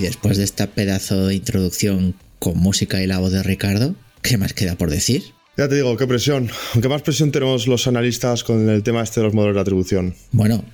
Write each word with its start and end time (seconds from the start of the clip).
Y 0.00 0.04
después 0.04 0.38
de 0.38 0.44
esta 0.44 0.66
pedazo 0.66 1.26
de 1.26 1.34
introducción 1.34 2.14
con 2.38 2.56
música 2.56 3.02
y 3.02 3.06
la 3.06 3.18
voz 3.18 3.32
de 3.32 3.42
Ricardo, 3.42 3.94
¿qué 4.22 4.38
más 4.38 4.54
queda 4.54 4.74
por 4.74 4.88
decir? 4.88 5.22
Ya 5.58 5.68
te 5.68 5.74
digo, 5.74 5.94
qué 5.98 6.06
presión. 6.06 6.48
Aunque 6.72 6.88
más 6.88 7.02
presión 7.02 7.30
tenemos 7.32 7.66
los 7.66 7.86
analistas 7.86 8.42
con 8.42 8.70
el 8.70 8.82
tema 8.82 9.02
este 9.02 9.20
de 9.20 9.24
los 9.24 9.34
modelos 9.34 9.56
de 9.56 9.60
atribución. 9.60 10.14
Bueno, 10.32 10.64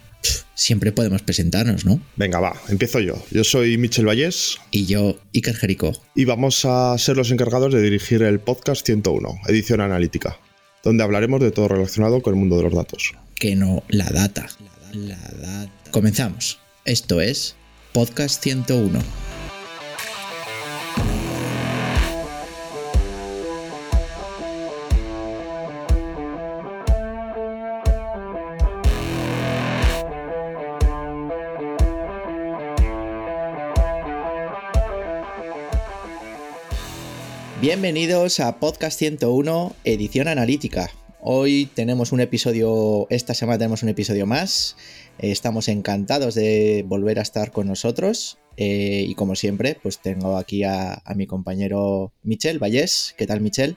siempre 0.55 0.93
podemos 0.93 1.23
presentarnos, 1.23 1.85
¿no? 1.85 2.01
Venga, 2.15 2.39
va, 2.39 2.55
empiezo 2.69 3.01
yo. 3.01 3.21
Yo 3.33 3.43
soy 3.43 3.77
Michel 3.79 4.07
Vallés. 4.07 4.59
Y 4.71 4.87
yo, 4.87 5.19
Iker 5.35 5.57
Jerico. 5.57 6.01
Y 6.15 6.25
vamos 6.25 6.65
a 6.65 6.97
ser 6.97 7.17
los 7.17 7.33
encargados 7.33 7.75
de 7.75 7.83
dirigir 7.83 8.23
el 8.23 8.39
podcast 8.39 8.87
101, 8.87 9.41
edición 9.49 9.81
analítica, 9.81 10.39
donde 10.85 11.03
hablaremos 11.03 11.41
de 11.41 11.51
todo 11.51 11.67
relacionado 11.67 12.23
con 12.23 12.35
el 12.35 12.39
mundo 12.39 12.59
de 12.59 12.63
los 12.63 12.75
datos. 12.75 13.13
Que 13.35 13.57
no, 13.57 13.83
la 13.89 14.09
data. 14.09 14.47
La 14.93 15.17
data. 15.17 15.73
Comenzamos. 15.91 16.61
Esto 16.85 17.21
es 17.21 17.57
Podcast 17.93 18.41
101. 18.41 19.26
Bienvenidos 37.61 38.39
a 38.41 38.61
Podcast 38.61 38.99
101, 38.99 39.75
edición 39.85 40.29
analítica. 40.29 40.91
Hoy 41.21 41.71
tenemos 41.75 42.13
un 42.13 42.21
episodio, 42.21 43.07
esta 43.09 43.35
semana 43.35 43.59
tenemos 43.59 43.83
un 43.83 43.89
episodio 43.89 44.27
más. 44.27 44.77
Estamos 45.19 45.69
encantados 45.69 46.35
de 46.35 46.85
volver 46.87 47.19
a 47.19 47.23
estar 47.23 47.53
con 47.53 47.67
nosotros. 47.67 48.39
eh, 48.59 49.05
y 49.09 49.15
como 49.15 49.35
siempre, 49.37 49.79
pues 49.83 49.99
tengo 49.99 50.37
aquí 50.37 50.65
a, 50.65 51.03
a 51.05 51.15
mi 51.15 51.27
compañero 51.27 52.13
Michel 52.23 52.59
Vallés. 52.59 53.15
¿Qué 53.17 53.27
tal, 53.27 53.41
Michel? 53.41 53.77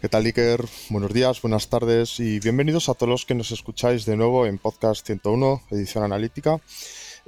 ¿Qué 0.00 0.08
tal, 0.08 0.24
Iker? 0.24 0.64
Buenos 0.88 1.12
días, 1.12 1.42
buenas 1.42 1.68
tardes 1.68 2.18
y 2.20 2.40
bienvenidos 2.40 2.88
a 2.88 2.94
todos 2.94 3.10
los 3.10 3.26
que 3.26 3.34
nos 3.34 3.50
escucháis 3.52 4.06
de 4.06 4.16
nuevo 4.16 4.46
en 4.46 4.56
Podcast 4.56 5.06
101, 5.06 5.62
edición 5.70 6.04
analítica. 6.04 6.58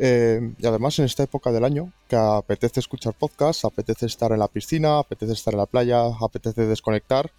Eh, 0.04 0.40
y 0.58 0.66
además 0.66 0.98
en 0.98 1.04
esta 1.04 1.22
época 1.22 1.52
del 1.52 1.64
año 1.64 1.92
que 2.08 2.16
apetece 2.16 2.80
escuchar 2.80 3.14
podcasts, 3.14 3.64
apetece 3.64 4.06
estar 4.06 4.32
en 4.32 4.40
la 4.40 4.48
piscina, 4.48 4.98
apetece 4.98 5.32
estar 5.32 5.54
en 5.54 5.58
la 5.58 5.66
playa, 5.66 6.06
apetece 6.20 6.66
desconectar. 6.66 7.30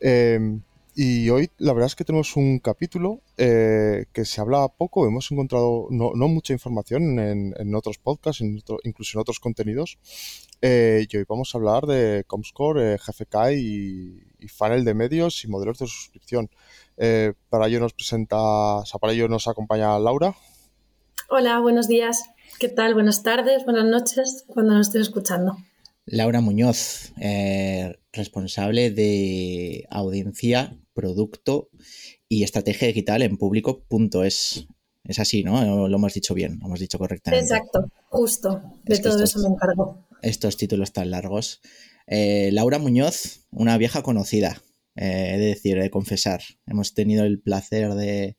Eh, 0.00 0.60
y 0.94 1.28
hoy 1.30 1.50
la 1.58 1.72
verdad 1.72 1.86
es 1.86 1.94
que 1.94 2.04
tenemos 2.04 2.36
un 2.36 2.58
capítulo 2.58 3.20
eh, 3.36 4.06
que 4.12 4.24
se 4.24 4.40
habla 4.40 4.66
poco, 4.68 5.06
hemos 5.06 5.30
encontrado 5.30 5.86
no, 5.90 6.12
no 6.14 6.28
mucha 6.28 6.52
información 6.52 7.18
en, 7.18 7.54
en, 7.56 7.74
otros 7.74 7.98
podcasts, 7.98 8.40
en 8.40 8.58
otro, 8.58 8.78
incluso 8.82 9.16
en 9.18 9.20
otros 9.20 9.38
contenidos. 9.38 9.98
Eh, 10.62 11.06
y 11.08 11.16
hoy 11.16 11.24
vamos 11.28 11.54
a 11.54 11.58
hablar 11.58 11.86
de 11.86 12.24
Comscore, 12.26 12.94
eh, 12.94 12.98
GFK 12.98 13.52
y, 13.56 14.22
y, 14.40 14.48
funnel 14.48 14.84
de 14.84 14.94
medios 14.94 15.44
y 15.44 15.48
modelos 15.48 15.78
de 15.78 15.86
suscripción. 15.86 16.50
Eh, 16.96 17.32
para 17.48 17.68
ello 17.68 17.80
nos 17.80 17.94
presenta, 17.94 18.36
o 18.38 18.84
sea, 18.84 18.98
para 18.98 19.12
ello 19.12 19.28
nos 19.28 19.48
acompaña 19.48 19.98
Laura. 19.98 20.34
Hola, 21.32 21.60
buenos 21.60 21.86
días. 21.86 22.24
¿Qué 22.58 22.68
tal? 22.68 22.92
Buenas 22.92 23.22
tardes, 23.22 23.64
buenas 23.64 23.84
noches, 23.84 24.42
cuando 24.48 24.74
nos 24.74 24.88
estén 24.88 25.02
escuchando. 25.02 25.56
Laura 26.04 26.40
Muñoz, 26.40 27.12
eh, 27.20 27.96
responsable 28.12 28.90
de 28.90 29.86
audiencia, 29.90 30.76
producto 30.92 31.70
y 32.28 32.42
estrategia 32.42 32.88
digital 32.88 33.22
en 33.22 33.36
público.es. 33.36 34.66
Es 35.04 35.18
así, 35.20 35.44
¿no? 35.44 35.86
Lo 35.86 35.96
hemos 35.96 36.14
dicho 36.14 36.34
bien, 36.34 36.58
lo 36.58 36.66
hemos 36.66 36.80
dicho 36.80 36.98
correctamente. 36.98 37.44
Exacto, 37.44 37.88
justo. 38.08 38.60
De 38.82 38.94
es 38.94 39.00
todo 39.00 39.22
estos, 39.22 39.30
eso 39.30 39.48
me 39.48 39.54
encargo. 39.54 40.08
Estos 40.22 40.56
títulos 40.56 40.92
tan 40.92 41.12
largos. 41.12 41.60
Eh, 42.08 42.50
Laura 42.52 42.80
Muñoz, 42.80 43.46
una 43.52 43.78
vieja 43.78 44.02
conocida, 44.02 44.60
eh, 44.96 45.34
he 45.34 45.38
de 45.38 45.46
decir, 45.46 45.78
he 45.78 45.82
de 45.82 45.90
confesar. 45.90 46.42
Hemos 46.66 46.92
tenido 46.92 47.22
el 47.22 47.40
placer 47.40 47.94
de, 47.94 48.36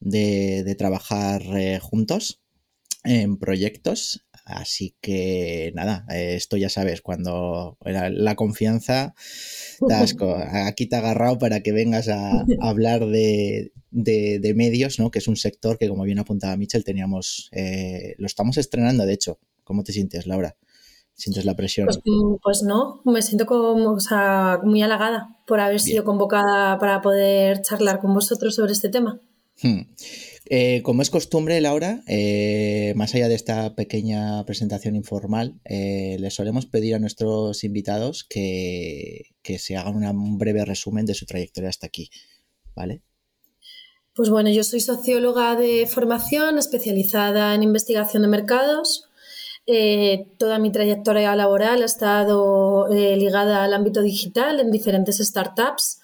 de, 0.00 0.64
de 0.64 0.74
trabajar 0.74 1.42
eh, 1.56 1.78
juntos 1.80 2.40
en 3.04 3.38
proyectos 3.38 4.28
Así 4.48 4.96
que 5.02 5.72
nada, 5.74 6.06
esto 6.08 6.56
ya 6.56 6.70
sabes, 6.70 7.02
cuando 7.02 7.76
la, 7.84 8.08
la 8.08 8.34
confianza, 8.34 9.14
asco. 9.90 10.34
aquí 10.66 10.86
te 10.86 10.96
he 10.96 10.98
agarrado 10.98 11.38
para 11.38 11.60
que 11.62 11.70
vengas 11.70 12.08
a, 12.08 12.40
a 12.40 12.44
hablar 12.60 13.04
de, 13.06 13.72
de, 13.90 14.38
de, 14.38 14.54
medios, 14.54 14.98
¿no? 14.98 15.10
que 15.10 15.18
es 15.18 15.28
un 15.28 15.36
sector 15.36 15.76
que, 15.76 15.86
como 15.86 16.04
bien 16.04 16.18
apuntaba 16.18 16.56
Michel, 16.56 16.82
teníamos, 16.82 17.50
eh, 17.52 18.14
lo 18.16 18.26
estamos 18.26 18.56
estrenando, 18.56 19.04
de 19.04 19.12
hecho. 19.12 19.38
¿Cómo 19.64 19.84
te 19.84 19.92
sientes, 19.92 20.26
Laura? 20.26 20.56
¿Sientes 21.12 21.44
la 21.44 21.54
presión? 21.54 21.84
Pues, 21.84 22.00
pues 22.42 22.62
no, 22.62 23.02
me 23.04 23.20
siento 23.20 23.44
como, 23.44 23.92
o 23.92 24.00
sea, 24.00 24.60
muy 24.64 24.80
halagada 24.80 25.36
por 25.46 25.60
haber 25.60 25.80
sido 25.80 26.04
convocada 26.04 26.78
para 26.78 27.02
poder 27.02 27.60
charlar 27.60 28.00
con 28.00 28.14
vosotros 28.14 28.54
sobre 28.54 28.72
este 28.72 28.88
tema. 28.88 29.20
Hmm. 29.62 29.80
Eh, 30.50 30.82
como 30.82 31.02
es 31.02 31.10
costumbre, 31.10 31.60
Laura, 31.60 32.02
eh, 32.06 32.92
más 32.96 33.14
allá 33.14 33.28
de 33.28 33.34
esta 33.34 33.74
pequeña 33.74 34.44
presentación 34.46 34.96
informal, 34.96 35.60
eh, 35.64 36.16
le 36.20 36.30
solemos 36.30 36.66
pedir 36.66 36.94
a 36.94 36.98
nuestros 36.98 37.64
invitados 37.64 38.24
que, 38.24 39.34
que 39.42 39.58
se 39.58 39.76
hagan 39.76 40.16
un 40.16 40.38
breve 40.38 40.64
resumen 40.64 41.06
de 41.06 41.14
su 41.14 41.26
trayectoria 41.26 41.68
hasta 41.68 41.86
aquí. 41.86 42.10
¿Vale? 42.74 43.02
Pues 44.14 44.30
bueno, 44.30 44.50
yo 44.50 44.64
soy 44.64 44.80
socióloga 44.80 45.54
de 45.54 45.86
formación, 45.86 46.58
especializada 46.58 47.54
en 47.54 47.62
investigación 47.62 48.22
de 48.22 48.28
mercados. 48.28 49.07
Eh, 49.70 50.28
toda 50.38 50.58
mi 50.58 50.72
trayectoria 50.72 51.36
laboral 51.36 51.82
ha 51.82 51.84
estado 51.84 52.88
eh, 52.88 53.14
ligada 53.18 53.62
al 53.64 53.74
ámbito 53.74 54.00
digital 54.00 54.60
en 54.60 54.70
diferentes 54.70 55.18
startups 55.18 56.00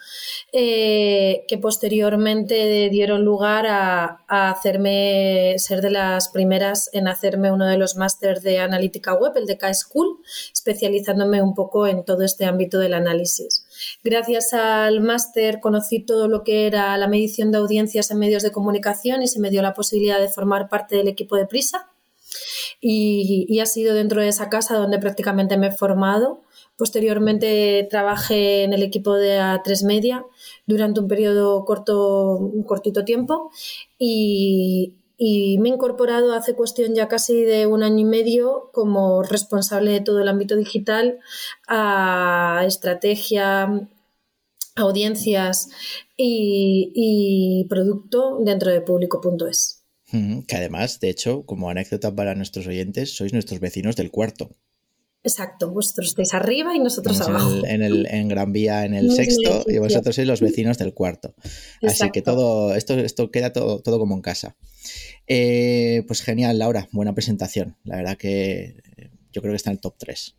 eh, 0.53 1.47
que 1.49 1.57
posteriormente 1.57 2.91
dieron 2.91 3.25
lugar 3.25 3.67
a, 3.67 4.21
hacerme 4.29 5.55
ser 5.57 5.81
de 5.81 5.91
las 5.91 6.29
primeras 6.29 6.91
en 6.93 7.09
hacerme 7.09 7.51
uno 7.51 7.65
de 7.65 7.79
los 7.79 7.97
másteres 7.97 8.43
de 8.43 8.59
analítica 8.59 9.15
web, 9.15 9.33
el 9.37 9.47
de 9.47 9.57
K-School, 9.57 10.19
especializándome 10.53 11.41
un 11.41 11.55
poco 11.55 11.87
en 11.87 12.05
todo 12.05 12.23
este 12.23 12.45
ámbito 12.45 12.79
del 12.79 12.93
análisis. 12.93 13.65
Gracias 14.05 14.53
al 14.53 15.01
máster 15.01 15.61
conocí 15.61 16.01
todo 16.01 16.29
lo 16.29 16.45
que 16.45 16.67
era 16.67 16.95
la 16.99 17.09
medición 17.09 17.51
de 17.51 17.59
audiencias 17.59 18.11
en 18.11 18.19
medios 18.19 18.43
de 18.43 18.53
comunicación 18.53 19.23
y 19.23 19.27
se 19.27 19.41
me 19.41 19.49
dio 19.49 19.63
la 19.63 19.73
posibilidad 19.73 20.21
de 20.21 20.29
formar 20.29 20.69
parte 20.69 20.97
del 20.97 21.09
equipo 21.09 21.37
de 21.37 21.47
Prisa 21.47 21.94
y, 22.81 23.61
ha 23.61 23.67
sido 23.67 23.95
dentro 23.95 24.21
de 24.21 24.29
esa 24.29 24.49
casa 24.51 24.77
donde 24.77 24.99
prácticamente 24.99 25.57
me 25.57 25.69
he 25.69 25.73
formado. 25.73 26.43
Posteriormente 26.77 27.87
trabajé 27.91 28.65
en 28.65 28.73
el 28.73 28.83
equipo 28.83 29.15
de 29.15 29.39
A3 29.39 29.87
Media 29.87 30.27
durante 30.67 31.01
un 31.01 31.09
periodo 31.09 31.65
corto, 31.65 32.37
un 32.37 32.65
cortito 32.65 33.05
tiempo 33.05 33.51
y, 33.99 34.95
y, 35.17 35.59
me 35.59 35.69
he 35.69 35.73
incorporado 35.73 36.35
hace 36.35 36.55
cuestión 36.55 36.95
ya 36.95 37.09
casi 37.09 37.43
de 37.45 37.67
un 37.67 37.83
año 37.83 38.01
y 38.01 38.05
medio 38.05 38.71
como 38.73 39.23
responsable 39.23 39.93
de 39.93 40.01
todo 40.01 40.21
el 40.21 40.29
ámbito 40.29 40.57
digital 40.57 41.21
a 41.69 42.65
estrategia, 42.67 43.89
audiencias 44.77 45.71
y, 46.17 46.93
y 46.95 47.67
producto 47.69 48.39
dentro 48.41 48.71
de 48.73 48.81
público.es. 48.81 49.84
Que 50.47 50.57
además, 50.57 51.01
de 51.01 51.11
hecho, 51.11 51.45
como 51.45 51.71
anécdota 51.71 52.15
para 52.15 52.35
nuestros 52.35 52.67
oyentes, 52.67 53.17
sois 53.17 53.33
nuestros 53.33 53.61
vecinos 53.61 53.97
del 53.97 54.11
cuarto. 54.11 54.51
Exacto, 55.25 55.71
vosotros 55.71 56.09
estáis 56.09 56.35
arriba 56.35 56.77
y 56.77 56.81
nosotros 56.81 57.19
Estamos 57.19 57.43
abajo. 57.43 57.67
En, 57.67 57.83
el, 57.83 57.83
en, 57.83 57.83
el, 57.83 58.07
en, 58.07 58.29
Gran 58.29 58.53
Vía, 58.53 58.85
en 58.85 58.93
el 58.93 59.07
no, 59.07 59.15
sexto, 59.15 59.65
y 59.67 59.79
vosotros 59.79 60.15
sois 60.15 60.29
los 60.29 60.41
vecinos 60.41 60.77
del 60.77 60.93
cuarto. 60.93 61.35
Exacto. 61.81 61.87
Así 61.87 62.11
que 62.13 62.21
todo 62.21 62.75
esto, 62.75 62.95
esto 62.99 63.31
queda 63.31 63.53
todo, 63.53 63.81
todo 63.81 63.99
como 63.99 64.15
en 64.15 64.21
casa. 64.21 64.55
Eh, 65.27 66.05
pues 66.07 66.21
genial, 66.21 66.59
Laura, 66.59 66.89
buena 66.93 67.15
presentación. 67.15 67.77
La 67.85 67.97
verdad 67.97 68.19
que 68.19 68.77
yo 69.33 69.41
creo 69.41 69.53
que 69.53 69.57
está 69.57 69.71
en 69.71 69.77
el 69.77 69.81
top 69.81 69.95
3. 69.99 70.37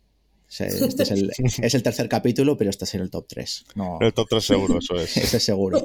Este 0.48 1.02
es 1.02 1.10
el, 1.10 1.30
es 1.62 1.74
el, 1.74 1.82
tercer 1.82 2.08
capítulo, 2.08 2.56
pero 2.56 2.70
estás 2.70 2.94
en 2.94 3.00
el 3.00 3.10
top 3.10 3.26
3. 3.28 3.64
No. 3.74 3.98
El 4.00 4.14
top 4.14 4.28
3 4.30 4.44
seguro, 4.44 4.78
eso 4.78 4.96
es. 4.96 5.16
eso 5.16 5.36
es 5.36 5.42
seguro. 5.42 5.84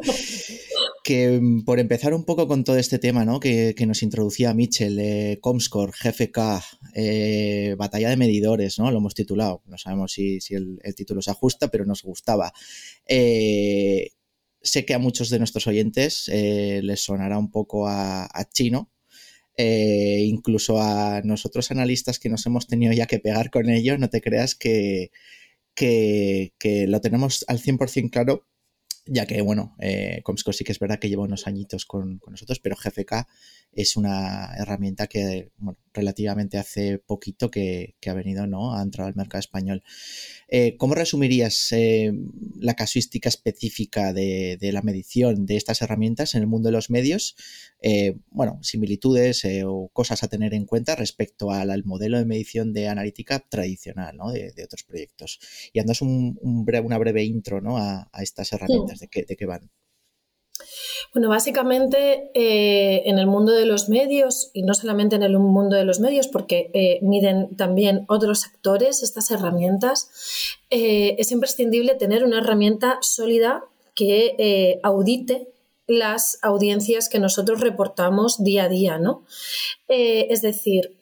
Mm, 1.15 1.63
por 1.63 1.79
empezar 1.79 2.13
un 2.13 2.25
poco 2.25 2.47
con 2.47 2.63
todo 2.63 2.77
este 2.77 2.99
tema 2.99 3.25
¿no? 3.25 3.39
que, 3.39 3.75
nos 3.87 4.03
introducía 4.03 4.53
Mitchell, 4.53 4.95
de 4.95 5.39
Comscore, 5.41 5.91
GFK, 5.91 6.37
eh, 6.95 7.75
batalla 7.77 8.09
de 8.09 8.17
medidores, 8.17 8.79
¿no? 8.79 8.91
lo 8.91 8.97
hemos 8.97 9.15
titulado, 9.15 9.61
no 9.65 9.77
sabemos 9.77 10.13
si, 10.13 10.39
el, 10.49 10.79
título 10.95 11.21
se 11.21 11.31
ajusta, 11.31 11.69
pero 11.69 11.85
nos 11.85 12.03
gustaba. 12.03 12.53
Eh, 13.05 14.11
sé 14.61 14.85
que 14.85 14.93
a 14.93 14.99
muchos 14.99 15.29
de 15.29 15.39
nuestros 15.39 15.67
oyentes 15.67 16.29
eh, 16.29 16.81
les 16.83 17.01
sonará 17.01 17.37
un 17.37 17.51
poco 17.51 17.87
a, 17.87 18.27
chino, 18.53 18.91
incluso 19.57 20.81
a 20.81 21.21
nosotros 21.23 21.69
analistas 21.71 22.19
que 22.19 22.29
nos 22.29 22.45
hemos 22.45 22.67
tenido 22.67 22.93
ya 22.93 23.05
que 23.05 23.19
pegar 23.19 23.51
con 23.51 23.69
ello, 23.69 23.97
no 23.97 24.09
te 24.09 24.21
creas 24.21 24.55
que, 24.55 25.11
que 25.75 26.51
lo 26.87 27.01
tenemos 27.01 27.45
al 27.47 27.59
100% 27.59 28.09
claro 28.09 28.47
ya 29.13 29.25
que, 29.25 29.41
bueno, 29.41 29.75
eh, 29.79 30.21
Comscore 30.23 30.55
sí 30.55 30.63
que 30.63 30.71
es 30.71 30.79
verdad 30.79 30.97
que 30.97 31.09
lleva 31.09 31.23
unos 31.23 31.45
añitos 31.45 31.85
con, 31.85 32.17
con, 32.19 32.31
nosotros, 32.31 32.61
pero 32.61 32.77
GFK 32.77 33.27
es 33.73 33.97
una 33.97 34.55
herramienta 34.57 35.07
que, 35.07 35.51
bueno, 35.57 35.77
relativamente 35.93 36.57
hace 36.57 36.97
poquito 36.99 37.51
que, 37.51 37.95
ha 38.05 38.13
venido, 38.13 38.47
¿no? 38.47 38.75
Ha 38.75 38.81
entrado 38.81 39.07
al 39.07 39.15
mercado 39.15 39.39
español. 39.39 39.83
Eh, 40.47 40.75
¿Cómo 40.77 40.95
resumirías 40.95 41.71
eh, 41.71 42.11
la 42.59 42.75
casuística 42.75 43.29
específica 43.29 44.13
de, 44.13 44.57
la 44.61 44.81
medición 44.81 45.45
de 45.45 45.57
estas 45.57 45.81
herramientas 45.81 46.35
en 46.35 46.41
el 46.41 46.47
mundo 46.47 46.69
de 46.69 46.73
los 46.73 46.89
medios? 46.89 47.35
Eh, 47.81 48.17
bueno, 48.29 48.59
similitudes 48.61 49.45
o 49.65 49.89
cosas 49.93 50.23
a 50.23 50.27
tener 50.27 50.53
en 50.53 50.65
cuenta 50.65 50.95
respecto 50.95 51.51
al, 51.51 51.83
modelo 51.83 52.17
de 52.17 52.25
medición 52.25 52.73
de 52.73 52.87
analítica 52.87 53.39
tradicional, 53.39 54.15
¿no? 54.17 54.31
De, 54.31 54.53
otros 54.63 54.83
proyectos. 54.83 55.39
Y 55.73 55.79
andas 55.79 56.01
un, 56.01 56.37
una 56.41 56.97
breve 56.97 57.23
intro, 57.23 57.61
¿no? 57.61 57.77
A, 57.77 58.09
estas 58.21 58.53
herramientas, 58.53 58.99
de, 58.99 59.07
qué, 59.07 59.25
de 59.27 59.35
qué 59.35 59.45
van. 59.45 59.71
Bueno, 61.13 61.29
básicamente 61.29 62.31
eh, 62.33 63.03
en 63.05 63.19
el 63.19 63.27
mundo 63.27 63.51
de 63.51 63.65
los 63.65 63.89
medios, 63.89 64.49
y 64.53 64.63
no 64.63 64.73
solamente 64.73 65.15
en 65.15 65.23
el 65.23 65.37
mundo 65.37 65.75
de 65.75 65.85
los 65.85 65.99
medios, 65.99 66.27
porque 66.27 66.71
eh, 66.73 66.99
miden 67.01 67.55
también 67.55 68.05
otros 68.07 68.41
sectores 68.41 69.03
estas 69.03 69.31
herramientas, 69.31 70.09
eh, 70.69 71.15
es 71.19 71.31
imprescindible 71.31 71.95
tener 71.95 72.23
una 72.23 72.39
herramienta 72.39 72.97
sólida 73.01 73.63
que 73.93 74.79
audite 74.83 75.49
las 75.85 76.39
audiencias 76.41 77.09
que 77.09 77.19
nosotros 77.19 77.59
reportamos 77.59 78.41
día 78.41 78.63
a 78.63 78.69
día, 78.69 78.97
¿no? 78.97 79.25
es 79.89 80.41
decir, 80.41 80.95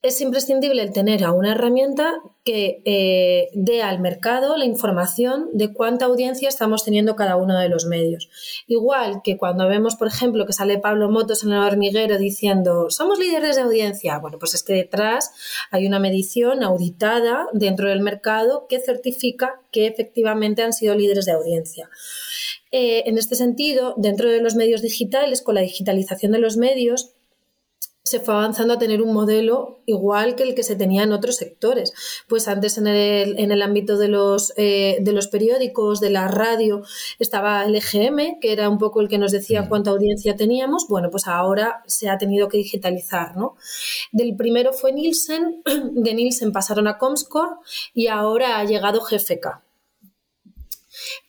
es 0.00 0.20
imprescindible 0.20 0.82
el 0.82 0.92
tener 0.92 1.24
a 1.24 1.32
una 1.32 1.52
herramienta 1.52 2.22
que 2.44 2.82
eh, 2.84 3.50
dé 3.54 3.82
al 3.82 4.00
mercado 4.00 4.56
la 4.56 4.64
información 4.64 5.48
de 5.52 5.72
cuánta 5.72 6.06
audiencia 6.06 6.48
estamos 6.48 6.84
teniendo 6.84 7.14
cada 7.14 7.36
uno 7.36 7.56
de 7.58 7.68
los 7.68 7.86
medios. 7.86 8.28
Igual 8.66 9.20
que 9.22 9.36
cuando 9.36 9.68
vemos, 9.68 9.94
por 9.94 10.08
ejemplo, 10.08 10.44
que 10.44 10.52
sale 10.52 10.78
Pablo 10.78 11.08
Motos 11.10 11.44
en 11.44 11.52
el 11.52 11.58
hormiguero 11.58 12.18
diciendo 12.18 12.90
somos 12.90 13.18
líderes 13.18 13.56
de 13.56 13.62
audiencia, 13.62 14.18
bueno, 14.18 14.38
pues 14.38 14.54
es 14.54 14.62
que 14.62 14.74
detrás 14.74 15.32
hay 15.70 15.86
una 15.86 16.00
medición 16.00 16.64
auditada 16.64 17.46
dentro 17.52 17.88
del 17.88 18.00
mercado 18.00 18.66
que 18.68 18.80
certifica 18.80 19.60
que 19.70 19.86
efectivamente 19.86 20.62
han 20.62 20.72
sido 20.72 20.94
líderes 20.94 21.26
de 21.26 21.32
audiencia. 21.32 21.88
Eh, 22.72 23.04
en 23.06 23.18
este 23.18 23.36
sentido, 23.36 23.94
dentro 23.98 24.30
de 24.30 24.40
los 24.40 24.56
medios 24.56 24.82
digitales, 24.82 25.42
con 25.42 25.54
la 25.54 25.60
digitalización 25.60 26.32
de 26.32 26.38
los 26.38 26.56
medios, 26.56 27.14
se 28.12 28.20
fue 28.20 28.34
avanzando 28.34 28.74
a 28.74 28.78
tener 28.78 29.00
un 29.00 29.14
modelo 29.14 29.80
igual 29.86 30.36
que 30.36 30.42
el 30.42 30.54
que 30.54 30.62
se 30.62 30.76
tenía 30.76 31.02
en 31.02 31.12
otros 31.12 31.36
sectores. 31.36 31.94
Pues 32.28 32.46
antes 32.46 32.76
en 32.76 32.86
el, 32.86 33.38
en 33.38 33.52
el 33.52 33.62
ámbito 33.62 33.96
de 33.96 34.08
los, 34.08 34.52
eh, 34.58 34.98
de 35.00 35.12
los 35.12 35.28
periódicos, 35.28 35.98
de 36.00 36.10
la 36.10 36.28
radio, 36.28 36.82
estaba 37.18 37.64
el 37.64 37.74
EGM, 37.74 38.38
que 38.38 38.52
era 38.52 38.68
un 38.68 38.76
poco 38.78 39.00
el 39.00 39.08
que 39.08 39.16
nos 39.16 39.32
decía 39.32 39.62
mm. 39.62 39.68
cuánta 39.68 39.90
audiencia 39.90 40.36
teníamos. 40.36 40.86
Bueno, 40.88 41.10
pues 41.10 41.26
ahora 41.26 41.82
se 41.86 42.10
ha 42.10 42.18
tenido 42.18 42.48
que 42.48 42.58
digitalizar, 42.58 43.34
¿no? 43.34 43.56
Del 44.12 44.36
primero 44.36 44.74
fue 44.74 44.92
Nielsen, 44.92 45.62
de 45.92 46.14
Nielsen 46.14 46.52
pasaron 46.52 46.86
a 46.88 46.98
Comscore 46.98 47.56
y 47.94 48.08
ahora 48.08 48.58
ha 48.58 48.64
llegado 48.64 49.00
GFK. 49.00 49.71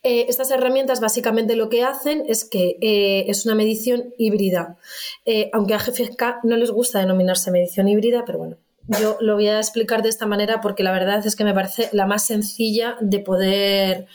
Eh, 0.04 0.26
estas 0.28 0.52
herramientas 0.52 1.00
básicamente 1.00 1.56
lo 1.56 1.70
que 1.70 1.84
hacen 1.84 2.24
es 2.28 2.44
que 2.46 2.78
eh, 2.82 3.26
es 3.28 3.46
una 3.46 3.56
medición 3.56 4.14
híbrida, 4.18 4.78
eh, 5.26 5.50
aunque 5.54 5.74
a 5.74 5.78
GFK 5.78 6.44
no 6.44 6.58
les 6.58 6.72
gusta 6.72 7.00
denominarse 7.00 7.52
medición 7.52 7.88
híbrida, 7.88 8.24
pero 8.26 8.40
bueno, 8.40 8.58
yo 9.00 9.18
lo 9.22 9.36
voy 9.36 9.48
a 9.48 9.60
explicar 9.60 10.04
de 10.04 10.10
esta 10.10 10.26
manera 10.26 10.60
porque 10.60 10.84
la 10.84 10.92
verdad 10.92 11.26
es 11.26 11.36
que 11.38 11.46
me 11.46 11.54
parece 11.54 11.90
la 11.94 12.06
más 12.06 12.28
sencilla 12.28 12.98
de 13.00 13.20
poder, 13.20 14.08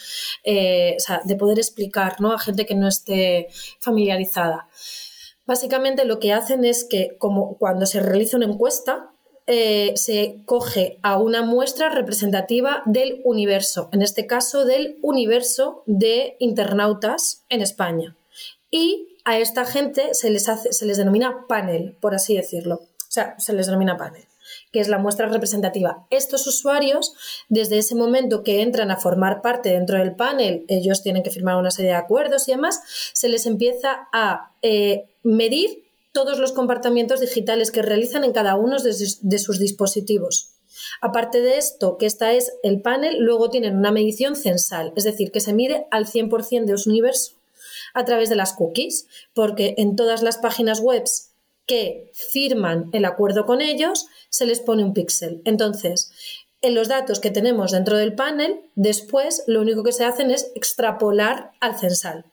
de 0.44 1.36
poder 1.38 1.58
explicar 1.58 2.20
¿no? 2.20 2.32
a 2.32 2.38
gente 2.38 2.66
que 2.66 2.74
no 2.74 2.86
esté 2.86 3.48
familiarizada. 3.80 4.68
Básicamente 5.46 6.04
lo 6.04 6.18
que 6.18 6.34
hacen 6.34 6.66
es 6.66 6.84
que 6.84 7.16
como 7.16 7.56
cuando 7.56 7.86
se 7.86 8.00
realiza 8.00 8.36
una 8.36 8.44
encuesta, 8.44 9.10
eh, 9.50 9.94
se 9.96 10.42
coge 10.44 10.98
a 11.02 11.16
una 11.16 11.42
muestra 11.42 11.88
representativa 11.88 12.82
del 12.84 13.22
universo, 13.24 13.88
en 13.92 14.02
este 14.02 14.26
caso 14.26 14.66
del 14.66 14.98
universo 15.00 15.82
de 15.86 16.36
internautas 16.38 17.44
en 17.48 17.62
España. 17.62 18.14
Y 18.70 19.16
a 19.24 19.38
esta 19.38 19.64
gente 19.64 20.12
se 20.12 20.28
les, 20.28 20.50
hace, 20.50 20.74
se 20.74 20.84
les 20.84 20.98
denomina 20.98 21.46
panel, 21.48 21.96
por 21.98 22.14
así 22.14 22.36
decirlo. 22.36 22.74
O 22.76 23.10
sea, 23.10 23.36
se 23.38 23.54
les 23.54 23.66
denomina 23.66 23.96
panel 23.96 24.28
que 24.72 24.80
es 24.80 24.88
la 24.88 24.98
muestra 24.98 25.28
representativa. 25.28 26.06
Estos 26.10 26.46
usuarios, 26.46 27.14
desde 27.48 27.78
ese 27.78 27.94
momento 27.94 28.42
que 28.42 28.62
entran 28.62 28.90
a 28.90 28.96
formar 28.96 29.42
parte 29.42 29.70
dentro 29.70 29.98
del 29.98 30.14
panel, 30.14 30.64
ellos 30.68 31.02
tienen 31.02 31.22
que 31.22 31.30
firmar 31.30 31.56
una 31.56 31.70
serie 31.70 31.92
de 31.92 31.96
acuerdos 31.96 32.48
y 32.48 32.52
demás, 32.52 32.82
se 33.12 33.28
les 33.28 33.46
empieza 33.46 34.08
a 34.12 34.52
eh, 34.62 35.06
medir 35.22 35.87
todos 36.18 36.40
los 36.40 36.50
comportamientos 36.50 37.20
digitales 37.20 37.70
que 37.70 37.80
realizan 37.80 38.24
en 38.24 38.32
cada 38.32 38.56
uno 38.56 38.76
de 38.80 38.92
sus, 38.92 39.58
dispositivos. 39.60 40.50
Aparte 41.00 41.40
de 41.40 41.58
esto, 41.58 41.96
que 41.96 42.06
esta 42.06 42.32
es 42.32 42.54
el 42.64 42.82
panel, 42.82 43.18
luego 43.20 43.50
tienen 43.50 43.76
una 43.76 43.92
medición 43.92 44.34
censal, 44.34 44.92
es 44.96 45.04
decir, 45.04 45.30
que 45.30 45.38
se 45.38 45.52
mide 45.52 45.86
al 45.92 46.06
100% 46.06 46.64
de 46.64 46.76
su 46.76 46.90
universo 46.90 47.34
a 47.94 48.04
través 48.04 48.30
de 48.30 48.34
las 48.34 48.52
cookies, 48.52 49.06
porque 49.32 49.76
en 49.78 49.94
todas 49.94 50.24
las 50.24 50.38
páginas 50.38 50.80
web 50.80 51.04
que 51.66 52.10
firman 52.12 52.90
el 52.92 53.04
acuerdo 53.04 53.46
con 53.46 53.60
ellos 53.60 54.08
se 54.28 54.44
les 54.44 54.58
pone 54.58 54.82
un 54.82 54.94
píxel. 54.94 55.40
Entonces, 55.44 56.10
en 56.62 56.74
los 56.74 56.88
datos 56.88 57.20
que 57.20 57.30
tenemos 57.30 57.70
dentro 57.70 57.96
del 57.96 58.16
panel, 58.16 58.60
después 58.74 59.44
lo 59.46 59.60
único 59.60 59.84
que 59.84 59.92
se 59.92 60.04
hacen 60.04 60.32
es 60.32 60.50
extrapolar 60.56 61.52
al 61.60 61.78
censal. 61.78 62.24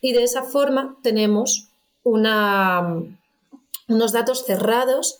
Y 0.00 0.12
de 0.12 0.22
esa 0.22 0.44
forma 0.44 0.96
tenemos 1.02 1.70
una, 2.04 3.18
unos 3.92 4.12
datos 4.12 4.44
cerrados 4.46 5.18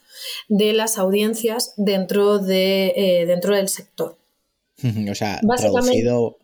de 0.49 0.73
las 0.73 0.99
audiencias 0.99 1.75
dentro, 1.77 2.39
de, 2.39 2.93
eh, 2.97 3.27
dentro 3.27 3.55
del 3.55 3.69
sector. 3.69 4.19
o 5.11 5.15
sea, 5.15 5.41
traducido, 5.57 6.39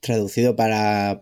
traducido 0.00 0.56
para, 0.56 1.20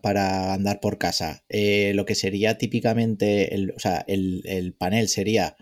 andar 0.53 0.81
por 0.81 0.99
casa. 0.99 1.45
Eh, 1.49 1.93
lo 1.95 2.05
que 2.07 2.15
sería 2.15 2.59
típicamente, 2.59 3.55
el, 3.55 3.73
o 3.73 3.79
sea, 3.79 4.05
el, 4.07 4.75
panel 4.79 5.09
sería 5.09 5.57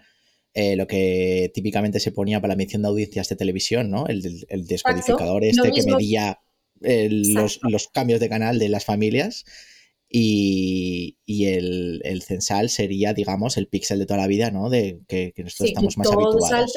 eh, 0.54 0.76
lo 0.76 0.86
que 0.86 1.50
típicamente 1.54 2.00
se 2.00 2.12
ponía 2.12 2.40
para 2.40 2.52
la 2.52 2.56
medición 2.56 2.82
de 2.82 2.88
audiencias 2.88 3.28
de 3.28 3.36
televisión, 3.36 3.90
¿no? 3.90 4.06
El, 4.06 4.46
el 4.48 4.66
descodificador 4.66 5.44
este 5.44 5.72
que 5.72 5.82
medía 5.82 6.40
los, 6.80 7.60
los, 7.62 7.88
cambios 7.88 8.20
de 8.20 8.28
canal 8.28 8.58
de 8.58 8.68
las 8.68 8.84
familias 8.84 9.44
y, 10.16 11.16
el, 11.46 12.22
censal 12.22 12.70
sería, 12.70 13.12
digamos, 13.14 13.56
el 13.56 13.66
píxel 13.66 13.98
de 13.98 14.06
toda 14.06 14.20
la 14.20 14.28
vida, 14.28 14.52
¿no? 14.52 14.70
De 14.70 15.00
que, 15.08 15.32
nosotros 15.38 15.70
estamos 15.70 15.98
más 15.98 16.10
habituados. 16.10 16.72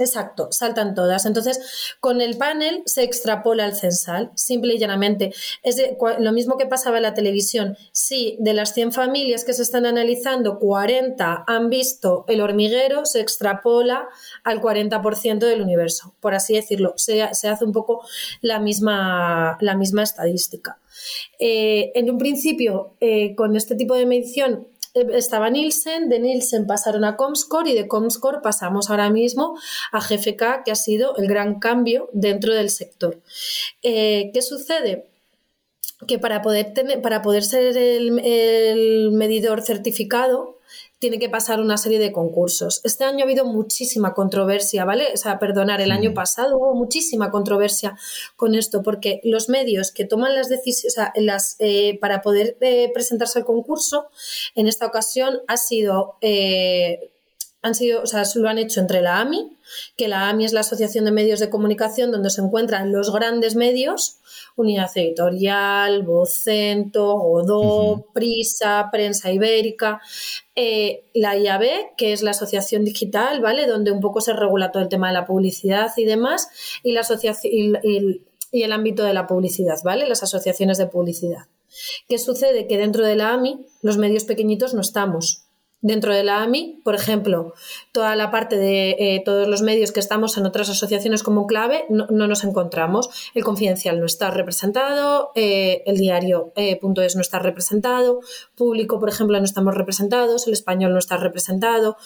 Exacto, 0.00 0.48
saltan 0.50 0.94
todas. 0.94 1.26
Entonces, 1.26 1.96
con 2.00 2.20
el 2.20 2.36
panel 2.36 2.82
se 2.86 3.02
extrapola 3.02 3.66
el 3.66 3.74
censal, 3.74 4.30
simple 4.34 4.74
y 4.74 4.78
llanamente. 4.78 5.32
Es 5.62 5.80
lo 6.18 6.32
mismo 6.32 6.56
que 6.56 6.66
pasaba 6.66 6.96
en 6.96 7.02
la 7.02 7.14
televisión. 7.14 7.76
Si 7.92 8.36
de 8.40 8.54
las 8.54 8.72
100 8.74 8.92
familias 8.92 9.44
que 9.44 9.52
se 9.52 9.62
están 9.62 9.86
analizando, 9.86 10.58
40 10.58 11.44
han 11.46 11.70
visto 11.70 12.24
el 12.28 12.40
hormiguero, 12.40 13.04
se 13.04 13.20
extrapola 13.20 14.08
al 14.42 14.60
40% 14.60 15.38
del 15.38 15.62
universo, 15.62 16.14
por 16.20 16.34
así 16.34 16.54
decirlo. 16.54 16.94
Se, 16.96 17.22
hace 17.22 17.64
un 17.64 17.72
poco 17.72 18.02
la 18.40 18.58
misma, 18.58 19.58
la 19.60 19.76
misma 19.76 20.02
estadística. 20.02 20.78
Eh, 21.38 21.92
en 21.94 22.10
un 22.10 22.18
principio, 22.18 22.94
eh, 23.00 23.34
con 23.34 23.56
este 23.56 23.74
tipo 23.74 23.94
de 23.94 24.06
medición, 24.06 24.66
estaba 24.94 25.50
Nielsen, 25.50 26.08
de 26.08 26.18
Nielsen 26.18 26.66
pasaron 26.66 27.04
a 27.04 27.16
Comscore 27.16 27.70
y 27.70 27.74
de 27.74 27.88
Comscore 27.88 28.40
pasamos 28.42 28.90
ahora 28.90 29.10
mismo 29.10 29.58
a 29.92 30.00
GFK, 30.00 30.64
que 30.64 30.70
ha 30.70 30.76
sido 30.76 31.16
el 31.16 31.26
gran 31.28 31.58
cambio 31.58 32.08
dentro 32.12 32.54
del 32.54 32.70
sector. 32.70 33.20
¿Qué 33.82 34.40
sucede? 34.40 35.08
Que 36.06 36.18
para 36.18 36.42
poder, 36.42 36.72
tener, 36.74 37.02
para 37.02 37.22
poder 37.22 37.44
ser 37.44 37.76
el 37.76 39.10
medidor 39.12 39.62
certificado, 39.62 40.59
tiene 41.00 41.18
que 41.18 41.30
pasar 41.30 41.60
una 41.60 41.78
serie 41.78 41.98
de 41.98 42.12
concursos. 42.12 42.82
Este 42.84 43.04
año 43.04 43.20
ha 43.20 43.22
habido 43.22 43.46
muchísima 43.46 44.12
controversia, 44.12 44.84
¿vale? 44.84 45.08
O 45.14 45.16
sea, 45.16 45.38
perdonar, 45.38 45.80
el 45.80 45.92
año 45.92 46.12
pasado 46.12 46.58
hubo 46.58 46.74
muchísima 46.74 47.30
controversia 47.30 47.96
con 48.36 48.54
esto, 48.54 48.82
porque 48.82 49.20
los 49.24 49.48
medios 49.48 49.92
que 49.92 50.04
toman 50.04 50.34
las 50.34 50.50
decisiones, 50.50 50.92
o 50.92 51.00
sea, 51.00 51.12
las, 51.16 51.56
eh, 51.58 51.98
para 52.00 52.20
poder 52.20 52.58
eh, 52.60 52.90
presentarse 52.92 53.38
al 53.38 53.46
concurso, 53.46 54.10
en 54.54 54.68
esta 54.68 54.86
ocasión 54.86 55.40
ha 55.48 55.56
sido... 55.56 56.16
Eh, 56.20 57.10
han 57.62 57.74
sido, 57.74 58.02
o 58.02 58.06
sea, 58.06 58.22
lo 58.36 58.48
han 58.48 58.58
hecho 58.58 58.80
entre 58.80 59.02
la 59.02 59.20
AMI, 59.20 59.56
que 59.96 60.08
la 60.08 60.28
AMI 60.30 60.46
es 60.46 60.52
la 60.52 60.60
Asociación 60.60 61.04
de 61.04 61.12
Medios 61.12 61.40
de 61.40 61.50
Comunicación 61.50 62.10
donde 62.10 62.30
se 62.30 62.40
encuentran 62.40 62.92
los 62.92 63.12
grandes 63.12 63.54
medios, 63.54 64.16
Unidad 64.56 64.90
Editorial, 64.94 66.02
Vocento, 66.02 67.18
Godó, 67.18 68.06
Prisa, 68.14 68.88
Prensa 68.90 69.30
Ibérica, 69.30 70.00
eh, 70.54 71.04
la 71.14 71.36
IAB, 71.36 71.96
que 71.96 72.12
es 72.12 72.22
la 72.22 72.30
Asociación 72.30 72.84
Digital, 72.84 73.40
¿vale? 73.40 73.66
Donde 73.66 73.92
un 73.92 74.00
poco 74.00 74.20
se 74.20 74.32
regula 74.32 74.72
todo 74.72 74.82
el 74.82 74.88
tema 74.88 75.08
de 75.08 75.14
la 75.14 75.26
publicidad 75.26 75.90
y 75.96 76.04
demás, 76.04 76.48
y 76.82 76.92
la 76.92 77.00
asociación 77.00 77.52
y, 77.82 78.22
y 78.52 78.62
el 78.62 78.72
ámbito 78.72 79.04
de 79.04 79.14
la 79.14 79.26
publicidad, 79.26 79.78
¿vale? 79.84 80.08
Las 80.08 80.22
asociaciones 80.22 80.78
de 80.78 80.86
publicidad. 80.86 81.46
¿Qué 82.08 82.18
sucede? 82.18 82.66
Que 82.66 82.78
dentro 82.78 83.04
de 83.04 83.16
la 83.16 83.32
AMI 83.34 83.66
los 83.82 83.96
medios 83.96 84.24
pequeñitos 84.24 84.74
no 84.74 84.80
estamos. 84.80 85.44
Dentro 85.82 86.12
de 86.14 86.24
la 86.24 86.42
AMI, 86.42 86.80
por 86.84 86.94
ejemplo, 86.94 87.54
toda 87.92 88.14
la 88.14 88.30
parte 88.30 88.58
de 88.58 88.90
eh, 88.98 89.22
todos 89.24 89.48
los 89.48 89.62
medios 89.62 89.92
que 89.92 90.00
estamos 90.00 90.36
en 90.36 90.44
otras 90.44 90.68
asociaciones 90.68 91.22
como 91.22 91.46
clave, 91.46 91.86
no, 91.88 92.06
nos 92.06 92.44
encontramos. 92.44 93.08
El 93.34 93.44
confidencial 93.44 93.98
no 93.98 94.04
está 94.04 94.30
representado, 94.30 95.32
eh, 95.34 95.82
el 95.86 95.96
diario 95.96 96.52
eh, 96.56 96.78
punto 96.78 97.00
no 97.14 97.20
está 97.22 97.38
representado, 97.38 98.20
público, 98.56 99.00
por 99.00 99.08
ejemplo, 99.08 99.38
no 99.38 99.44
estamos 99.44 99.74
representados, 99.74 100.46
el 100.46 100.52
español 100.52 100.92
no 100.92 100.98
está 100.98 101.16
representado. 101.16 101.96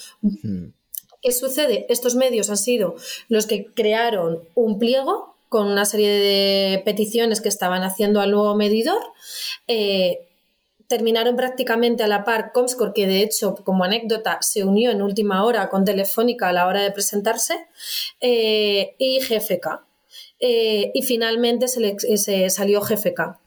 ¿Qué 1.20 1.32
sucede? 1.32 1.86
Estos 1.88 2.14
medios 2.14 2.50
han 2.50 2.58
sido 2.58 2.94
los 3.28 3.46
que 3.46 3.66
crearon 3.74 4.40
un 4.54 4.78
pliego 4.78 5.34
con 5.48 5.66
una 5.66 5.84
serie 5.84 6.10
de 6.10 6.82
peticiones 6.84 7.40
que 7.40 7.48
estaban 7.48 7.82
haciendo 7.82 8.20
al 8.20 8.30
nuevo 8.30 8.54
medidor 8.54 9.00
terminaron 10.86 11.36
prácticamente 11.36 12.02
a 12.02 12.06
la 12.06 12.24
par 12.24 12.52
Comscore, 12.52 12.92
que 12.94 13.06
de 13.06 13.22
hecho, 13.22 13.54
como 13.64 13.84
anécdota, 13.84 14.38
se 14.40 14.64
unió 14.64 14.90
en 14.90 15.02
última 15.02 15.44
hora 15.44 15.68
con 15.68 15.84
Telefónica 15.84 16.48
a 16.48 16.52
la 16.52 16.66
hora 16.66 16.82
de 16.82 16.90
presentarse, 16.90 17.66
eh, 18.20 18.94
y 18.98 19.20
GFK. 19.20 19.84
Eh, 20.40 20.90
y 20.94 21.02
finalmente 21.02 21.68
se, 21.68 22.50
salió 22.50 22.80
GFK. 22.80 23.38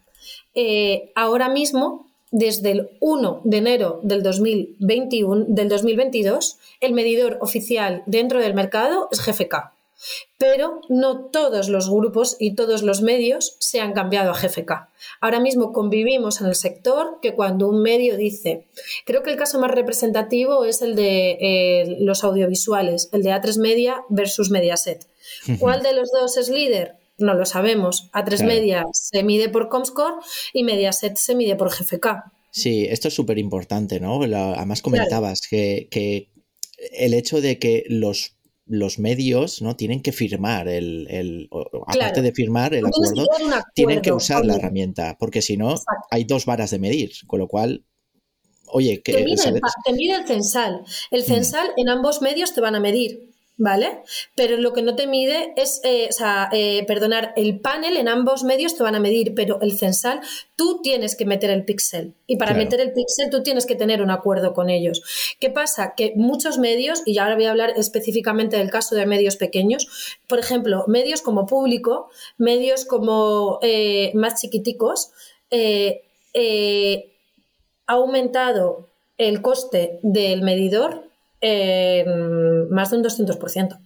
Eh, 0.55 1.11
ahora 1.15 1.49
mismo, 1.49 2.07
desde 2.31 2.71
el 2.71 2.89
1 2.99 3.41
de 3.43 3.57
enero 3.57 3.99
del, 4.03 4.23
2021, 4.23 5.45
del 5.47 5.69
2022, 5.69 6.57
el 6.81 6.93
medidor 6.93 7.37
oficial 7.41 8.03
dentro 8.05 8.39
del 8.39 8.53
mercado 8.53 9.09
es 9.11 9.23
GFK. 9.23 9.76
Pero 10.37 10.81
no 10.89 11.25
todos 11.29 11.69
los 11.69 11.89
grupos 11.89 12.37
y 12.39 12.55
todos 12.55 12.83
los 12.83 13.01
medios 13.01 13.57
se 13.59 13.79
han 13.79 13.93
cambiado 13.93 14.31
a 14.31 14.39
GFK. 14.39 14.89
Ahora 15.21 15.39
mismo 15.39 15.73
convivimos 15.73 16.41
en 16.41 16.47
el 16.47 16.55
sector 16.55 17.19
que 17.21 17.33
cuando 17.33 17.67
un 17.67 17.81
medio 17.81 18.17
dice, 18.17 18.67
creo 19.05 19.23
que 19.23 19.31
el 19.31 19.37
caso 19.37 19.59
más 19.59 19.71
representativo 19.71 20.65
es 20.65 20.81
el 20.81 20.95
de 20.95 21.31
eh, 21.41 21.97
los 21.99 22.23
audiovisuales, 22.23 23.09
el 23.13 23.23
de 23.23 23.31
A3 23.31 23.59
Media 23.59 24.03
versus 24.09 24.51
Mediaset. 24.51 25.07
¿Cuál 25.59 25.81
de 25.81 25.93
los 25.93 26.09
dos 26.11 26.37
es 26.37 26.49
líder? 26.49 26.95
No 27.17 27.33
lo 27.33 27.45
sabemos. 27.45 28.09
A3 28.13 28.45
Media 28.45 28.85
se 28.93 29.23
mide 29.23 29.49
por 29.49 29.69
Comscore 29.69 30.17
y 30.53 30.63
Mediaset 30.63 31.17
se 31.17 31.35
mide 31.35 31.55
por 31.55 31.69
GFK. 31.69 32.31
Sí, 32.51 32.85
esto 32.89 33.07
es 33.07 33.13
súper 33.13 33.37
importante, 33.37 33.99
¿no? 33.99 34.21
además 34.21 34.81
comentabas 34.81 35.41
que, 35.47 35.87
que 35.91 36.29
el 36.93 37.13
hecho 37.13 37.41
de 37.41 37.59
que 37.59 37.83
los 37.87 38.36
los 38.67 38.99
medios 38.99 39.61
no 39.61 39.75
tienen 39.75 40.01
que 40.01 40.11
firmar 40.11 40.67
el, 40.67 41.49
aparte 41.85 42.21
de 42.21 42.31
firmar 42.31 42.73
el 42.73 42.85
acuerdo, 42.85 43.27
tienen 43.73 44.01
que 44.01 44.11
usar 44.11 44.45
la 44.45 44.55
herramienta, 44.55 45.17
porque 45.19 45.41
si 45.41 45.57
no 45.57 45.75
hay 46.11 46.23
dos 46.23 46.45
varas 46.45 46.71
de 46.71 46.79
medir, 46.79 47.11
con 47.27 47.39
lo 47.39 47.47
cual 47.47 47.83
Oye, 48.69 49.01
que 49.01 49.13
te 49.13 49.23
mide, 49.23 49.31
el, 49.31 50.27
censal. 50.27 50.83
El 51.09 51.21
mm. 51.21 51.25
censal 51.25 51.67
en 51.77 51.89
ambos 51.89 52.21
medios 52.21 52.53
te 52.53 52.61
van 52.61 52.75
a 52.75 52.79
medir. 52.79 53.31
¿Vale? 53.57 54.03
Pero 54.35 54.57
lo 54.57 54.71
que 54.71 54.83
no 54.83 54.95
te 54.95 55.07
mide 55.07 55.53
es, 55.57 55.81
eh, 55.83 56.07
o 56.09 56.13
sea, 56.13 56.49
eh, 56.53 56.85
perdonar, 56.87 57.33
el 57.35 57.59
panel 57.59 57.97
en 57.97 58.07
ambos 58.07 58.43
medios 58.43 58.75
te 58.77 58.83
van 58.83 58.95
a 58.95 58.99
medir, 58.99 59.33
pero 59.35 59.59
el 59.61 59.77
censal 59.77 60.21
tú 60.55 60.79
tienes 60.81 61.15
que 61.15 61.25
meter 61.25 61.49
el 61.49 61.65
píxel. 61.65 62.13
Y 62.27 62.37
para 62.37 62.53
meter 62.53 62.79
el 62.79 62.93
píxel 62.93 63.29
tú 63.29 63.43
tienes 63.43 63.65
que 63.65 63.75
tener 63.75 64.01
un 64.01 64.11
acuerdo 64.11 64.53
con 64.53 64.69
ellos. 64.69 65.01
¿Qué 65.39 65.49
pasa? 65.49 65.93
Que 65.95 66.13
muchos 66.15 66.59
medios, 66.59 67.01
y 67.05 67.17
ahora 67.17 67.35
voy 67.35 67.45
a 67.45 67.51
hablar 67.51 67.73
específicamente 67.75 68.57
del 68.57 68.69
caso 68.69 68.95
de 68.95 69.05
medios 69.05 69.37
pequeños, 69.37 70.17
por 70.27 70.39
ejemplo, 70.39 70.85
medios 70.87 71.21
como 71.21 71.47
público, 71.47 72.09
medios 72.37 72.85
como 72.85 73.59
eh, 73.61 74.11
más 74.13 74.39
chiquiticos, 74.39 75.11
ha 77.89 77.93
aumentado 77.93 78.89
el 79.17 79.41
coste 79.41 79.99
del 80.03 80.41
medidor 80.43 81.06
más 82.69 82.91
de 82.91 82.97
un 82.97 83.03
200%. 83.03 83.79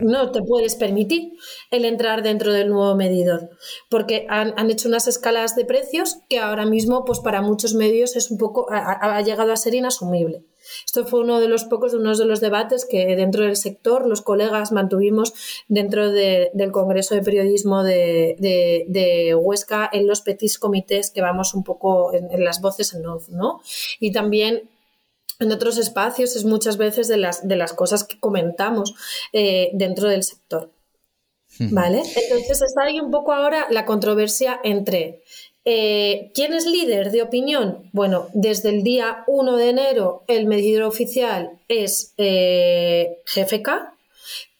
No 0.00 0.30
te 0.30 0.42
puedes 0.42 0.76
permitir 0.76 1.32
el 1.70 1.84
entrar 1.84 2.22
dentro 2.22 2.52
del 2.52 2.68
nuevo 2.68 2.94
medidor, 2.94 3.50
porque 3.88 4.26
han, 4.28 4.70
hecho 4.70 4.88
unas 4.88 5.08
escalas 5.08 5.56
de 5.56 5.64
precios 5.64 6.18
que 6.28 6.38
ahora 6.38 6.66
mismo, 6.66 7.04
pues 7.04 7.18
para 7.18 7.42
muchos 7.42 7.74
medios 7.74 8.16
es 8.16 8.30
un 8.30 8.38
poco, 8.38 8.66
ha, 8.70 9.20
llegado 9.22 9.52
a 9.52 9.56
ser 9.56 9.74
inasumible. 9.74 10.44
Esto 10.86 11.04
fue 11.04 11.20
uno 11.20 11.40
de 11.40 11.48
los 11.48 11.64
pocos, 11.64 11.92
uno 11.92 12.16
de 12.16 12.24
los 12.24 12.40
debates 12.40 12.86
que 12.88 13.16
dentro 13.16 13.42
del 13.42 13.56
sector 13.56 14.06
los 14.06 14.22
colegas 14.22 14.70
mantuvimos 14.70 15.34
dentro 15.66 16.12
del 16.12 16.70
Congreso 16.70 17.16
de 17.16 17.22
Periodismo 17.22 17.82
de, 17.82 19.36
Huesca 19.36 19.90
en 19.92 20.06
los 20.06 20.20
petits 20.20 20.58
comités 20.58 21.10
que 21.10 21.20
vamos 21.20 21.54
un 21.54 21.64
poco 21.64 22.14
en, 22.14 22.44
las 22.44 22.60
voces 22.60 22.94
en 22.94 23.06
off, 23.06 23.28
¿no? 23.28 23.60
Y 23.98 24.12
también 24.12 24.70
en 25.38 25.52
otros 25.52 25.78
espacios 25.78 26.36
es 26.36 26.44
muchas 26.44 26.76
veces 26.76 27.08
de 27.08 27.16
las, 27.16 27.46
de 27.46 27.56
las 27.56 27.72
cosas 27.72 28.04
que 28.04 28.18
comentamos 28.18 28.94
eh, 29.32 29.70
dentro 29.74 30.08
del 30.08 30.22
sector. 30.22 30.70
¿Vale? 31.58 31.98
Entonces 31.98 32.62
está 32.62 32.84
ahí 32.84 32.98
un 32.98 33.10
poco 33.10 33.34
ahora 33.34 33.66
la 33.68 33.84
controversia 33.84 34.58
entre 34.64 35.22
eh, 35.64 36.32
¿quién 36.34 36.54
es 36.54 36.66
líder 36.66 37.10
de 37.10 37.22
opinión? 37.22 37.90
Bueno, 37.92 38.28
desde 38.32 38.70
el 38.70 38.82
día 38.82 39.22
1 39.26 39.56
de 39.56 39.68
enero 39.68 40.24
el 40.26 40.46
medidor 40.46 40.84
oficial 40.84 41.60
es 41.68 42.14
eh, 42.16 43.18
GFK, 43.26 43.92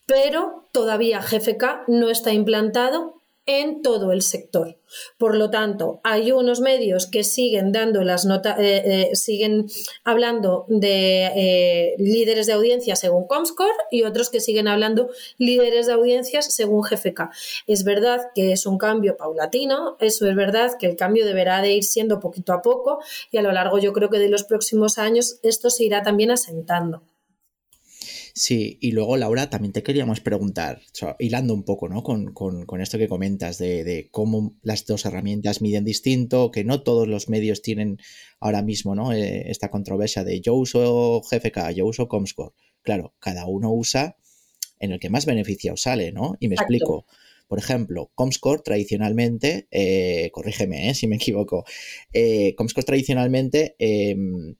pero 0.06 0.64
todavía 0.70 1.20
GFK 1.20 1.88
no 1.88 2.08
está 2.08 2.32
implantado 2.32 3.21
en 3.46 3.82
todo 3.82 4.12
el 4.12 4.22
sector. 4.22 4.78
Por 5.18 5.36
lo 5.36 5.50
tanto, 5.50 6.00
hay 6.04 6.32
unos 6.32 6.60
medios 6.60 7.06
que 7.06 7.24
siguen 7.24 7.72
dando 7.72 8.04
las 8.04 8.24
notas, 8.24 8.58
eh, 8.60 8.82
eh, 8.84 9.16
siguen 9.16 9.66
hablando 10.04 10.64
de 10.68 11.26
eh, 11.34 11.94
líderes 11.98 12.46
de 12.46 12.52
audiencia 12.52 12.94
según 12.94 13.26
Comscore 13.26 13.72
y 13.90 14.04
otros 14.04 14.30
que 14.30 14.40
siguen 14.40 14.68
hablando 14.68 15.10
líderes 15.38 15.86
de 15.86 15.94
audiencias 15.94 16.54
según 16.54 16.82
GFK. 16.82 17.30
Es 17.66 17.84
verdad 17.84 18.20
que 18.34 18.52
es 18.52 18.66
un 18.66 18.78
cambio 18.78 19.16
paulatino, 19.16 19.96
eso 19.98 20.28
es 20.28 20.36
verdad 20.36 20.72
que 20.78 20.86
el 20.86 20.96
cambio 20.96 21.26
deberá 21.26 21.62
de 21.62 21.72
ir 21.72 21.84
siendo 21.84 22.20
poquito 22.20 22.52
a 22.52 22.62
poco 22.62 23.00
y 23.30 23.38
a 23.38 23.42
lo 23.42 23.52
largo 23.52 23.78
yo 23.78 23.92
creo 23.92 24.10
que 24.10 24.18
de 24.18 24.28
los 24.28 24.44
próximos 24.44 24.98
años 24.98 25.38
esto 25.42 25.70
se 25.70 25.84
irá 25.84 26.02
también 26.02 26.30
asentando. 26.30 27.02
Sí, 28.34 28.78
y 28.80 28.92
luego 28.92 29.18
Laura, 29.18 29.50
también 29.50 29.72
te 29.72 29.82
queríamos 29.82 30.20
preguntar, 30.20 30.80
hilando 31.18 31.52
un 31.52 31.64
poco 31.64 31.88
¿no? 31.88 32.02
con, 32.02 32.80
esto 32.80 32.96
que 32.96 33.08
comentas 33.08 33.58
de, 33.58 34.08
cómo 34.10 34.56
las 34.62 34.86
dos 34.86 35.04
herramientas 35.04 35.60
miden 35.60 35.84
distinto, 35.84 36.50
que 36.50 36.64
no 36.64 36.82
todos 36.82 37.06
los 37.06 37.28
medios 37.28 37.60
tienen 37.60 37.98
ahora 38.40 38.62
mismo 38.62 38.94
¿no? 38.94 39.12
Eh, 39.12 39.50
esta 39.50 39.70
controversia 39.70 40.24
de 40.24 40.40
yo 40.40 40.54
uso 40.54 41.20
GFK, 41.20 41.72
yo 41.74 41.86
uso 41.86 42.08
Comscore. 42.08 42.54
Claro, 42.80 43.14
cada 43.18 43.46
uno 43.46 43.70
usa 43.70 44.16
en 44.78 44.92
el 44.92 44.98
que 44.98 45.10
más 45.10 45.26
beneficio 45.26 45.76
sale, 45.76 46.10
¿no? 46.12 46.36
Y 46.40 46.48
me 46.48 46.54
explico. 46.54 47.06
Por 47.48 47.58
ejemplo, 47.58 48.10
Comscore 48.14 48.62
tradicionalmente, 48.64 49.68
eh, 49.70 50.30
corrígeme 50.32 50.88
eh, 50.88 50.94
si 50.94 51.06
me 51.06 51.16
equivoco, 51.16 51.66
Comscore 52.56 52.86
tradicionalmente 52.86 53.76
em, 53.78 54.54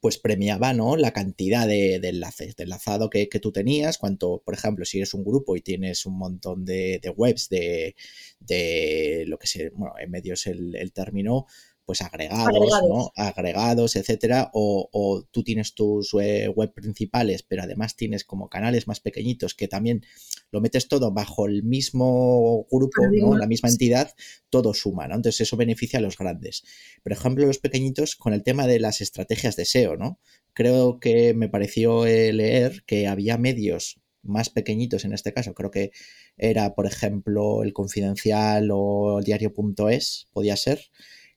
pues 0.00 0.18
premiaba 0.18 0.72
¿no? 0.72 0.96
la 0.96 1.12
cantidad 1.12 1.66
de, 1.66 1.96
enlaces, 1.96 2.56
de 2.56 2.64
enlazado 2.64 3.10
que, 3.10 3.26
tú 3.26 3.52
tenías, 3.52 3.98
cuanto, 3.98 4.42
por 4.44 4.54
ejemplo, 4.54 4.84
si 4.84 4.98
eres 4.98 5.14
un 5.14 5.24
grupo 5.24 5.56
y 5.56 5.60
tienes 5.60 6.06
un 6.06 6.16
montón 6.16 6.64
de, 6.64 7.00
webs 7.16 7.48
de, 7.48 7.94
de, 8.40 9.24
lo 9.26 9.38
que 9.38 9.46
se, 9.46 9.70
bueno, 9.70 9.94
en 9.98 10.10
medio 10.10 10.34
es 10.34 10.46
el, 10.46 10.74
el 10.76 10.92
término, 10.92 11.46
pues 11.84 12.02
agregados, 12.02 12.48
agregados. 12.48 12.88
¿no? 12.88 13.12
Agregados, 13.16 13.96
etcétera, 13.96 14.50
o, 14.52 15.24
tú 15.30 15.42
tienes 15.42 15.74
tus 15.74 16.12
web 16.12 16.72
principales, 16.74 17.42
pero 17.42 17.62
además 17.62 17.96
tienes 17.96 18.24
como 18.24 18.48
canales 18.48 18.86
más 18.86 19.00
pequeñitos 19.00 19.54
que 19.54 19.68
también 19.68 20.04
lo 20.50 20.60
metes 20.60 20.88
todo 20.88 21.12
bajo 21.12 21.46
el 21.46 21.62
mismo 21.62 22.66
grupo, 22.70 23.02
¿no? 23.12 23.36
La 23.36 23.46
misma 23.46 23.68
entidad, 23.68 24.14
todo 24.50 24.72
suma, 24.74 25.08
¿no? 25.08 25.16
Entonces 25.16 25.42
eso 25.42 25.56
beneficia 25.56 25.98
a 25.98 26.02
los 26.02 26.16
grandes. 26.16 26.64
Por 27.02 27.12
ejemplo, 27.12 27.46
los 27.46 27.58
pequeñitos 27.58 28.16
con 28.16 28.32
el 28.32 28.42
tema 28.42 28.66
de 28.66 28.80
las 28.80 29.00
estrategias 29.00 29.56
de 29.56 29.64
SEO, 29.64 29.96
¿no? 29.96 30.18
creo 30.54 31.00
que 31.00 31.34
me 31.34 31.48
pareció 31.48 32.06
eh, 32.06 32.32
leer 32.32 32.84
que 32.86 33.06
había 33.06 33.36
medios 33.36 34.00
más 34.22 34.48
pequeñitos 34.48 35.04
en 35.04 35.12
este 35.12 35.34
caso, 35.34 35.52
creo 35.52 35.70
que 35.70 35.90
era, 36.38 36.74
por 36.74 36.86
ejemplo, 36.86 37.62
el 37.62 37.74
Confidencial 37.74 38.70
o 38.72 39.18
el 39.18 39.24
diario.es, 39.24 40.28
podía 40.32 40.56
ser, 40.56 40.80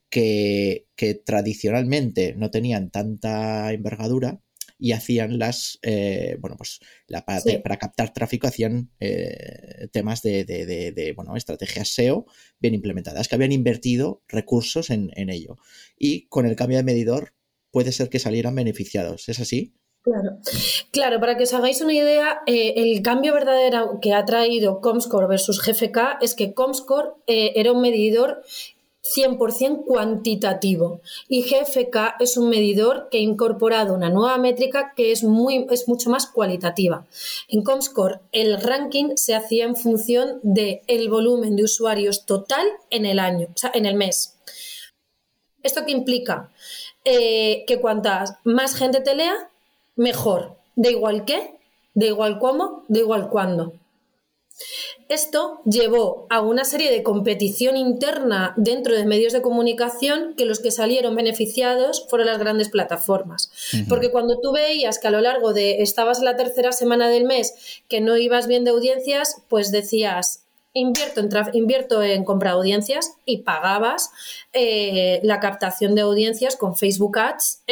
que, 0.09 0.85
tradicionalmente 1.25 2.33
no 2.35 2.51
tenían 2.51 2.89
tanta 2.89 3.71
envergadura 3.73 4.41
y 4.79 4.91
hacían 4.91 5.39
las, 5.39 5.79
eh, 5.81 6.37
bueno, 6.39 6.55
pues 6.55 6.79
la, 7.07 7.25
para, 7.25 7.77
captar 7.77 8.13
tráfico 8.13 8.47
hacían 8.47 8.91
eh, 8.99 9.87
temas 9.91 10.21
de, 10.21 11.13
bueno, 11.15 11.35
estrategias 11.35 11.89
SEO 11.89 12.25
bien 12.59 12.75
implementadas, 12.75 13.27
que 13.27 13.35
habían 13.35 13.51
invertido 13.51 14.21
recursos 14.27 14.89
en, 14.91 15.11
ello. 15.15 15.55
Y 15.97 16.27
con 16.27 16.45
el 16.45 16.55
cambio 16.55 16.77
de 16.77 16.83
medidor 16.83 17.33
puede 17.71 17.91
ser 17.91 18.09
que 18.09 18.19
salieran 18.19 18.55
beneficiados, 18.55 19.29
¿es 19.29 19.39
así? 19.39 19.73
Claro. 20.03 20.37
claro, 20.91 21.19
para 21.19 21.35
que 21.35 21.43
os 21.43 21.53
hagáis 21.53 21.81
una 21.81 21.93
idea, 21.93 22.39
eh, 22.45 22.75
el 22.77 23.01
cambio 23.01 23.33
verdadero 23.33 23.99
que 24.01 24.13
ha 24.13 24.23
traído 24.23 24.79
Comscore 24.79 25.27
versus 25.27 25.61
GFK 25.61 26.19
es 26.21 26.33
que 26.33 26.53
Comscore 26.53 27.09
era 27.25 27.73
un 27.73 27.81
medidor 27.81 28.41
100% 29.15 29.85
cuantitativo 29.85 31.01
y 31.27 31.43
GFK 31.43 32.15
es 32.19 32.37
un 32.37 32.49
medidor 32.49 33.07
que 33.09 33.19
ha 33.19 33.21
incorporado 33.21 33.93
una 33.93 34.09
nueva 34.09 34.37
métrica 34.37 34.93
que 34.95 35.11
es, 35.11 35.23
muy, 35.23 35.67
es 35.69 35.87
mucho 35.87 36.09
más 36.09 36.27
cualitativa. 36.27 37.05
En 37.47 37.63
Comscore 37.63 38.19
el 38.31 38.61
ranking 38.61 39.15
se 39.15 39.35
hacía 39.35 39.65
en 39.65 39.75
función 39.75 40.39
del 40.43 40.81
el 40.87 41.09
volumen 41.09 41.55
de 41.55 41.63
usuarios 41.63 42.25
total 42.25 42.67
en 42.89 43.05
el 43.05 43.19
año, 43.19 43.47
o 43.49 43.57
sea, 43.57 43.71
en 43.73 43.85
el 43.85 43.95
mes. 43.95 44.35
¿Esto 45.63 45.85
qué 45.85 45.91
implica? 45.91 46.49
Eh, 47.03 47.63
que 47.67 47.79
cuantas 47.79 48.35
más 48.43 48.75
gente 48.75 49.01
te 49.01 49.15
lea, 49.15 49.49
mejor. 49.95 50.57
De 50.75 50.91
igual 50.91 51.25
qué, 51.25 51.55
de 51.93 52.07
igual 52.07 52.39
cómo, 52.39 52.83
de 52.87 52.99
igual 52.99 53.29
cuándo. 53.29 53.73
Esto 55.09 55.61
llevó 55.63 56.27
a 56.29 56.41
una 56.41 56.65
serie 56.65 56.91
de 56.91 57.01
competición 57.01 57.77
interna 57.77 58.53
dentro 58.57 58.93
de 58.93 59.05
medios 59.05 59.31
de 59.31 59.41
comunicación 59.41 60.33
que 60.35 60.45
los 60.45 60.59
que 60.59 60.71
salieron 60.71 61.15
beneficiados 61.15 62.05
fueron 62.09 62.27
las 62.27 62.39
grandes 62.39 62.69
plataformas. 62.69 63.51
Porque 63.87 64.11
cuando 64.11 64.39
tú 64.39 64.51
veías 64.51 64.99
que 64.99 65.07
a 65.07 65.11
lo 65.11 65.21
largo 65.21 65.53
de 65.53 65.81
estabas 65.81 66.19
la 66.19 66.35
tercera 66.35 66.73
semana 66.73 67.07
del 67.07 67.23
mes 67.23 67.81
que 67.87 68.01
no 68.01 68.17
ibas 68.17 68.47
bien 68.47 68.65
de 68.65 68.71
audiencias, 68.71 69.41
pues 69.47 69.71
decías, 69.71 70.43
invierto 70.73 71.21
en, 71.21 71.29
invierto 71.53 72.03
en 72.03 72.25
comprar 72.25 72.53
audiencias 72.53 73.13
y 73.25 73.39
pagabas 73.39 74.11
eh, 74.51 75.21
la 75.23 75.39
captación 75.39 75.95
de 75.95 76.01
audiencias 76.01 76.57
con 76.57 76.75
Facebook 76.75 77.17
Ads. 77.17 77.63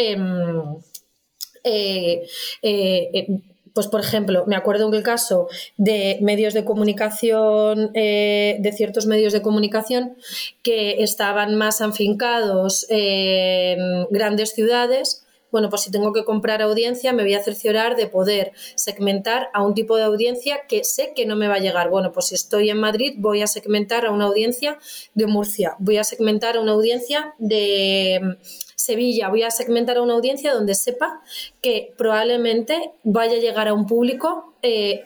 Eh, 1.68 2.26
eh, 2.62 3.28
pues 3.76 3.88
por 3.88 4.00
ejemplo, 4.00 4.46
me 4.48 4.56
acuerdo 4.56 4.88
en 4.88 4.94
el 4.94 5.04
caso 5.04 5.50
de 5.76 6.18
medios 6.22 6.54
de 6.54 6.64
comunicación, 6.64 7.92
eh, 7.94 8.56
de 8.60 8.72
ciertos 8.72 9.06
medios 9.06 9.34
de 9.34 9.42
comunicación 9.42 10.16
que 10.64 11.04
estaban 11.04 11.56
más 11.56 11.82
afincados 11.82 12.86
en 12.90 14.08
grandes 14.10 14.54
ciudades, 14.54 15.25
bueno, 15.56 15.70
pues 15.70 15.84
si 15.84 15.90
tengo 15.90 16.12
que 16.12 16.26
comprar 16.26 16.62
audiencia, 16.62 17.14
me 17.14 17.24
voy 17.24 17.34
a 17.34 17.42
cerciorar 17.42 17.96
de 17.96 18.08
poder 18.08 18.52
segmentar 18.76 19.48
a 19.54 19.64
un 19.64 19.74
tipo 19.74 19.96
de 19.96 20.04
audiencia 20.04 20.68
que 20.68 20.84
sé 20.84 21.14
que 21.16 21.26
no 21.26 21.38
me 21.38 21.48
va 21.48 21.56
a 21.56 21.60
llegar. 21.60 21.90
Bueno, 21.90 22.12
pues 22.12 22.26
si 22.26 22.36
estoy 22.36 22.70
en 22.70 22.78
Madrid, 22.78 23.14
voy 23.20 23.42
a 23.42 23.48
segmentar 23.48 24.06
a 24.06 24.12
una 24.12 24.26
audiencia 24.26 24.78
de 25.14 25.28
Murcia, 25.28 25.78
voy 25.80 25.96
a 25.96 26.04
segmentar 26.04 26.58
a 26.58 26.60
una 26.60 26.74
audiencia 26.74 27.36
de 27.38 28.38
Sevilla, 28.76 29.30
voy 29.30 29.44
a 29.44 29.50
segmentar 29.50 29.96
a 29.96 30.02
una 30.02 30.16
audiencia 30.16 30.54
donde 30.54 30.76
sepa 30.76 31.22
que 31.62 31.94
probablemente 31.98 32.92
vaya 33.06 33.38
a 33.38 33.40
llegar 33.40 33.70
a 33.70 33.74
un 33.74 33.88
público 33.88 34.56
eh, 34.62 35.06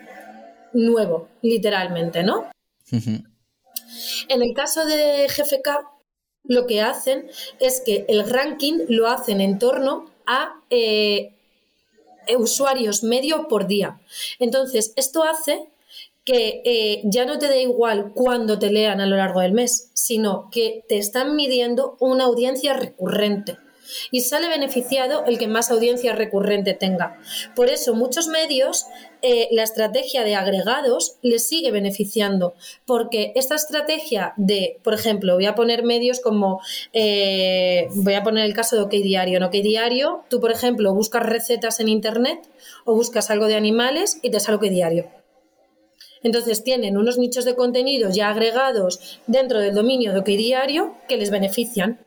nuevo, 0.73 1.27
literalmente, 1.43 2.23
¿no? 2.23 2.49
En 2.91 4.41
el 4.41 4.55
caso 4.55 4.83
de 4.83 5.27
GFK, 5.27 5.69
lo 6.43 6.65
que 6.65 6.81
hacen 6.81 7.29
es 7.59 7.83
que 7.85 8.05
el 8.09 8.27
ranking 8.27 8.85
lo 8.87 9.07
hacen 9.07 9.41
en 9.41 9.59
torno 9.59 10.09
a 10.29 10.61
eh, 10.69 11.33
usuarios 12.37 13.03
medio 13.03 13.47
por 13.47 13.67
día. 13.67 13.99
Entonces, 14.39 14.93
esto 14.95 15.23
hace 15.23 15.67
que 16.23 16.61
eh, 16.63 17.01
ya 17.05 17.25
no 17.25 17.39
te 17.39 17.47
da 17.47 17.57
igual 17.57 18.11
cuándo 18.13 18.59
te 18.59 18.71
lean 18.71 19.01
a 19.01 19.07
lo 19.07 19.17
largo 19.17 19.41
del 19.41 19.51
mes, 19.53 19.89
sino 19.93 20.49
que 20.51 20.85
te 20.87 20.99
están 20.99 21.35
midiendo 21.35 21.97
una 21.99 22.25
audiencia 22.25 22.73
recurrente 22.73 23.57
y 24.11 24.21
sale 24.21 24.49
beneficiado 24.49 25.25
el 25.25 25.37
que 25.37 25.47
más 25.47 25.71
audiencia 25.71 26.13
recurrente 26.13 26.73
tenga. 26.73 27.19
Por 27.55 27.69
eso 27.69 27.93
muchos 27.93 28.27
medios 28.27 28.85
eh, 29.21 29.49
la 29.51 29.63
estrategia 29.63 30.23
de 30.23 30.35
agregados 30.35 31.17
les 31.21 31.45
sigue 31.47 31.71
beneficiando, 31.71 32.53
porque 32.85 33.33
esta 33.35 33.55
estrategia 33.55 34.33
de, 34.37 34.79
por 34.81 34.93
ejemplo, 34.93 35.35
voy 35.35 35.45
a 35.45 35.55
poner 35.55 35.83
medios 35.83 36.21
como, 36.21 36.61
eh, 36.93 37.87
voy 37.95 38.13
a 38.13 38.23
poner 38.23 38.45
el 38.45 38.53
caso 38.53 38.77
de 38.77 38.83
OK 38.83 38.91
Diario. 38.91 39.37
En 39.37 39.43
OK 39.43 39.51
Diario, 39.51 40.23
tú, 40.29 40.39
por 40.39 40.51
ejemplo, 40.51 40.93
buscas 40.93 41.23
recetas 41.23 41.81
en 41.81 41.89
Internet 41.89 42.39
o 42.85 42.95
buscas 42.95 43.29
algo 43.29 43.47
de 43.47 43.55
animales 43.55 44.19
y 44.21 44.31
te 44.31 44.39
sale 44.39 44.55
OK 44.55 44.63
Diario. 44.63 45.09
Entonces 46.23 46.63
tienen 46.63 46.97
unos 46.97 47.17
nichos 47.17 47.45
de 47.45 47.55
contenido 47.55 48.09
ya 48.09 48.29
agregados 48.29 49.19
dentro 49.27 49.59
del 49.59 49.75
dominio 49.75 50.13
de 50.13 50.19
OK 50.19 50.27
Diario 50.27 50.95
que 51.07 51.17
les 51.17 51.29
benefician. 51.29 51.99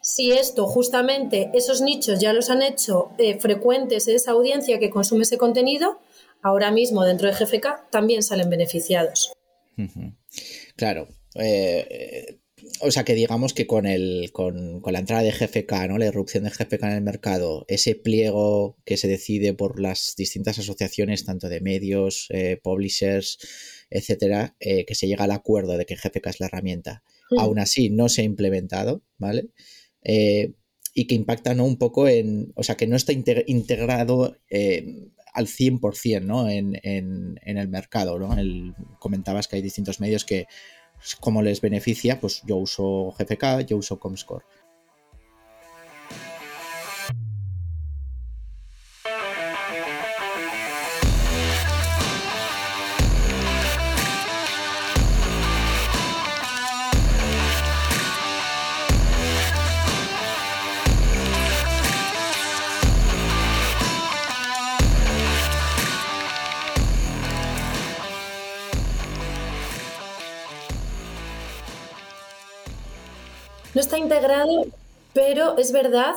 Si 0.00 0.32
esto, 0.32 0.66
justamente, 0.66 1.50
esos 1.54 1.80
nichos 1.80 2.20
ya 2.20 2.32
los 2.32 2.50
han 2.50 2.62
hecho 2.62 3.10
eh, 3.18 3.38
frecuentes 3.38 4.08
esa 4.08 4.32
audiencia 4.32 4.78
que 4.78 4.90
consume 4.90 5.22
ese 5.22 5.38
contenido, 5.38 6.00
ahora 6.42 6.70
mismo 6.70 7.04
dentro 7.04 7.28
de 7.28 7.34
GFK 7.34 7.90
también 7.90 8.22
salen 8.22 8.50
beneficiados. 8.50 9.32
Claro. 10.76 11.08
Eh, 11.36 12.40
o 12.80 12.90
sea 12.90 13.04
que 13.04 13.14
digamos 13.14 13.54
que 13.54 13.68
con, 13.68 13.86
el, 13.86 14.30
con, 14.32 14.82
la 14.84 14.98
entrada 14.98 15.22
de 15.22 15.30
GFK, 15.30 15.88
¿no? 15.88 15.98
la 15.98 16.06
irrupción 16.06 16.44
de 16.44 16.50
GFK 16.50 16.82
en 16.82 16.92
el 16.92 17.02
mercado, 17.02 17.64
ese 17.68 17.94
pliego 17.94 18.76
que 18.84 18.96
se 18.96 19.06
decide 19.06 19.54
por 19.54 19.80
las 19.80 20.14
distintas 20.16 20.58
asociaciones, 20.58 21.24
tanto 21.24 21.48
de 21.48 21.60
medios, 21.60 22.26
eh, 22.30 22.58
publishers, 22.60 23.38
etcétera, 23.90 24.56
que 24.58 24.94
se 24.94 25.06
llega 25.06 25.24
al 25.24 25.30
acuerdo 25.30 25.78
de 25.78 25.86
que 25.86 25.94
GFK 25.94 26.26
es 26.26 26.40
la 26.40 26.46
herramienta 26.46 27.04
aún 27.36 27.58
así 27.58 27.90
no 27.90 28.08
se 28.08 28.22
ha 28.22 28.24
implementado, 28.24 29.02
¿vale? 29.18 29.50
Eh, 30.02 30.54
y 30.94 31.06
que 31.06 31.14
impacta 31.14 31.54
¿no? 31.54 31.64
un 31.64 31.76
poco 31.76 32.08
en, 32.08 32.52
o 32.56 32.62
sea, 32.62 32.76
que 32.76 32.86
no 32.86 32.96
está 32.96 33.12
integrado 33.12 34.36
eh, 34.50 35.10
al 35.32 35.46
100% 35.46 36.22
¿no? 36.22 36.48
en, 36.48 36.78
en, 36.82 37.38
en, 37.44 37.58
el 37.58 37.68
mercado, 37.68 38.18
¿no? 38.18 38.36
El, 38.36 38.74
comentabas 38.98 39.46
que 39.46 39.56
hay 39.56 39.62
distintos 39.62 40.00
medios 40.00 40.24
que, 40.24 40.46
como 41.20 41.42
les 41.42 41.60
beneficia, 41.60 42.18
pues 42.20 42.42
yo 42.46 42.56
uso 42.56 43.14
GFK, 43.18 43.66
yo 43.66 43.76
uso 43.76 44.00
Comscore. 44.00 44.44
No 73.74 73.80
está 73.80 73.98
integrado, 73.98 74.66
pero 75.12 75.56
es 75.58 75.72
verdad 75.72 76.14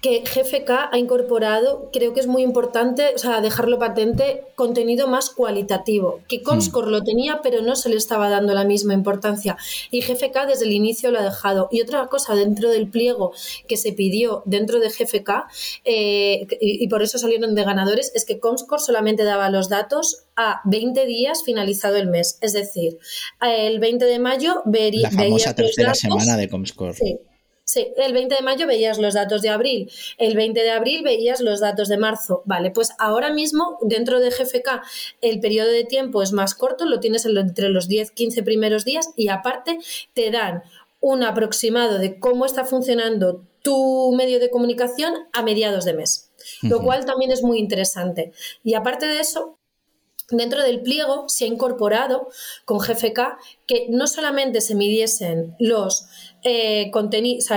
que 0.00 0.22
GFK 0.24 0.70
ha 0.92 0.98
incorporado, 0.98 1.90
creo 1.92 2.14
que 2.14 2.20
es 2.20 2.26
muy 2.26 2.42
importante, 2.42 3.12
o 3.14 3.18
sea, 3.18 3.42
dejarlo 3.42 3.78
patente, 3.78 4.44
contenido 4.54 5.08
más 5.08 5.28
cualitativo, 5.28 6.20
que 6.26 6.42
Comscore 6.42 6.86
hmm. 6.86 6.90
lo 6.90 7.02
tenía, 7.02 7.40
pero 7.42 7.60
no 7.60 7.76
se 7.76 7.90
le 7.90 7.96
estaba 7.96 8.30
dando 8.30 8.54
la 8.54 8.64
misma 8.64 8.94
importancia. 8.94 9.58
Y 9.90 10.00
GFK 10.00 10.46
desde 10.46 10.64
el 10.64 10.72
inicio 10.72 11.10
lo 11.10 11.18
ha 11.18 11.22
dejado. 11.22 11.68
Y 11.70 11.82
otra 11.82 12.06
cosa 12.06 12.34
dentro 12.34 12.70
del 12.70 12.88
pliego 12.88 13.32
que 13.68 13.76
se 13.76 13.92
pidió 13.92 14.42
dentro 14.46 14.80
de 14.80 14.88
GFK, 14.88 15.46
eh, 15.84 16.46
y, 16.60 16.88
por 16.88 17.02
eso 17.02 17.18
salieron 17.18 17.54
de 17.54 17.64
ganadores, 17.64 18.10
es 18.14 18.24
que 18.24 18.40
Comscore 18.40 18.82
solamente 18.82 19.24
daba 19.24 19.50
los 19.50 19.68
datos 19.68 20.24
a 20.34 20.62
20 20.64 21.04
días 21.04 21.42
finalizado 21.44 21.96
el 21.96 22.08
mes. 22.08 22.38
Es 22.40 22.54
decir, 22.54 22.98
el 23.42 23.78
20 23.80 24.06
de 24.06 24.18
mayo 24.18 24.62
vería... 24.64 25.10
La 25.10 25.10
famosa 25.10 25.54
tercera 25.54 25.94
semana 25.94 26.38
de 26.38 26.48
Comscore. 26.48 26.94
Sí, 26.94 27.18
el 27.76 28.12
20 28.12 28.34
de 28.34 28.42
mayo 28.42 28.66
veías 28.66 28.98
los 28.98 29.14
datos 29.14 29.42
de 29.42 29.48
abril, 29.48 29.90
el 30.18 30.34
20 30.36 30.60
de 30.62 30.70
abril 30.70 31.02
veías 31.02 31.40
los 31.40 31.60
datos 31.60 31.88
de 31.88 31.98
marzo. 31.98 32.42
Vale, 32.44 32.70
pues 32.70 32.90
ahora 32.98 33.32
mismo 33.32 33.78
dentro 33.82 34.20
de 34.20 34.30
GFK 34.30 34.82
el 35.20 35.40
periodo 35.40 35.70
de 35.70 35.84
tiempo 35.84 36.22
es 36.22 36.32
más 36.32 36.54
corto, 36.54 36.84
lo 36.84 37.00
tienes 37.00 37.26
entre 37.26 37.68
los 37.68 37.88
10-15 37.88 38.44
primeros 38.44 38.84
días 38.84 39.10
y 39.16 39.28
aparte 39.28 39.78
te 40.14 40.30
dan 40.30 40.62
un 41.00 41.22
aproximado 41.22 41.98
de 41.98 42.18
cómo 42.18 42.44
está 42.44 42.64
funcionando 42.64 43.44
tu 43.62 44.12
medio 44.12 44.38
de 44.38 44.50
comunicación 44.50 45.14
a 45.32 45.42
mediados 45.42 45.84
de 45.84 45.94
mes. 45.94 46.30
lo 46.62 46.82
cual 46.82 47.04
también 47.04 47.30
es 47.30 47.42
muy 47.42 47.58
interesante. 47.58 48.32
Y 48.64 48.74
aparte 48.74 49.06
de 49.06 49.20
eso, 49.20 49.58
Dentro 50.30 50.62
del 50.62 50.80
pliego 50.80 51.28
se 51.28 51.44
ha 51.44 51.48
incorporado 51.48 52.28
con 52.64 52.78
GFK 52.78 53.38
que 53.66 53.86
no 53.90 54.06
solamente 54.06 54.60
se 54.60 54.76
midiesen 54.76 55.56
los, 55.58 56.06
eh, 56.42 56.90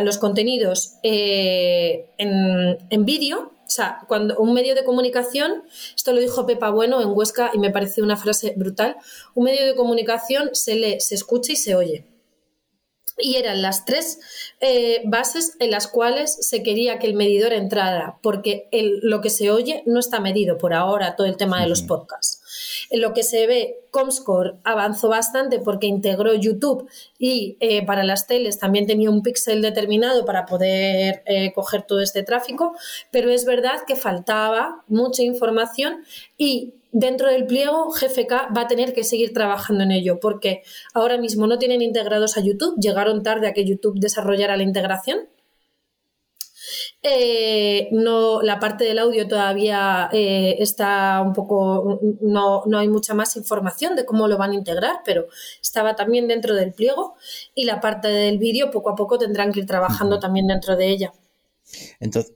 los 0.04 0.17
contenidos 0.17 0.96
eh, 1.04 2.10
en, 2.17 2.78
en 2.89 3.06
vídeo, 3.06 3.54
o 3.65 3.69
sea, 3.69 4.02
cuando 4.08 4.38
un 4.38 4.54
medio 4.54 4.76
de 4.76 4.84
comunicación, 4.84 5.63
esto 5.96 6.13
lo 6.13 6.19
dijo 6.19 6.46
Pepa 6.46 6.69
Bueno 6.69 7.02
en 7.02 7.10
Huesca 7.10 7.52
y 7.54 7.60
me 7.60 7.72
pareció 7.72 8.04
una 8.04 8.17
frase 8.17 8.54
brutal, 8.56 8.98
un 9.34 9.46
medio 9.46 9.65
de 9.65 9.76
comunicación 9.76 10.50
se 10.54 10.76
lee, 10.76 11.00
se 11.00 11.15
escucha 11.15 11.54
y 11.54 11.56
se 11.56 11.76
oye. 11.76 12.06
Y 13.17 13.36
eran 13.36 13.62
las 13.62 13.86
tres 13.86 14.19
eh, 14.60 15.02
bases 15.06 15.56
en 15.60 15.72
las 15.72 15.88
cuales 15.88 16.36
se 16.48 16.63
quería 16.63 17.00
que 17.00 17.08
el 17.08 17.13
medidor 17.13 17.54
entrara, 17.54 18.19
porque 18.22 18.67
lo 18.72 19.22
que 19.22 19.30
se 19.30 19.50
oye 19.50 19.84
no 19.86 20.00
está 20.00 20.19
medido 20.19 20.58
por 20.58 20.74
ahora, 20.74 21.15
todo 21.15 21.28
el 21.28 21.38
tema 21.38 21.62
de 21.62 21.69
los 21.69 21.84
podcasts. 21.84 22.42
Lo 22.93 23.13
que 23.13 23.23
se 23.23 23.47
ve, 23.47 23.79
Comscore 23.89 24.58
avanzó 24.63 25.10
bastante 25.10 25.58
porque 25.58 25.88
integró 25.88 26.36
YouTube 26.36 26.88
y 27.17 27.58
eh, 27.60 27.84
para 27.84 28.03
las 28.03 28.27
teles 28.27 28.60
también 28.60 28.86
tenía 28.86 29.10
un 29.10 29.23
píxel 29.23 29.63
determinado 29.63 30.25
para 30.25 30.45
poder 30.45 31.23
eh, 31.25 31.51
coger 31.53 31.82
todo 31.82 32.01
este 32.01 32.21
tráfico, 32.21 32.75
pero 33.12 33.32
es 33.32 33.45
verdad 33.45 33.82
que 33.88 33.95
faltaba 33.95 34.84
mucha 34.88 35.23
información 35.23 36.03
y 36.38 36.75
dentro 36.91 37.29
del 37.29 37.47
pliego 37.47 37.89
GFK 37.89 38.56
va 38.56 38.62
a 38.62 38.67
tener 38.67 38.93
que 38.93 39.03
seguir 39.03 39.34
trabajando 39.34 39.84
en 39.84 39.91
ello 39.91 40.19
porque 40.19 40.62
ahora 40.93 41.17
mismo 41.17 41.47
no 41.47 41.58
tienen 41.58 41.82
integrados 41.82 42.38
a 42.38 42.41
YouTube, 42.41 42.79
llegaron 42.79 43.23
tarde 43.23 43.47
a 43.47 43.53
que 43.53 43.65
YouTube 43.65 43.99
desarrollara 43.99 44.56
la 44.56 44.63
integración. 44.63 45.27
Eh, 47.06 47.89
no, 47.92 48.42
la 48.42 48.60
parte 48.60 48.86
del 48.86 48.98
audio 48.98 49.28
todavía 49.28 50.10
eh, 50.13 50.56
está 50.60 51.22
un 51.22 51.34
poco, 51.34 52.00
no, 52.22 52.63
no, 52.66 52.78
hay 52.78 52.88
mucha 52.88 53.13
más 53.13 53.36
información 53.36 53.98
de 53.98 54.06
cómo 54.06 54.30
lo 54.30 54.38
van 54.38 54.52
a 54.52 54.56
integrar, 54.56 55.02
pero 55.04 55.28
estaba 55.62 55.98
también 55.98 56.30
dentro 56.30 56.56
del 56.56 56.72
pliego 56.72 57.16
y 57.54 57.66
la 57.66 57.82
parte 57.82 58.08
del 58.08 58.38
vídeo 58.38 58.72
poco 58.72 58.92
a 58.92 58.96
poco 58.96 59.18
tendrán 59.18 59.52
que 59.52 59.60
ir 59.60 59.66
trabajando 59.66 60.18
también 60.20 60.48
dentro 60.48 60.78
de 60.78 60.88
ella. 60.88 61.13
Entonces, 62.00 62.34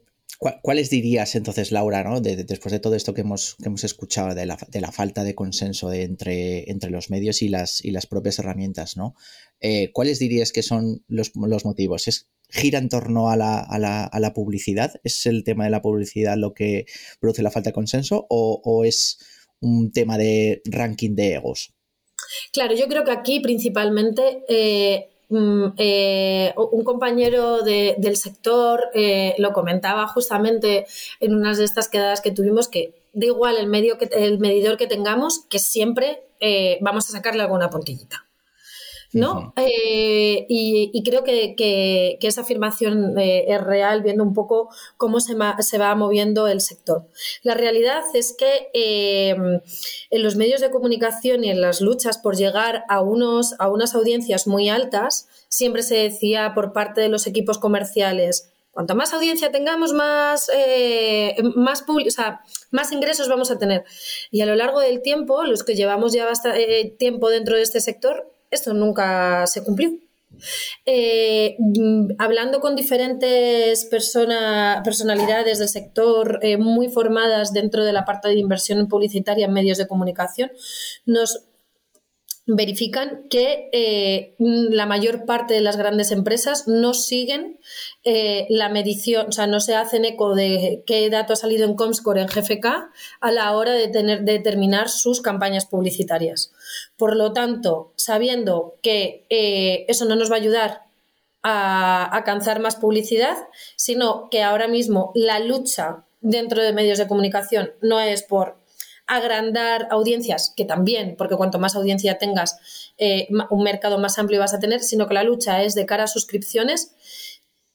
¿Cuáles 0.61 0.91
dirías 0.91 1.33
entonces, 1.33 1.71
Laura, 1.71 2.03
¿no? 2.03 2.21
después 2.21 2.71
de 2.71 2.79
todo 2.79 2.93
esto 2.93 3.15
que 3.15 3.21
hemos, 3.21 3.55
que 3.55 3.69
hemos 3.69 3.83
escuchado 3.83 4.35
de 4.35 4.45
la, 4.45 4.55
de 4.67 4.81
la, 4.81 4.91
falta 4.91 5.23
de 5.23 5.33
consenso 5.33 5.91
entre, 5.91 6.69
entre 6.69 6.91
los 6.91 7.09
medios 7.09 7.41
y 7.41 7.49
las, 7.49 7.83
y 7.83 7.89
las 7.89 8.05
propias 8.05 8.37
herramientas, 8.37 8.97
¿no? 8.97 9.15
Eh, 9.61 9.91
¿Cuáles 9.93 10.19
dirías 10.19 10.51
que 10.51 10.61
son 10.61 11.03
los, 11.07 11.31
los 11.33 11.65
motivos? 11.65 12.07
¿Es, 12.07 12.27
¿Gira 12.49 12.79
en 12.79 12.89
torno 12.89 13.29
a 13.29 13.35
la, 13.35 13.59
a, 13.59 13.77
la, 13.79 14.05
a 14.05 14.19
la, 14.19 14.33
publicidad? 14.33 14.93
¿Es 15.03 15.25
el 15.25 15.43
tema 15.43 15.65
de 15.65 15.69
la 15.69 15.81
publicidad 15.81 16.37
lo 16.37 16.53
que 16.53 16.85
produce 17.19 17.43
la 17.43 17.51
falta 17.51 17.69
de 17.69 17.73
consenso 17.73 18.25
o, 18.29 18.83
es 18.85 19.19
un 19.59 19.91
tema 19.91 20.17
de 20.17 20.61
ranking 20.65 21.15
de 21.15 21.33
egos? 21.33 21.73
Claro, 22.53 22.73
yo 22.75 22.87
creo 22.87 23.03
que 23.03 23.11
aquí 23.11 23.39
principalmente 23.39 24.43
eh, 24.47 25.09
Mm, 25.29 25.73
eh, 25.77 26.53
un 26.55 26.83
compañero 26.85 27.61
del 27.61 28.15
sector 28.15 28.89
eh, 28.93 29.35
lo 29.37 29.51
comentaba 29.51 30.07
justamente 30.07 30.85
en 31.19 31.35
unas 31.35 31.57
de 31.57 31.65
estas 31.65 31.89
quedadas 31.89 32.21
que 32.21 32.31
tuvimos 32.31 32.69
que 32.69 32.93
da 33.11 33.25
igual 33.25 33.57
el, 33.57 33.67
medio 33.67 33.97
que, 33.97 34.05
el 34.13 34.39
medidor 34.39 34.77
que 34.77 34.87
tengamos, 34.87 35.41
que 35.49 35.59
siempre 35.59 36.23
vamos 36.81 37.09
a 37.09 37.13
sacarle 37.13 37.41
alguna 37.41 37.69
puntillita. 37.69 38.26
¿No? 39.13 39.53
Eh, 39.55 40.45
y, 40.49 41.03
creo 41.03 41.23
que, 41.23 42.17
esa 42.21 42.41
afirmación 42.41 43.17
eh, 43.17 43.45
es 43.47 43.61
real 43.61 44.01
viendo 44.01 44.23
un 44.23 44.33
poco 44.33 44.69
cómo 44.97 45.19
se, 45.19 45.35
va 45.35 45.95
moviendo 45.95 46.47
el 46.47 46.61
sector. 46.61 47.07
La 47.43 47.53
realidad 47.53 48.03
es 48.13 48.35
que 48.37 48.69
em, 48.73 49.61
en 50.09 50.23
los 50.23 50.35
medios 50.35 50.61
de 50.61 50.71
comunicación 50.71 51.43
y 51.43 51.49
en 51.49 51.61
las 51.61 51.81
luchas 51.81 52.17
por 52.17 52.35
llegar 52.35 52.83
a, 52.89 53.01
unos, 53.01 53.55
a 53.59 53.69
unas 53.69 53.95
audiencias 53.95 54.47
muy 54.47 54.69
altas, 54.69 55.27
siempre 55.47 55.83
se 55.83 55.95
decía 55.95 56.53
por 56.53 56.73
parte 56.73 57.01
de 57.01 57.09
los 57.09 57.27
equipos 57.27 57.57
comerciales, 57.57 58.51
cuanto 58.71 58.93
más 58.93 59.13
audiencia 59.13 59.51
tengamos, 59.51 59.93
más, 59.93 60.51
eh, 60.53 61.35
más, 61.55 61.83
más 62.69 62.91
ingresos 62.91 63.27
vamos 63.27 63.49
a 63.49 63.57
tener. 63.57 63.85
Y 64.29 64.41
a 64.41 64.45
lo 64.45 64.55
largo 64.55 64.81
del 64.81 65.01
tiempo, 65.01 65.43
los 65.45 65.63
que 65.63 65.75
llevamos 65.75 66.13
ya 66.13 66.25
bastante 66.25 66.95
tiempo 66.99 67.29
dentro 67.29 67.55
de 67.55 67.63
este 67.63 67.79
sector, 67.79 68.31
esto 68.51 68.73
nunca 68.73 69.45
se 69.47 69.63
cumplió. 69.63 69.91
Eh, 70.85 71.55
mm, 71.59 72.11
hablando 72.19 72.59
con 72.59 72.75
diferentes 72.75 73.85
personalidades 73.85 75.59
del 75.59 75.69
sector 75.69 76.39
eh, 76.41 76.57
muy 76.57 76.89
formadas 76.89 77.53
dentro 77.53 77.83
de 77.83 77.93
la 77.93 78.05
parte 78.05 78.29
de 78.29 78.39
inversión 78.39 78.87
publicitaria 78.87 79.45
en 79.45 79.53
medios 79.53 79.77
de 79.77 79.87
comunicación, 79.87 80.51
nos 81.05 81.43
verifican 82.49 83.27
que 83.29 83.69
eh, 83.73 84.35
la 84.37 84.85
mayor 84.85 85.25
parte 85.25 85.53
de 85.53 85.59
las 85.59 85.75
grandes 85.75 86.11
empresas 86.11 86.65
no 86.65 86.93
siguen 86.93 87.59
la 88.49 88.69
medición, 88.69 89.27
o 89.27 89.31
sea, 89.33 89.47
no 89.47 89.59
se 89.59 89.75
hacen 89.75 90.05
eco 90.05 90.33
de 90.33 90.81
qué 90.85 91.09
dato 91.09 91.33
ha 91.33 91.35
salido 91.35 91.65
en 91.65 91.75
Comscore 91.75 92.21
en 92.21 92.27
GFK 92.27 92.65
a 93.19 93.31
la 93.31 93.51
hora 93.51 93.73
de, 93.73 93.89
tener, 93.89 94.21
determinar 94.21 94.87
sus 94.87 95.19
campañas 95.19 95.65
publicitarias. 95.65 96.53
Por 96.97 97.15
lo 97.15 97.33
tanto, 97.33 97.93
sabiendo 97.95 98.75
que 98.81 99.25
eh, 99.29 99.85
eso 99.87 100.05
no 100.05 100.15
nos 100.15 100.31
va 100.31 100.35
a 100.35 100.39
ayudar 100.39 100.81
a 101.43 102.05
alcanzar 102.05 102.59
más 102.59 102.75
publicidad, 102.75 103.37
sino 103.75 104.29
que 104.29 104.43
ahora 104.43 104.67
mismo 104.67 105.11
la 105.15 105.39
lucha 105.39 106.05
dentro 106.21 106.61
de 106.61 106.73
medios 106.73 106.97
de 106.97 107.07
comunicación 107.07 107.71
no 107.81 107.99
es 107.99 108.23
por 108.23 108.57
agrandar 109.07 109.87
audiencias, 109.89 110.53
que 110.55 110.65
también, 110.65 111.15
porque 111.17 111.37
cuanto 111.37 111.59
más 111.59 111.75
audiencia 111.75 112.17
tengas, 112.17 112.59
eh, 112.97 113.29
un 113.49 113.63
mercado 113.63 113.97
más 113.97 114.19
amplio 114.19 114.39
vas 114.39 114.53
a 114.53 114.59
tener, 114.59 114.83
sino 114.83 115.07
que 115.07 115.13
la 115.13 115.23
lucha 115.23 115.63
es 115.63 115.75
de 115.75 115.85
cara 115.85 116.03
a 116.03 116.07
suscripciones. 116.07 116.91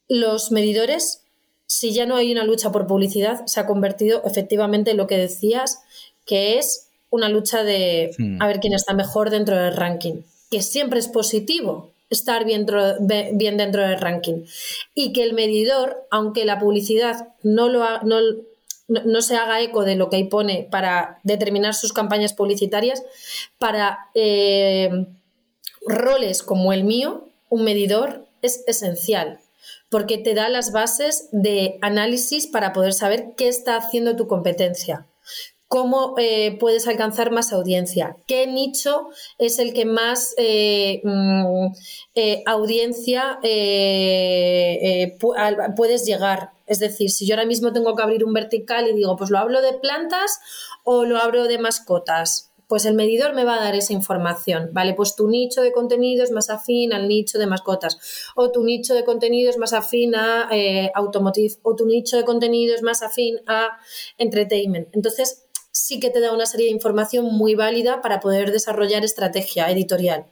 Los 0.09 0.53
medidores, 0.53 1.23
si 1.67 1.95
ya 1.95 2.05
no 2.05 2.17
hay 2.17 2.31
una 2.33 2.45
lucha 2.45 2.71
por 2.71 2.87
publicidad, 2.87 3.47
se 3.47 3.61
ha 3.61 3.67
convertido 3.67 4.23
efectivamente 4.27 4.91
en 4.91 4.99
lo 4.99 5.07
que 5.07 5.17
decías, 5.17 5.81
que 6.27 6.59
es 6.59 6.91
una 7.13 7.29
lucha 7.29 7.63
de 7.63 8.11
a 8.41 8.47
ver 8.47 8.59
quién 8.59 8.73
está 8.73 8.95
mejor 8.95 9.31
dentro 9.31 9.55
del 9.57 9.77
ranking, 9.77 10.23
que 10.51 10.63
siempre 10.63 10.99
es 10.99 11.09
positivo 11.09 11.91
estar 12.09 12.45
bien, 12.45 12.67
bien 13.35 13.57
dentro 13.59 13.83
del 13.83 14.01
ranking. 14.01 14.45
Y 14.95 15.13
que 15.13 15.23
el 15.23 15.35
medidor, 15.35 16.07
aunque 16.11 16.45
la 16.47 16.59
publicidad 16.59 17.29
no 17.43 17.69
lo, 17.69 17.85
ha, 17.85 18.01
no, 18.03 18.19
no, 18.89 19.23
se 19.23 19.37
haga 19.37 19.61
eco 19.61 19.85
de 19.85 19.97
lo 19.97 20.09
que 20.09 20.17
ahí 20.17 20.25
pone 20.25 20.67
para 20.71 21.21
determinar 21.23 21.75
sus 21.75 21.93
campañas 21.93 22.33
publicitarias, 22.33 23.03
para 23.59 24.09
eh, 24.15 25.07
roles 25.87 26.43
como 26.43 26.73
el 26.73 26.85
mío, 26.85 27.29
un 27.51 27.65
medidor 27.65 28.27
es 28.41 28.65
esencial 28.67 29.39
porque 29.91 30.17
te 30.17 30.33
da 30.33 30.49
las 30.49 30.73
bases 30.73 31.29
de 31.33 31.79
análisis 31.83 32.47
para 32.47 32.73
poder 32.73 32.95
saber 32.95 33.35
qué 33.37 33.49
está 33.49 33.77
haciendo 33.77 34.17
tu 34.17 34.27
competencia 34.27 35.07
cómo 35.73 36.15
eh, 36.19 36.59
puedes 36.61 36.87
alcanzar 36.87 37.31
más 37.31 37.51
audiencia, 37.51 38.19
qué 38.27 38.47
nicho 38.47 39.09
es 39.39 39.59
el 39.59 39.73
que 39.73 39.87
más 39.87 40.35
eh, 40.37 41.01
mm, 41.03 41.69
audiencia 42.45 43.39
puedes 45.75 46.05
llegar. 46.05 46.51
Es 46.67 46.79
decir, 46.79 47.11
si 47.11 47.27
yo 47.27 47.37
ahora 47.37 47.47
mismo 47.47 47.73
tengo 47.73 47.97
que 47.97 48.03
abrir 48.03 48.23
un 48.23 48.35
vertical 48.35 48.87
y 48.87 48.93
digo, 48.93 49.17
pues 49.17 49.31
lo 49.31 49.39
hablo 49.39 49.63
de 49.63 49.73
plantas 49.73 50.41
o 50.85 51.07
lo 51.07 51.17
abro 51.17 51.45
de 51.45 51.57
mascotas, 51.57 52.53
pues 52.73 52.87
el 52.87 52.95
medidor 52.95 53.35
me 53.35 53.45
va 53.45 53.57
a 53.57 53.65
dar 53.65 53.75
esa 53.75 53.93
información, 53.93 54.71
¿vale? 54.73 54.95
Pues 54.95 55.15
tu 55.15 55.29
nicho 55.29 55.61
de 55.61 55.73
contenido 55.73 56.25
es 56.25 56.31
más 56.31 56.49
afín 56.49 56.95
al 56.95 57.07
nicho 57.07 57.39
de 57.39 57.47
mascotas, 57.47 57.99
o 58.35 58.51
tu 58.51 58.65
nicho 58.65 58.95
de 58.95 59.05
contenido 59.05 59.51
es 59.51 59.59
más 59.59 59.75
afín 59.75 60.15
a 60.15 60.49
eh, 60.51 60.91
automotive, 60.95 61.55
o 61.63 61.77
tu 61.77 61.85
nicho 61.85 62.17
de 62.17 62.25
contenido 62.25 62.75
es 62.75 62.83
más 62.83 63.03
afín 63.03 63.41
a 63.47 63.79
entertainment. 64.17 64.89
Entonces, 64.93 65.42
sí 65.73 65.99
que 65.99 66.11
te 66.11 66.21
da 66.21 66.33
una 66.33 66.47
serie 66.47 66.67
de 66.67 66.73
información 66.73 67.25
muy 67.25 67.55
válida 67.55 68.03
para 68.03 68.21
poder 68.21 68.53
desarrollar 68.53 69.05
estrategia 69.05 69.71
editorial. 69.71 70.27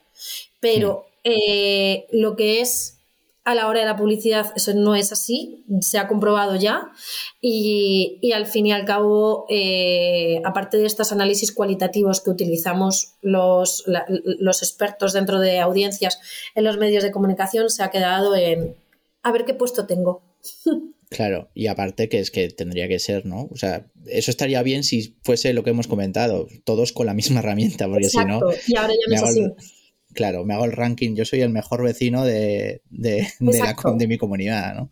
Pero 0.61 1.07
eh, 1.25 2.07
lo 2.13 2.37
que 2.37 2.61
es 2.61 2.99
a 3.45 3.55
la 3.55 3.67
hora 3.67 3.81
de 3.81 3.87
la 3.87 3.97
publicidad 3.97 4.53
eso 4.55 4.75
no 4.75 4.95
es 4.95 5.13
así, 5.13 5.65
se 5.81 5.99
ha 5.99 6.07
comprobado 6.07 6.57
ya 6.57 6.93
y, 7.41 8.31
al 8.35 8.47
fin 8.47 8.67
y 8.67 8.73
al 8.73 8.85
cabo, 8.85 9.47
eh, 9.49 10.43
aparte 10.45 10.77
de 10.77 10.87
estos 10.87 11.11
análisis 11.11 11.53
cualitativos 11.53 12.21
que 12.21 12.31
utilizamos 12.31 13.15
los, 13.23 13.85
los 13.87 14.63
expertos 14.63 15.15
dentro 15.15 15.41
de 15.41 15.59
audiencias 15.59 16.21
en 16.55 16.65
los 16.65 16.77
medios 16.77 17.03
de 17.03 17.11
comunicación, 17.11 17.71
se 17.71 17.83
ha 17.83 17.91
quedado 17.91 18.37
en 18.37 18.77
a 19.23 19.33
ver 19.33 19.45
qué 19.45 19.55
puesto 19.55 19.87
tengo. 19.87 20.23
Claro, 21.11 21.51
y 21.55 21.67
aparte 21.67 22.09
que 22.09 22.21
es 22.21 22.31
que 22.31 22.49
tendría 22.51 22.87
que 22.87 23.01
ser, 23.01 23.27
¿no? 23.27 23.49
O 23.51 23.57
sea, 23.57 23.87
eso 24.07 24.31
estaría 24.31 24.63
bien 24.63 24.85
si 24.85 25.17
fuese 25.23 25.53
lo 25.53 25.65
que 25.65 25.71
hemos 25.71 25.89
comentado, 25.89 26.47
todos 26.65 26.93
con 26.93 27.07
la 27.07 27.15
misma 27.15 27.41
herramienta, 27.41 27.89
porque 27.89 28.09
si 28.09 28.25
no... 28.25 28.41
Y 28.67 28.77
ahora 28.77 28.95
ya 28.95 29.09
no 29.09 29.15
es 29.17 29.23
así 29.23 29.43
claro, 30.13 30.45
me 30.45 30.55
hago 30.55 30.65
el 30.65 30.73
ranking, 30.73 31.15
yo 31.15 31.25
soy 31.25 31.41
el 31.41 31.51
mejor 31.51 31.83
vecino 31.83 32.25
de, 32.25 32.83
de, 32.91 33.29
de, 33.39 33.59
la, 33.59 33.77
de 33.97 34.07
mi 34.07 34.19
comunidad, 34.19 34.75
¿no? 34.75 34.91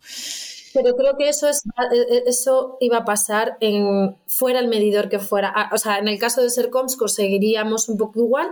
Pero 0.73 0.95
creo 0.95 1.17
que 1.17 1.29
eso, 1.29 1.47
es, 1.47 1.63
eh, 1.65 1.97
eh, 2.09 2.23
eso 2.27 2.77
iba 2.79 2.97
a 2.97 3.05
pasar 3.05 3.57
en 3.59 4.15
fuera 4.27 4.59
el 4.59 4.67
medidor 4.67 5.09
que 5.09 5.19
fuera. 5.19 5.51
Ah, 5.55 5.69
o 5.73 5.77
sea, 5.77 5.97
en 5.97 6.07
el 6.07 6.19
caso 6.19 6.41
de 6.41 6.49
ser 6.49 6.69
Comsco 6.69 7.07
seguiríamos 7.07 7.89
un 7.89 7.97
poco 7.97 8.19
igual. 8.19 8.47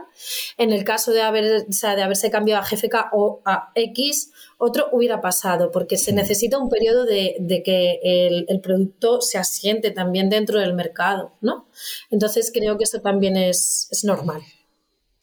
En 0.58 0.72
el 0.72 0.84
caso 0.84 1.12
de, 1.12 1.22
haber, 1.22 1.66
de 1.66 2.04
haberse 2.04 2.32
cambiado 2.32 2.62
a 2.62 2.66
GFK 2.66 3.10
o 3.14 3.42
a 3.46 3.72
X, 3.76 4.32
otro 4.58 4.90
hubiera 4.92 5.22
pasado, 5.22 5.72
porque 5.72 5.98
se 5.98 6.14
necesita 6.14 6.58
un 6.58 6.70
periodo 6.70 7.06
de, 7.06 7.62
que 7.64 8.00
el, 8.04 8.60
producto 8.62 9.22
se 9.22 9.38
asiente 9.38 9.92
también 9.92 10.30
dentro 10.30 10.60
del 10.60 10.74
mercado, 10.74 11.34
¿no? 11.42 11.68
Entonces 12.10 12.52
creo 12.54 12.78
que 12.78 12.86
eso 12.86 13.00
también 13.02 13.38
es, 13.38 13.88
es 13.92 14.04
normal 14.04 14.42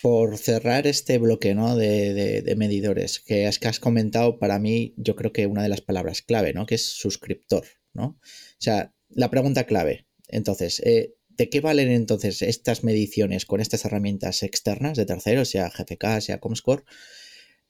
por 0.04 0.36
cerrar 0.36 0.86
este 0.86 1.16
bloque 1.16 1.54
¿no? 1.54 1.76
de, 1.76 2.54
medidores 2.58 3.20
que 3.20 3.46
has, 3.46 3.80
comentado, 3.80 4.38
para 4.38 4.58
mí 4.58 4.92
yo 4.98 5.16
creo 5.16 5.32
que 5.32 5.46
una 5.46 5.62
de 5.62 5.70
las 5.70 5.80
palabras 5.80 6.20
clave, 6.20 6.52
¿no? 6.52 6.66
que 6.66 6.74
es 6.74 6.84
suscriptor. 6.84 7.64
¿no? 7.94 8.04
O 8.04 8.20
sea, 8.58 8.94
la 9.08 9.30
pregunta 9.30 9.64
clave. 9.64 10.06
Entonces, 10.28 10.80
eh, 10.80 11.14
¿de 11.30 11.48
qué 11.48 11.62
valen 11.62 11.90
entonces 11.90 12.42
estas 12.42 12.84
mediciones 12.84 13.46
con 13.46 13.62
estas 13.62 13.86
herramientas 13.86 14.42
externas 14.42 14.98
de 14.98 15.06
terceros, 15.06 15.48
sea 15.48 15.70
GFK, 15.70 16.20
sea 16.20 16.38
Comscore, 16.38 16.84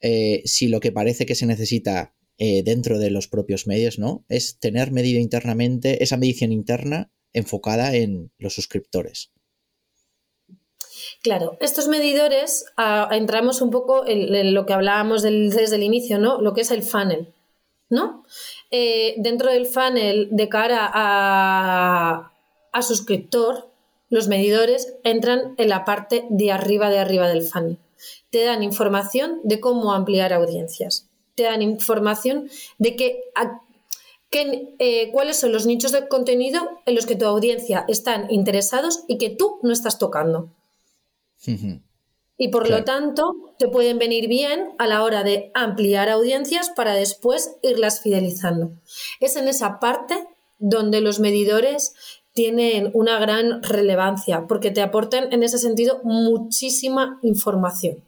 eh, 0.00 0.42
si 0.44 0.66
lo 0.66 0.80
que 0.80 0.90
parece 0.90 1.26
que 1.26 1.36
se 1.36 1.46
necesita 1.46 2.16
eh, 2.38 2.64
dentro 2.64 2.98
de 2.98 3.10
los 3.10 3.28
propios 3.28 3.68
medios, 3.68 4.00
¿no? 4.00 4.26
Es 4.28 4.58
tener 4.58 4.90
medido 4.90 5.20
internamente, 5.20 6.02
esa 6.02 6.16
medición 6.16 6.50
interna 6.50 7.12
enfocada 7.32 7.94
en 7.94 8.32
los 8.38 8.54
suscriptores. 8.54 9.33
Claro, 11.24 11.56
estos 11.60 11.88
medidores 11.88 12.66
ah, 12.76 13.08
entramos 13.10 13.62
un 13.62 13.70
poco 13.70 14.06
en, 14.06 14.52
lo 14.52 14.66
que 14.66 14.74
hablábamos 14.74 15.22
desde 15.22 15.76
el 15.76 15.82
inicio, 15.82 16.18
¿no? 16.18 16.38
Lo 16.42 16.52
que 16.52 16.60
es 16.60 16.70
el 16.70 16.82
funnel, 16.82 17.32
¿no? 17.88 18.26
Eh, 18.70 19.14
dentro 19.16 19.50
del 19.50 19.64
funnel, 19.64 20.28
de 20.30 20.50
cara 20.50 20.90
a, 20.92 22.30
suscriptor, 22.82 23.70
los 24.10 24.28
medidores 24.28 24.96
entran 25.02 25.54
en 25.56 25.70
la 25.70 25.86
parte 25.86 26.26
de 26.28 26.52
arriba 26.52 26.90
de 26.90 26.98
arriba 26.98 27.26
del 27.26 27.42
funnel. 27.42 27.78
Te 28.28 28.44
dan 28.44 28.62
información 28.62 29.40
de 29.44 29.60
cómo 29.60 29.94
ampliar 29.94 30.34
audiencias. 30.34 31.08
Te 31.36 31.44
dan 31.44 31.62
información 31.62 32.50
de 32.76 32.96
eh, 34.30 35.10
cuáles 35.10 35.38
son 35.38 35.52
los 35.52 35.64
nichos 35.64 35.92
de 35.92 36.06
contenido 36.06 36.68
en 36.84 36.94
los 36.94 37.06
que 37.06 37.16
tu 37.16 37.24
audiencia 37.24 37.86
están 37.88 38.30
interesados 38.30 39.04
y 39.08 39.16
que 39.16 39.30
tú 39.30 39.58
no 39.62 39.72
estás 39.72 39.98
tocando. 39.98 40.50
Y 42.36 42.48
por 42.48 42.68
lo 42.68 42.84
tanto, 42.84 43.54
te 43.58 43.68
pueden 43.68 43.98
venir 43.98 44.28
bien 44.28 44.70
a 44.78 44.86
la 44.86 45.02
hora 45.04 45.22
de 45.22 45.50
ampliar 45.54 46.08
audiencias 46.08 46.70
para 46.70 46.94
después 46.94 47.56
irlas 47.62 48.00
fidelizando. 48.00 48.72
Es 49.20 49.36
en 49.36 49.46
esa 49.46 49.78
parte 49.78 50.26
donde 50.58 51.00
los 51.00 51.20
medidores 51.20 51.94
tienen 52.32 52.90
una 52.94 53.18
gran 53.20 53.62
relevancia, 53.62 54.46
porque 54.48 54.72
te 54.72 54.82
aportan 54.82 55.32
en 55.32 55.44
ese 55.44 55.58
sentido 55.58 56.00
muchísima 56.02 57.20
información. 57.22 58.02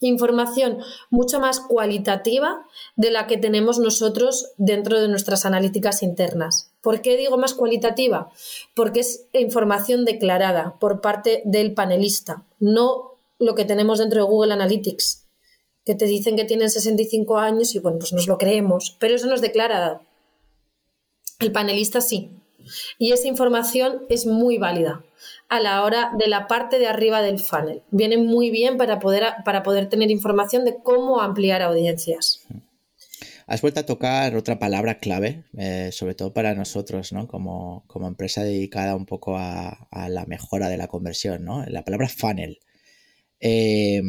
Información 0.00 0.78
mucho 1.10 1.40
más 1.40 1.60
cualitativa 1.60 2.64
de 2.96 3.10
la 3.10 3.26
que 3.26 3.36
tenemos 3.36 3.78
nosotros 3.78 4.52
dentro 4.56 4.98
de 4.98 5.08
nuestras 5.08 5.44
analíticas 5.44 6.02
internas. 6.02 6.72
¿Por 6.80 7.02
qué 7.02 7.18
digo 7.18 7.36
más 7.36 7.52
cualitativa? 7.52 8.30
Porque 8.74 9.00
es 9.00 9.26
información 9.34 10.06
declarada 10.06 10.78
por 10.80 11.02
parte 11.02 11.42
del 11.44 11.74
panelista, 11.74 12.46
no 12.58 13.18
lo 13.38 13.54
que 13.54 13.64
tenemos 13.64 13.98
dentro 13.98 14.20
de 14.20 14.28
Google 14.28 14.52
Analytics, 14.52 15.26
que 15.84 15.94
te 15.94 16.06
dicen 16.06 16.36
que 16.36 16.44
tienen 16.44 16.70
65 16.70 17.38
años 17.38 17.74
y 17.74 17.78
bueno, 17.78 17.98
pues 17.98 18.12
nos 18.12 18.26
lo 18.26 18.38
creemos, 18.38 18.96
pero 18.98 19.14
eso 19.14 19.26
no 19.26 19.34
es 19.34 19.40
declarado. 19.40 20.02
El 21.38 21.52
panelista 21.52 22.00
sí. 22.00 22.30
Y 22.98 23.12
esa 23.12 23.28
información 23.28 24.02
es 24.08 24.26
muy 24.26 24.58
válida 24.58 25.02
a 25.48 25.60
la 25.60 25.82
hora 25.82 26.12
de 26.18 26.26
la 26.26 26.46
parte 26.46 26.78
de 26.78 26.86
arriba 26.86 27.22
del 27.22 27.38
funnel. 27.38 27.82
Viene 27.90 28.18
muy 28.18 28.50
bien 28.50 28.76
para 28.76 28.98
poder, 28.98 29.24
para 29.44 29.62
poder 29.62 29.88
tener 29.88 30.10
información 30.10 30.64
de 30.64 30.76
cómo 30.82 31.20
ampliar 31.20 31.62
audiencias. 31.62 32.42
Has 33.48 33.62
vuelto 33.62 33.80
a 33.80 33.86
tocar 33.86 34.36
otra 34.36 34.58
palabra 34.58 34.98
clave, 34.98 35.44
eh, 35.56 35.88
sobre 35.90 36.14
todo 36.14 36.34
para 36.34 36.54
nosotros, 36.54 37.14
¿no? 37.14 37.26
Como, 37.26 37.86
empresa 38.06 38.44
dedicada 38.44 38.94
un 38.94 39.06
poco 39.06 39.38
a, 39.38 39.88
la 40.10 40.26
mejora 40.26 40.68
de 40.68 40.76
la 40.76 40.86
conversión, 40.86 41.44
¿no? 41.44 41.64
La 41.64 41.82
palabra 41.82 42.10
funnel. 42.10 42.60
Eh, 43.40 44.02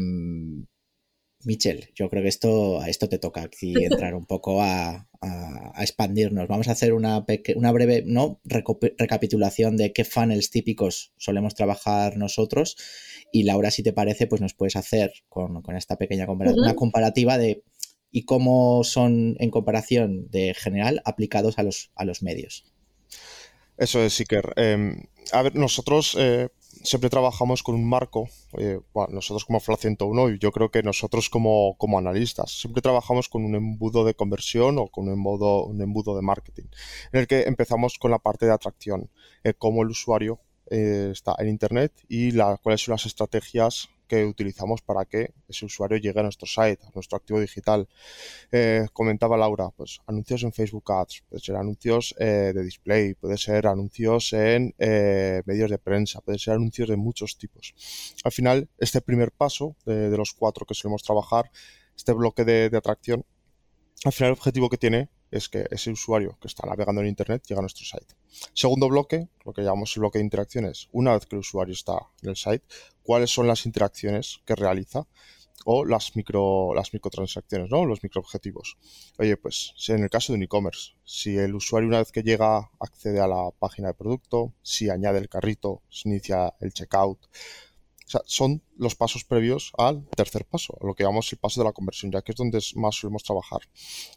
Michel, 1.45 1.89
yo 1.95 2.10
creo 2.10 2.21
que 2.21 2.28
esto, 2.28 2.82
a 2.82 2.89
esto 2.89 3.08
te 3.08 3.17
toca 3.17 3.41
aquí 3.41 3.73
entrar 3.84 4.13
un 4.13 4.25
poco 4.25 4.62
a, 4.62 5.06
expandirnos. 5.80 6.47
Vamos 6.47 6.67
a 6.69 6.71
hacer 6.71 6.93
una, 6.93 7.25
una 7.56 7.71
breve 7.73 8.04
¿no? 8.06 8.39
recapitulación 8.43 9.75
de 9.75 9.91
qué 9.91 10.06
funnels 10.06 10.49
típicos 10.49 11.13
solemos 11.17 11.56
trabajar 11.56 12.15
nosotros. 12.15 12.78
Y 13.32 13.43
Laura, 13.43 13.71
si 13.71 13.84
te 13.84 13.93
parece, 13.93 14.28
pues 14.28 14.41
nos 14.41 14.54
puedes 14.54 14.78
hacer 14.78 15.12
con, 15.28 15.62
esta 15.75 15.97
pequeña 15.97 16.25
comparativa, 16.25 16.63
una 16.63 16.75
comparativa 16.75 17.38
de 17.38 17.63
y 18.12 18.24
cómo 18.24 18.84
son 18.84 19.36
en 19.39 19.52
comparación 19.52 20.30
de 20.30 20.54
general 20.54 21.02
aplicados 21.06 21.60
a 21.60 21.63
los, 21.63 21.91
a 21.95 22.06
los 22.06 22.24
medios. 22.24 22.65
Eso 23.78 24.04
es, 24.04 24.19
Iker. 24.19 24.54
Em, 24.58 25.04
a 25.32 25.41
ver, 25.41 25.56
nosotros 25.56 26.15
eh, 26.19 26.50
siempre 26.84 27.10
trabajamos 27.10 27.63
con 27.63 27.76
un 27.76 27.88
marco, 27.88 28.28
eh, 28.58 28.80
bueno, 28.93 29.13
nosotros 29.13 29.45
como 29.45 29.62
FLA 29.62 29.78
101 29.78 30.32
y 30.32 30.39
yo 30.39 30.52
creo 30.52 30.69
que 30.69 30.84
nosotros 30.84 31.30
como, 31.30 31.78
como, 31.78 31.98
analistas, 31.98 32.52
siempre 32.60 32.82
trabajamos 32.82 33.30
con 33.30 33.45
un 33.45 33.56
embudo 33.56 34.04
de 34.04 34.15
conversión 34.15 34.78
o 34.80 34.88
con 34.88 35.08
un 35.08 35.13
embudo, 35.13 35.65
un 35.65 35.82
embudo 35.82 36.15
de 36.15 36.22
marketing, 36.22 36.65
en 37.13 37.22
el 37.22 37.28
que 37.28 37.43
empezamos 37.43 37.98
con 37.98 38.12
la 38.12 38.19
parte 38.19 38.45
de 38.45 38.54
atracción, 38.54 39.10
eh, 39.45 39.54
cómo 39.58 39.84
el 39.84 39.89
usuario 39.89 40.39
está 40.72 41.34
en 41.39 41.48
Internet 41.48 41.93
y 42.08 42.32
cuáles 42.62 42.82
son 42.84 42.91
las 42.91 43.08
estrategias 43.08 43.89
que 44.10 44.26
utilizamos 44.26 44.82
para 44.82 45.06
que 45.06 45.34
ese 45.48 45.65
usuario 45.65 45.98
llegue 45.98 46.19
a 46.19 46.24
nuestro 46.24 46.48
site, 46.48 46.84
a 46.86 46.91
nuestro 46.93 47.15
activo 47.17 47.39
digital. 47.39 47.88
Eh, 48.52 48.88
comentaba 48.91 49.38
Laura, 49.38 49.69
pues 49.69 50.00
anuncios 50.08 50.43
en 50.43 50.52
Facebook 50.52 50.91
Ads, 50.91 51.24
puede 51.30 51.41
ser 51.41 51.56
anuncios 51.56 52.15
eh, 52.17 52.52
de 52.54 52.63
display, 52.63 53.13
puede 53.13 53.38
ser 53.38 53.67
anuncios 53.67 54.34
en 54.34 54.74
eh, 54.80 55.43
medios 55.45 55.69
de 55.69 55.78
prensa, 55.78 56.22
puede 56.22 56.39
ser 56.39 56.56
anuncios 56.56 56.89
de 56.89 56.98
muchos 56.98 57.38
tipos. 57.38 57.74
Al 58.24 58.32
final, 58.32 58.67
este 58.80 59.00
primer 59.00 59.32
paso 59.32 59.78
de, 59.86 60.10
los 60.17 60.34
cuatro 60.34 60.65
que 60.65 60.74
solemos 60.74 61.04
trabajar, 61.04 61.52
este 61.95 62.12
bloque 62.12 62.43
de, 62.43 62.69
de 62.69 62.78
atracción, 62.78 63.24
al 64.04 64.12
final 64.12 64.32
el 64.32 64.38
objetivo 64.38 64.69
que 64.69 64.78
tiene 64.78 65.10
es 65.32 65.50
que 65.50 65.67
ese 65.69 65.91
usuario 65.91 66.38
que 66.41 66.48
está 66.48 66.67
navegando 66.67 67.02
en 67.02 67.08
Internet 67.08 67.43
llega 67.48 67.60
a 67.60 67.62
nuestro 67.62 67.86
site. 67.86 68.15
Segundo 68.54 68.88
bloque, 68.88 69.28
lo 69.45 69.54
que 69.54 69.62
llamamos 69.62 69.95
el 69.95 70.02
bloque 70.02 70.19
de 70.19 70.26
interacciones, 70.26 70.89
una 70.91 71.13
vez 71.13 71.26
que 71.26 71.36
el 71.36 71.41
usuario 71.41 71.74
está 71.74 71.98
en 72.22 72.30
el 72.30 72.36
site, 72.36 72.63
cuáles 73.10 73.32
son 73.32 73.48
las 73.48 73.65
interacciones 73.65 74.39
que 74.45 74.54
realiza 74.54 75.08
o 75.65 75.84
las 75.84 76.15
micro 76.15 76.76
las 76.76 76.93
microtransacciones, 76.93 77.72
¿no? 77.72 77.84
Los 77.84 78.04
microobjetivos. 78.04 78.78
Oye, 79.17 79.36
pues 79.36 79.74
en 79.88 80.04
el 80.04 80.12
caso 80.12 80.32
de 80.32 80.38
un 80.38 80.43
e-commerce, 80.43 80.91
si 81.06 81.36
el 81.36 81.56
usuario 81.56 81.89
una 81.89 81.98
vez 81.98 82.12
que 82.12 82.22
llega 82.22 82.69
accede 82.80 83.19
a 83.19 83.26
la 83.26 83.50
página 83.58 83.88
de 83.88 83.93
producto, 83.95 84.54
si 84.62 84.91
añade 84.91 85.17
el 85.17 85.28
carrito, 85.28 85.82
se 85.89 86.08
inicia 86.08 86.54
el 86.60 86.72
checkout. 86.72 87.26
O 87.26 88.10
sea, 88.12 88.22
son 88.28 88.62
los 88.78 88.93
pasos 88.93 89.24
previos 89.24 89.72
al 89.76 90.08
tercer 90.10 90.45
paso, 90.45 90.78
a 90.80 90.86
lo 90.86 90.93
que 90.93 91.02
llamamos 91.02 91.34
el 91.34 91.39
paso 91.39 91.62
de 91.62 91.65
la 91.65 91.74
conversión, 91.74 92.12
ya 92.12 92.22
que 92.22 92.34
es 92.34 92.38
donde 92.38 92.60
más 92.76 92.93
solemos 92.93 93.24
trabajar. 93.24 93.62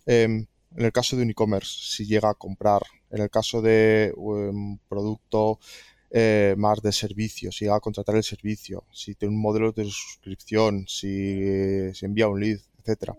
Em, 0.04 0.46
en 0.76 0.84
el 0.84 0.92
caso 0.92 1.16
de 1.16 1.22
un 1.22 1.30
e-commerce, 1.30 1.72
si 1.96 2.04
llega 2.04 2.28
a 2.28 2.34
comprar, 2.34 2.82
en 3.10 3.22
el 3.22 3.30
caso 3.30 3.62
de 3.62 4.12
un 4.16 4.80
producto 4.86 5.60
eh, 6.12 6.54
más 6.58 6.82
de 6.82 6.92
servicio, 6.92 7.50
si 7.50 7.64
llega 7.64 7.76
a 7.76 7.80
contratar 7.80 8.16
el 8.16 8.22
servicio, 8.22 8.84
si 8.92 9.14
tiene 9.14 9.34
un 9.34 9.40
modelo 9.40 9.72
de 9.72 9.84
suscripción, 9.84 10.84
si 10.86 11.94
se 11.94 12.06
envía 12.06 12.28
un 12.28 12.40
lead, 12.40 12.60
etcétera. 12.82 13.16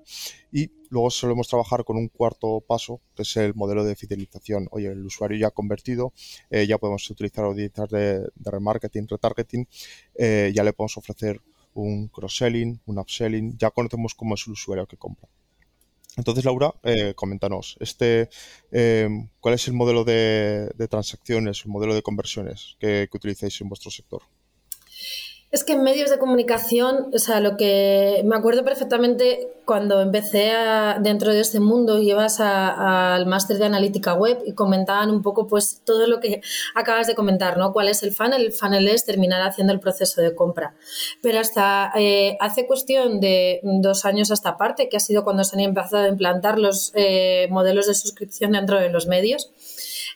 Y 0.51 0.71
luego 0.89 1.09
solemos 1.09 1.47
trabajar 1.47 1.83
con 1.83 1.97
un 1.97 2.09
cuarto 2.09 2.61
paso, 2.61 3.01
que 3.15 3.23
es 3.23 3.37
el 3.37 3.55
modelo 3.55 3.83
de 3.83 3.95
fidelización. 3.95 4.67
Oye, 4.71 4.87
el 4.87 5.05
usuario 5.05 5.37
ya 5.37 5.51
convertido, 5.51 6.13
eh, 6.49 6.67
ya 6.67 6.77
podemos 6.77 7.09
utilizar 7.09 7.45
audiencias 7.45 7.89
de, 7.89 8.19
de 8.19 8.51
remarketing, 8.51 9.07
retargeting, 9.07 9.67
eh, 10.15 10.51
ya 10.53 10.63
le 10.63 10.73
podemos 10.73 10.97
ofrecer 10.97 11.41
un 11.73 12.07
cross-selling, 12.09 12.79
un 12.85 12.99
upselling, 12.99 13.57
ya 13.57 13.71
conocemos 13.71 14.13
cómo 14.13 14.35
es 14.35 14.43
el 14.45 14.53
usuario 14.53 14.85
que 14.85 14.97
compra. 14.97 15.27
Entonces, 16.15 16.45
Laura, 16.45 16.73
eh, 16.83 17.13
coméntanos, 17.15 17.75
este, 17.79 18.29
eh, 18.71 19.09
¿cuál 19.39 19.55
es 19.55 19.67
el 19.67 19.73
modelo 19.73 20.03
de, 20.03 20.71
transacciones, 20.89 21.65
el 21.65 21.71
modelo 21.71 21.95
de 21.95 22.03
conversiones 22.03 22.75
que, 22.79 23.09
utilizáis 23.11 23.59
en 23.61 23.69
vuestro 23.69 23.89
sector? 23.89 24.21
Es 25.53 25.63
que 25.63 25.73
en 25.73 25.83
medios 25.83 26.09
de 26.09 26.17
comunicación, 26.17 27.11
o 27.13 27.19
sea, 27.19 27.39
lo 27.39 27.57
que 27.57 28.23
me 28.25 28.35
acuerdo 28.35 28.65
perfectamente 28.65 29.49
cuando 29.65 30.01
empecé 30.01 30.51
dentro 31.01 31.31
de 31.31 31.41
este 31.41 31.59
mundo, 31.59 31.99
ibas 32.01 32.39
al 32.39 33.27
máster 33.27 33.59
de 33.59 33.65
analítica 33.65 34.15
web 34.15 34.41
y 34.47 34.53
comentaban 34.53 35.11
un 35.11 35.21
poco 35.21 35.45
pues 35.45 35.81
todo 35.85 36.07
lo 36.07 36.19
que 36.19 36.41
acabas 36.73 37.05
de 37.05 37.13
comentar, 37.13 37.59
¿no? 37.59 37.71
¿Cuál 37.71 37.89
es 37.89 38.01
el 38.01 38.11
funnel? 38.11 38.45
El 38.45 38.51
funnel 38.51 38.87
es 38.87 39.05
terminar 39.05 39.43
haciendo 39.43 39.73
el 39.73 39.79
proceso 39.79 40.23
de 40.23 40.33
compra. 40.33 40.73
Pero 41.21 41.39
hasta 41.39 41.91
eh, 41.95 42.35
hace 42.39 42.65
cuestión 42.65 43.19
de 43.19 43.59
dos 43.61 44.05
años 44.05 44.31
a 44.31 44.33
esta 44.33 44.57
parte, 44.57 44.89
que 44.89 44.97
ha 44.97 44.99
sido 44.99 45.23
cuando 45.23 45.43
se 45.43 45.55
han 45.55 45.59
empezado 45.59 46.05
a 46.05 46.09
implantar 46.09 46.57
los 46.57 46.91
eh, 46.95 47.47
modelos 47.51 47.85
de 47.85 47.93
suscripción 47.93 48.53
dentro 48.53 48.79
de 48.79 48.89
los 48.89 49.05
medios, 49.05 49.51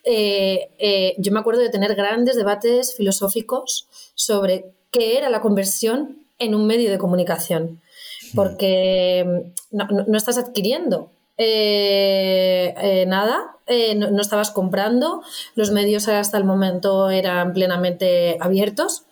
eh, 0.04 1.14
yo 1.20 1.32
me 1.32 1.40
acuerdo 1.40 1.62
de 1.62 1.70
tener 1.70 1.94
grandes 1.94 2.36
debates 2.36 2.96
filosóficos 2.96 3.88
sobre 4.16 4.77
qué 4.92 5.18
era 5.18 5.30
la 5.30 5.42
conversión 5.42 6.28
en 6.40 6.56
un 6.56 6.68
medio 6.68 6.92
de 6.92 6.98
comunicación, 6.98 7.82
porque 8.36 9.26
no, 9.72 10.18
estás 10.18 10.38
adquiriendo 10.38 11.12
eh, 11.38 12.74
eh, 12.82 13.06
nada, 13.08 13.58
eh, 13.68 13.94
no, 13.96 14.22
estabas 14.22 14.52
comprando, 14.52 15.22
los 15.56 15.72
medios 15.72 16.08
hasta 16.08 16.38
el 16.38 16.44
momento 16.44 17.10
eran 17.10 17.54
plenamente 17.54 18.38
abiertos 18.40 19.04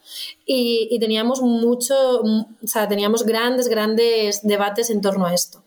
y, 0.45 0.97
teníamos 0.99 1.41
mucho, 1.41 2.21
o 2.21 2.67
sea, 2.67 2.88
teníamos 2.88 3.25
grandes, 3.25 3.67
grandes 3.67 4.41
debates 4.43 4.89
en 4.89 5.01
torno 5.01 5.25
a 5.25 5.33
esto. 5.33 5.63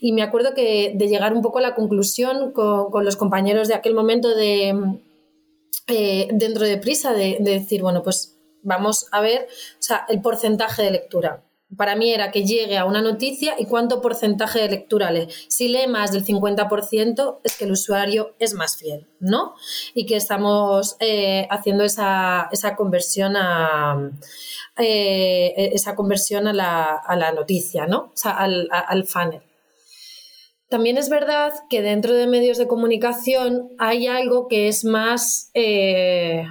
Y 0.00 0.12
me 0.12 0.22
acuerdo 0.22 0.54
que 0.54 0.92
de 0.94 1.08
llegar 1.08 1.32
un 1.34 1.42
poco 1.42 1.58
a 1.58 1.62
la 1.62 1.74
conclusión 1.74 2.52
con, 2.52 3.04
los 3.04 3.16
compañeros 3.16 3.66
de 3.66 3.74
aquel 3.74 3.94
momento 3.94 4.34
de 4.34 5.00
dentro 6.32 6.66
de 6.66 6.76
prisa, 6.76 7.12
de, 7.14 7.38
de 7.40 7.52
decir, 7.52 7.82
bueno, 7.82 8.02
pues 8.02 8.37
vamos 8.62 9.06
a 9.12 9.20
ver 9.20 9.48
o 9.48 9.82
sea, 9.82 10.06
el 10.08 10.20
porcentaje 10.20 10.82
de 10.82 10.90
lectura. 10.90 11.44
Para 11.76 11.96
mí 11.96 12.10
era 12.10 12.30
que 12.30 12.46
llegue 12.46 12.78
a 12.78 12.86
una 12.86 13.02
noticia 13.02 13.54
y 13.58 13.66
cuánto 13.66 14.00
porcentaje 14.00 14.58
de 14.60 14.70
lectura 14.70 15.10
lee. 15.10 15.28
Si 15.48 15.68
lee 15.68 15.86
más 15.86 16.12
del 16.12 16.24
50% 16.24 17.40
es 17.44 17.58
que 17.58 17.64
el 17.66 17.72
usuario 17.72 18.34
es 18.38 18.54
más 18.54 18.78
fiel, 18.78 19.06
¿no? 19.20 19.54
Y 19.92 20.06
que 20.06 20.16
estamos 20.16 20.96
eh, 20.98 21.46
haciendo 21.50 21.84
esa, 21.84 22.48
conversión 22.74 23.36
a 23.36 24.10
eh, 24.78 25.70
esa 25.74 25.94
conversión 25.94 26.48
a 26.48 26.54
la, 26.54 27.32
noticia, 27.32 27.86
¿no? 27.86 28.12
O 28.14 28.16
sea, 28.16 28.32
al, 28.32 28.68
al 28.70 29.04
funnel. 29.04 29.42
También 30.68 30.98
es 30.98 31.08
verdad 31.08 31.52
que 31.70 31.80
dentro 31.80 32.14
de 32.14 32.26
medios 32.26 32.58
de 32.58 32.66
comunicación 32.66 33.70
hay 33.78 34.06
algo 34.06 34.48
que 34.48 34.68
es 34.68 34.84
más 34.84 35.50
eh, 35.54 36.44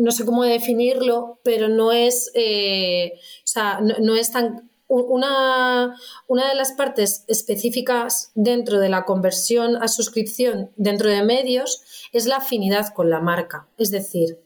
no 0.00 0.12
sé 0.12 0.24
cómo 0.24 0.44
definirlo, 0.44 1.38
pero 1.42 1.68
no 1.68 1.92
es, 1.92 2.30
eh, 2.34 3.12
o 3.14 3.46
sea, 3.46 3.80
no, 3.80 4.16
es 4.16 4.32
tan... 4.32 4.68
Una, 4.92 5.96
una, 6.26 6.48
de 6.48 6.56
las 6.56 6.72
partes 6.72 7.24
específicas 7.28 8.32
dentro 8.34 8.80
de 8.80 8.88
la 8.88 9.04
conversión 9.04 9.80
a 9.80 9.86
suscripción 9.86 10.72
dentro 10.74 11.08
de 11.08 11.22
medios 11.22 11.84
es 12.12 12.26
la 12.26 12.38
afinidad 12.38 12.92
con 12.92 13.08
la 13.08 13.20
marca. 13.20 13.68
Es 13.78 13.92
decir, 13.92 14.40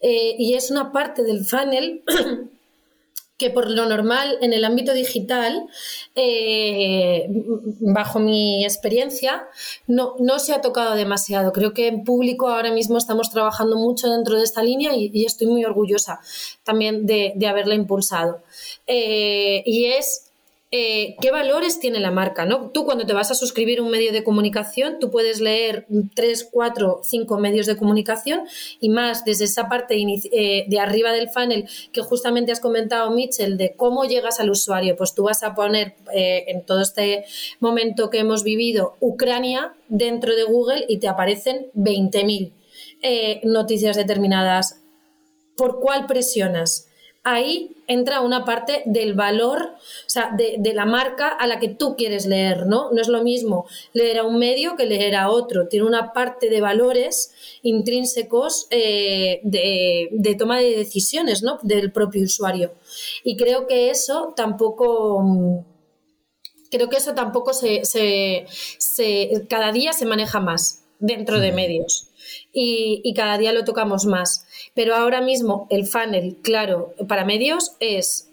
eh, 0.00 0.36
y 0.38 0.54
es 0.54 0.70
una 0.70 0.92
parte 0.92 1.24
del 1.24 1.44
funnel 1.44 2.04
que 3.40 3.48
por 3.48 3.70
lo 3.70 3.86
normal 3.86 4.36
en 4.42 4.52
el 4.52 4.66
ámbito 4.66 4.92
digital, 4.92 5.66
eh, 6.14 7.26
bajo 7.80 8.20
mi 8.20 8.66
experiencia, 8.66 9.48
no, 9.86 10.14
no, 10.18 10.38
se 10.38 10.52
ha 10.52 10.60
tocado 10.60 10.94
demasiado. 10.94 11.50
Creo 11.50 11.72
que 11.72 11.88
en 11.88 12.04
público 12.04 12.48
ahora 12.48 12.70
mismo 12.70 12.98
estamos 12.98 13.30
trabajando 13.30 13.76
mucho 13.76 14.10
dentro 14.10 14.36
de 14.36 14.44
esta 14.44 14.62
línea 14.62 14.94
y, 14.94 15.24
estoy 15.24 15.46
muy 15.46 15.64
orgullosa 15.64 16.20
también 16.64 17.06
de, 17.06 17.34
haberla 17.48 17.74
impulsado. 17.74 18.42
Eh, 18.86 19.62
y 19.64 19.86
es 19.86 20.29
eh, 20.72 21.16
qué 21.20 21.32
valores 21.32 21.80
tiene 21.80 21.98
la 21.98 22.12
marca, 22.12 22.46
¿no? 22.46 22.70
Tú 22.70 22.84
cuando 22.84 23.04
te 23.04 23.12
vas 23.12 23.32
a 23.32 23.34
suscribir 23.34 23.80
un 23.80 23.90
medio 23.90 24.12
de 24.12 24.22
comunicación, 24.22 25.00
tú 25.00 25.10
puedes 25.10 25.40
leer 25.40 25.84
tres, 26.14 26.48
cuatro, 26.48 27.00
cinco 27.02 27.38
medios 27.38 27.66
de 27.66 27.76
comunicación 27.76 28.42
y 28.78 28.88
más 28.88 29.24
desde 29.24 29.46
esa 29.46 29.68
parte 29.68 29.96
eh, 29.96 30.66
de 30.68 30.78
arriba 30.78 31.10
del 31.10 31.28
funnel 31.28 31.68
que 31.92 32.02
justamente 32.02 32.52
has 32.52 32.60
comentado, 32.60 33.10
Mitchell, 33.10 33.56
de 33.56 33.74
cómo 33.74 34.04
llegas 34.04 34.38
al 34.38 34.48
usuario. 34.48 34.94
Pues 34.94 35.12
tú 35.12 35.24
vas 35.24 35.42
a 35.42 35.56
poner 35.56 35.96
eh, 36.14 36.44
en 36.46 36.64
todo 36.64 36.82
este 36.82 37.24
momento 37.58 38.08
que 38.08 38.18
hemos 38.18 38.44
vivido 38.44 38.94
Ucrania 39.00 39.74
dentro 39.88 40.36
de 40.36 40.44
Google 40.44 40.84
y 40.88 40.98
te 40.98 41.08
aparecen 41.08 41.66
20.000 41.74 42.52
noticias 43.42 43.96
determinadas. 43.96 44.82
¿Por 45.56 45.80
cuál 45.80 46.06
presionas? 46.06 46.89
Ahí 47.22 47.76
entra 47.86 48.20
una 48.20 48.44
parte 48.44 48.82
del 48.86 49.14
valor, 49.14 49.62
o 49.62 50.08
sea, 50.08 50.34
de, 50.36 50.72
la 50.72 50.86
marca 50.86 51.28
a 51.28 51.46
la 51.46 51.58
que 51.58 51.68
tú 51.68 51.96
quieres 51.96 52.26
leer, 52.26 52.66
¿no? 52.66 52.90
No 52.92 53.00
es 53.00 53.08
lo 53.08 53.22
mismo 53.22 53.66
leer 53.92 54.18
a 54.18 54.24
un 54.24 54.38
medio 54.38 54.76
que 54.76 54.86
leer 54.86 55.16
a 55.16 55.28
otro. 55.28 55.68
Tiene 55.68 55.86
una 55.86 56.12
parte 56.12 56.48
de 56.48 56.60
valores 56.60 57.32
intrínsecos 57.62 58.66
eh, 58.70 59.40
de, 59.42 60.36
toma 60.38 60.58
de 60.58 60.76
decisiones, 60.76 61.42
¿no? 61.42 61.58
Del 61.62 61.92
propio 61.92 62.22
usuario. 62.22 62.74
Y 63.24 63.36
creo 63.36 63.66
que 63.66 63.90
eso 63.90 64.32
tampoco... 64.36 65.64
Creo 66.70 66.88
que 66.88 66.98
eso 66.98 67.14
tampoco 67.14 67.52
se, 67.52 67.84
se 67.84 68.46
cada 69.48 69.72
día 69.72 69.92
se 69.92 70.06
maneja 70.06 70.38
más 70.38 70.84
dentro 71.00 71.40
de 71.40 71.50
medios 71.50 72.09
y, 72.52 73.12
cada 73.14 73.38
día 73.38 73.52
lo 73.52 73.64
tocamos 73.64 74.06
más. 74.06 74.46
Pero 74.74 74.94
ahora 74.94 75.20
mismo 75.20 75.66
el 75.70 75.86
funnel, 75.86 76.36
claro, 76.42 76.94
para 77.08 77.24
medios 77.24 77.72
es 77.80 78.30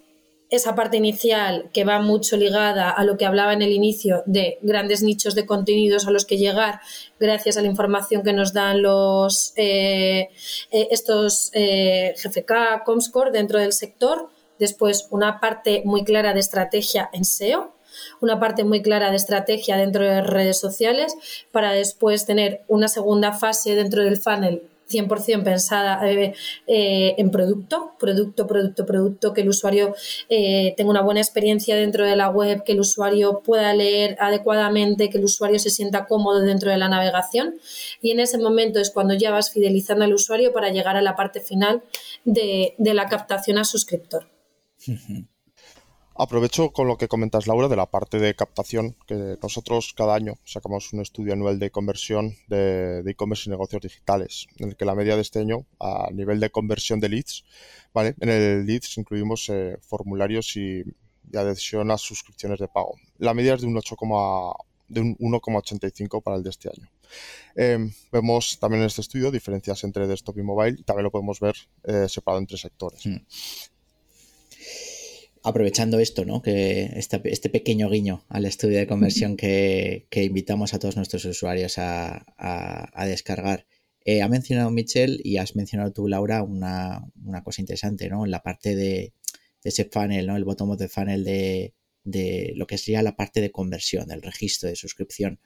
esa 0.50 0.76
parte 0.76 0.98
inicial 0.98 1.70
que 1.74 1.84
va 1.84 2.00
mucho 2.00 2.38
ligada 2.38 2.90
a 2.90 3.04
lo 3.04 3.18
que 3.18 3.26
hablaba 3.26 3.54
en 3.54 3.62
el 3.62 3.72
inicio 3.72 4.24
de 4.26 4.58
grandes 4.62 5.04
nichos 5.04 5.36
de 5.36 5.46
contenidos 5.46 6.08
a 6.08 6.12
los 6.12 6.26
que 6.26 6.38
llegar 6.38 6.80
gracias 7.20 7.58
a 7.58 7.62
la 7.62 7.68
información 7.68 8.24
que 8.24 8.32
nos 8.32 8.54
dan 8.54 8.82
los 8.82 9.54
eh, 9.58 10.30
eh, 10.72 10.88
estos 10.92 11.52
eh, 11.54 12.14
GFK, 12.16 12.84
Comscore 12.86 13.32
dentro 13.32 13.60
del 13.60 13.74
sector. 13.74 14.30
Después 14.58 15.08
una 15.12 15.40
parte 15.40 15.82
muy 15.86 16.04
clara 16.04 16.34
de 16.34 16.40
estrategia 16.40 17.10
en 17.12 17.26
SEO, 17.26 17.74
una 18.22 18.40
parte 18.40 18.64
muy 18.64 18.82
clara 18.82 19.10
de 19.10 19.18
estrategia 19.18 19.78
dentro 19.78 20.04
de 20.04 20.22
redes 20.22 20.60
sociales 20.60 21.16
para 21.52 21.72
después 21.72 22.26
tener 22.26 22.62
una 22.68 22.88
segunda 22.88 23.34
fase 23.34 23.76
dentro 23.76 24.04
del 24.04 24.18
funnel 24.18 24.64
100% 24.90 25.44
pensada 25.44 26.00
eh, 26.10 26.34
en 27.18 27.32
producto, 27.32 27.94
producto, 28.00 28.48
producto, 28.48 28.86
producto, 28.86 29.34
que 29.34 29.42
el 29.42 29.50
usuario 29.50 29.96
eh, 30.30 30.74
tenga 30.78 30.90
una 30.90 31.02
buena 31.02 31.20
experiencia 31.20 31.76
dentro 31.76 32.06
de 32.06 32.16
la 32.16 32.30
web, 32.30 32.64
que 32.64 32.72
el 32.74 32.80
usuario 32.80 33.42
pueda 33.44 33.74
leer 33.74 34.18
adecuadamente, 34.20 35.10
que 35.10 35.18
el 35.18 35.26
usuario 35.26 35.60
se 35.60 35.70
sienta 35.70 36.06
cómodo 36.06 36.42
dentro 36.42 36.72
de 36.72 36.78
la 36.78 36.90
navegación. 36.90 37.56
Y 38.02 38.12
en 38.12 38.20
ese 38.20 38.38
momento 38.38 38.80
es 38.80 38.92
cuando 38.92 39.14
ya 39.14 39.32
vas 39.32 39.52
fidelizando 39.52 40.06
al 40.06 40.14
usuario 40.14 40.54
para 40.54 40.70
llegar 40.70 40.96
a 40.96 41.02
la 41.02 41.16
parte 41.16 41.42
final 41.42 41.84
de, 42.24 42.76
de 42.78 42.94
la 42.94 43.08
captación 43.08 43.58
a 43.58 43.64
suscriptor. 43.64 44.28
Aprovecho 46.20 46.72
con 46.72 46.88
lo 46.88 46.98
que 46.98 47.08
comentas, 47.08 47.46
Laura, 47.46 47.68
de 47.68 47.76
la 47.76 47.86
parte 47.86 48.18
de 48.18 48.34
captación, 48.34 48.96
que 49.06 49.38
nosotros 49.40 49.94
cada 49.96 50.16
año 50.16 50.40
sacamos 50.46 50.92
un 50.92 51.02
estudio 51.02 51.34
anual 51.34 51.60
de 51.60 51.70
conversión 51.70 52.36
de 52.48 53.04
e-commerce 53.06 53.44
y 53.46 53.52
negocios 53.52 53.84
digitales, 53.84 54.48
en 54.58 54.70
el 54.70 54.76
que 54.76 54.86
la 54.86 54.96
media 54.96 55.16
de 55.16 55.22
este 55.22 55.38
año, 55.38 55.68
a 55.80 56.10
nivel 56.12 56.40
de 56.40 56.50
conversión 56.50 57.00
de 57.00 57.10
leads, 57.10 57.46
¿vale? 57.94 58.16
En 58.20 58.30
el 58.30 58.66
leads 58.66 58.98
incluimos 58.98 59.48
eh, 59.50 59.78
formularios 59.82 60.56
y, 60.58 60.84
adhesión 61.36 61.92
a 61.92 61.98
suscripciones 62.00 62.58
de 62.58 62.68
pago. 62.68 62.96
La 63.20 63.36
media 63.36 63.54
es 63.54 63.62
de 63.62 63.68
un 63.68 63.78
8, 63.78 63.96
de 64.88 65.02
un 65.02 65.18
1,85 65.18 66.24
para 66.24 66.38
el 66.38 66.44
de 66.44 66.50
este 66.50 66.70
año. 66.70 66.90
Em, 67.56 67.92
vemos 68.12 68.58
también 68.60 68.82
en 68.82 68.88
este 68.88 69.02
estudio 69.02 69.30
diferencias 69.30 69.84
entre 69.84 70.08
desktop 70.08 70.38
y 70.40 70.42
mobile 70.42 70.78
y 70.80 70.84
también 70.84 71.04
lo 71.04 71.12
podemos 71.12 71.40
ver 71.40 71.56
eh, 71.84 72.08
separado 72.10 72.40
entre 72.40 72.58
sectores. 72.58 73.06
Mm 73.06 73.18
aprovechando 75.48 76.00
esto, 76.00 76.26
¿no? 76.26 76.42
Que 76.42 76.92
este, 76.96 77.50
pequeño 77.50 77.90
guiño 77.90 78.26
al 78.28 78.46
estudio 78.46 78.80
de 78.80 78.88
conversión 78.88 79.38
que, 79.38 80.08
invitamos 80.12 80.74
a 80.74 80.80
todos 80.80 80.98
nuestros 80.98 81.24
usuarios 81.26 81.78
a, 81.78 82.26
descargar. 83.06 83.66
Eh, 84.04 84.22
ha 84.22 84.28
mencionado 84.28 84.70
Michelle 84.72 85.20
y 85.24 85.38
has 85.38 85.56
mencionado 85.56 85.92
tú, 85.94 86.08
Laura, 86.08 86.44
una, 86.44 87.12
cosa 87.44 87.62
interesante, 87.62 88.10
¿no? 88.10 88.26
En 88.26 88.32
la 88.32 88.44
parte 88.44 88.76
de, 88.76 89.14
ese 89.64 89.86
funnel, 89.86 90.28
¿no? 90.28 90.38
El 90.38 90.44
bottom 90.44 90.72
of 90.72 90.78
the 90.78 90.88
funnel 90.90 91.24
de, 91.24 91.74
lo 92.56 92.68
que 92.68 92.78
sería 92.78 93.02
la 93.02 93.16
parte 93.16 93.42
de 93.42 93.52
conversión, 93.52 94.08
del 94.08 94.22
registro 94.22 94.70
de 94.70 94.76
suscripción. 94.76 95.40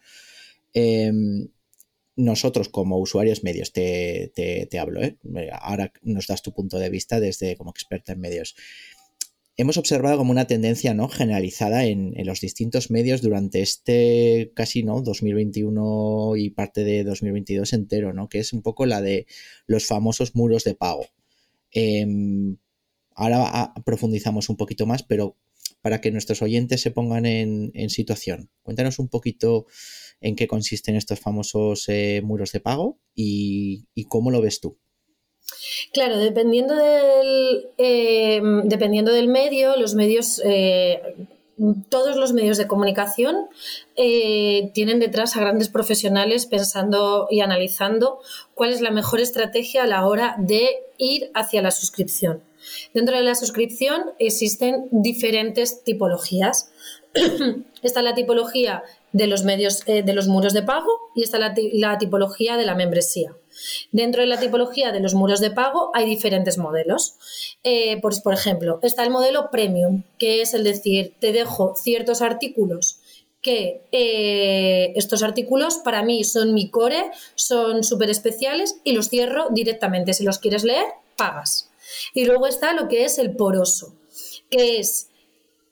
Em, 0.74 1.50
nosotros 2.16 2.70
como 2.70 2.98
usuarios 3.00 3.44
medios, 3.44 3.72
te, 3.72 4.32
te, 4.36 4.80
hablo, 4.80 5.02
¿eh? 5.02 5.18
ahora 5.54 5.94
nos 6.02 6.28
das 6.28 6.42
tu 6.42 6.54
punto 6.54 6.78
de 6.78 6.90
vista 6.90 7.20
desde 7.20 7.56
como 7.56 7.72
experta 7.72 8.14
en 8.14 8.20
medios 8.20 8.56
hemos 9.58 9.78
observado 9.78 10.18
como 10.18 10.32
una 10.32 10.48
tendencia 10.48 10.94
¿no? 10.94 11.08
generalizada 11.08 11.86
en, 11.86 12.14
los 12.26 12.42
distintos 12.42 12.90
medios 12.90 13.22
durante 13.22 13.62
este 13.62 14.52
casi 14.56 14.84
no 14.84 15.02
2021 15.02 16.36
y 16.38 16.50
parte 16.52 16.84
de 16.84 17.04
2022 17.04 17.74
entero, 17.74 18.14
¿no? 18.14 18.30
que 18.30 18.40
es 18.40 18.54
un 18.54 18.62
poco 18.62 18.86
la 18.86 19.02
de 19.02 19.28
los 19.68 19.86
famosos 19.86 20.36
muros 20.36 20.64
de 20.64 20.76
pago. 20.76 21.06
Em, 21.72 22.58
ahora 23.16 23.74
profundizamos 23.86 24.50
un 24.50 24.58
poquito 24.58 24.86
más, 24.86 25.04
pero 25.04 25.38
para 25.82 26.00
que 26.00 26.12
nuestros 26.12 26.42
oyentes 26.42 26.82
se 26.82 26.92
pongan 26.92 27.26
en, 27.26 27.90
situación, 27.90 28.50
cuéntanos 28.62 29.00
un 29.00 29.10
poquito 29.10 29.66
en 30.20 30.36
qué 30.36 30.48
consisten 30.48 30.96
estos 30.96 31.20
famosos 31.20 31.90
eh, 31.90 32.22
muros 32.24 32.52
de 32.52 32.60
pago 32.60 33.00
y, 33.16 33.88
cómo 34.08 34.30
lo 34.32 34.42
ves 34.42 34.60
tú. 34.60 34.80
Claro, 35.94 36.18
dependiendo 36.18 36.76
del, 36.76 37.68
eh, 37.78 38.42
dependiendo 38.64 39.12
del 39.12 39.28
medio, 39.28 39.76
los 39.78 39.96
medios 39.96 40.42
todos 41.90 42.16
los 42.16 42.34
medios 42.34 42.58
de 42.58 42.68
comunicación 42.68 43.48
eh, 43.96 44.72
tienen 44.74 45.00
detrás 45.00 45.36
a 45.36 45.42
grandes 45.42 45.70
profesionales 45.70 46.46
pensando 46.46 47.28
y 47.30 47.42
analizando 47.42 48.20
cuál 48.56 48.72
es 48.72 48.82
la 48.82 48.92
mejor 48.92 49.20
estrategia 49.20 49.84
a 49.84 49.88
la 49.88 50.06
hora 50.08 50.36
de 50.40 50.70
ir 50.98 51.30
hacia 51.34 51.62
la 51.62 51.72
suscripción. 51.72 52.42
Dentro 52.94 53.18
de 53.18 53.24
la 53.24 53.36
suscripción 53.36 54.12
existen 54.20 54.88
diferentes 54.92 55.84
tipologías. 55.84 56.72
está 57.84 58.02
la 58.02 58.16
tipología 58.16 58.84
de 59.12 59.28
los 59.28 59.44
medios 59.44 59.84
eh, 59.88 60.04
de 60.04 60.14
los 60.14 60.28
muros 60.28 60.54
de 60.54 60.64
pago 60.64 61.12
y 61.16 61.24
está 61.24 61.38
la 61.38 61.98
tipología 61.98 62.58
de 62.58 62.66
la 62.66 62.76
membresía. 62.76 63.36
Dentro 63.92 64.22
de 64.22 64.28
la 64.28 64.40
tipología 64.40 64.92
de 64.92 65.00
los 65.00 65.14
muros 65.14 65.40
de 65.40 65.52
pago 65.52 65.92
hay 65.94 66.06
diferentes 66.06 66.58
modelos. 66.58 67.16
Eh, 67.64 68.00
pues, 68.02 68.22
por 68.22 68.34
ejemplo, 68.34 68.80
está 68.84 69.04
el 69.04 69.10
modelo 69.10 69.50
premium, 69.52 70.04
que 70.18 70.42
es 70.42 70.54
el 70.54 70.64
decir, 70.64 71.14
te 71.20 71.32
dejo 71.32 71.76
ciertos 71.76 72.22
artículos 72.22 73.00
que 73.42 73.82
eh, 73.92 74.94
estos 74.96 75.24
artículos 75.24 75.80
para 75.80 76.04
mí 76.04 76.24
son 76.24 76.54
mi 76.54 76.70
core, 76.70 77.12
son 77.36 77.84
súper 77.84 78.10
especiales 78.10 78.78
y 78.84 78.92
los 78.94 79.10
cierro 79.10 79.48
directamente. 79.50 80.14
Si 80.14 80.24
los 80.24 80.38
quieres 80.38 80.64
leer, 80.64 80.86
pagas. 81.18 81.70
Y 82.14 82.26
luego 82.26 82.48
está 82.48 82.74
lo 82.74 82.88
que 82.88 83.04
es 83.04 83.18
el 83.18 83.36
poroso, 83.36 83.96
que 84.50 84.80
es, 84.80 85.10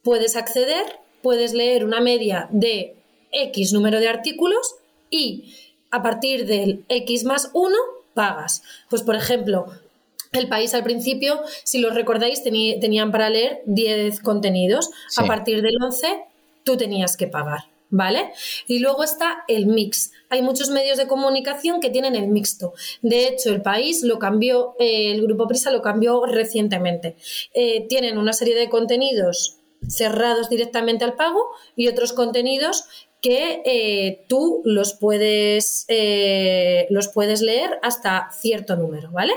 puedes 0.04 0.36
acceder, 0.36 1.00
puedes 1.22 1.54
leer 1.54 1.86
una 1.86 2.02
media 2.02 2.48
de 2.52 2.96
X 3.32 3.72
número 3.72 4.00
de 4.00 4.08
artículos 4.08 4.76
y 5.10 5.54
a 5.92 6.02
partir 6.04 6.46
del 6.46 6.84
X 6.90 7.24
más 7.24 7.50
1 7.54 7.76
pagas. 8.14 8.64
Pues 8.90 9.04
por 9.04 9.16
ejemplo, 9.16 9.68
el 10.32 10.48
país 10.48 10.74
al 10.74 10.84
principio, 10.84 11.42
si 11.64 11.80
lo 11.80 11.90
recordáis, 11.90 12.44
tenían 12.44 13.12
para 13.12 13.30
leer 13.30 13.62
10 13.66 14.20
contenidos. 14.22 14.92
A 15.18 15.26
partir 15.26 15.62
del 15.62 15.76
11 15.82 16.24
tú 16.64 16.78
tenías 16.78 17.18
que 17.18 17.28
pagar. 17.28 17.66
¿Vale? 17.92 18.32
Y 18.68 18.78
luego 18.80 19.04
está 19.04 19.44
el 19.48 19.66
mix. 19.66 20.12
Hay 20.30 20.44
muchos 20.44 20.70
medios 20.70 21.00
de 21.00 21.08
comunicación 21.08 21.80
que 21.80 21.90
tienen 21.90 22.16
el 22.16 22.28
mixto. 22.28 22.74
De 23.02 23.28
hecho, 23.28 23.50
el 23.50 23.64
país 23.64 24.04
lo 24.04 24.20
cambió, 24.20 24.76
eh, 24.78 25.12
el 25.12 25.24
Grupo 25.24 25.48
Prisa 25.48 25.72
lo 25.72 25.82
cambió 25.82 26.24
recientemente. 26.28 27.16
Eh, 27.56 27.88
tienen 27.90 28.20
una 28.20 28.34
serie 28.34 28.54
de 28.54 28.70
contenidos 28.70 29.58
cerrados 29.88 30.50
directamente 30.50 31.04
al 31.04 31.16
pago 31.16 31.48
y 31.76 31.88
otros 31.88 32.14
contenidos 32.14 32.86
que 33.22 33.62
eh, 33.66 34.24
tú 34.28 34.62
los 34.64 34.94
puedes, 34.94 35.86
eh, 35.88 36.88
los 36.90 37.10
puedes 37.10 37.42
leer 37.42 37.80
hasta 37.82 38.30
cierto 38.32 38.76
número, 38.76 39.12
¿vale? 39.12 39.34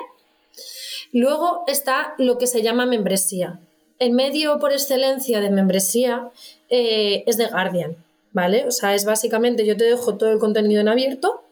Luego 1.12 1.64
está 1.66 2.14
lo 2.18 2.38
que 2.38 2.46
se 2.46 2.62
llama 2.62 2.86
membresía. 2.86 3.60
El 3.98 4.12
medio 4.12 4.58
por 4.58 4.72
excelencia 4.72 5.40
de 5.40 5.50
membresía 5.50 6.30
eh, 6.68 7.24
es 7.26 7.36
The 7.36 7.48
Guardian, 7.48 7.96
¿vale? 8.32 8.66
O 8.66 8.70
sea, 8.70 8.94
es 8.94 9.04
básicamente 9.04 9.66
yo 9.66 9.76
te 9.76 9.84
dejo 9.84 10.16
todo 10.16 10.30
el 10.30 10.38
contenido 10.38 10.80
en 10.80 10.88
abierto 10.88 11.42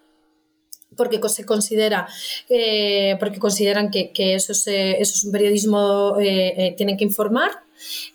porque 0.97 1.21
se 1.29 1.47
considera 1.47 2.09
porque 3.21 3.39
consideran 3.39 3.91
que, 3.91 4.11
eso, 4.35 4.53
es, 4.53 4.67
eso, 4.67 5.15
es, 5.15 5.25
un 5.25 5.33
periodismo 5.33 6.17
tienen 6.77 6.97
que 6.97 7.05
informar 7.05 7.53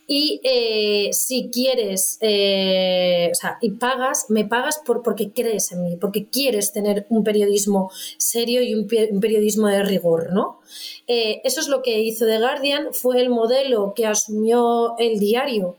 y 0.08 0.42
eh, 0.44 1.10
si 1.14 1.50
quieres, 1.52 2.18
eh, 2.22 3.30
o 3.32 3.36
sea, 3.36 3.58
y 3.62 3.72
pagas, 3.72 4.26
me 4.30 4.46
pagas 4.46 4.80
por, 4.86 5.02
porque 5.02 5.32
crees 5.32 5.72
en 5.72 5.84
mí, 5.84 5.98
porque 5.98 6.28
quieres 6.28 6.72
tener 6.72 7.06
un 7.10 7.24
periodismo 7.24 7.92
serio 8.18 8.62
y 8.62 8.76
un, 8.76 8.88
periodismo 8.88 9.68
de 9.68 9.84
rigor, 9.84 10.32
¿no? 10.32 10.60
Eh, 11.08 11.42
eso 11.44 11.60
es 11.60 11.68
lo 11.68 11.82
que 11.82 12.00
hizo 12.00 12.26
The 12.26 12.40
Guardian, 12.40 12.94
fue 12.94 13.22
el 13.22 13.30
modelo 13.30 13.94
que 13.96 14.06
asumió 14.06 14.98
el 14.98 15.20
diario 15.20 15.76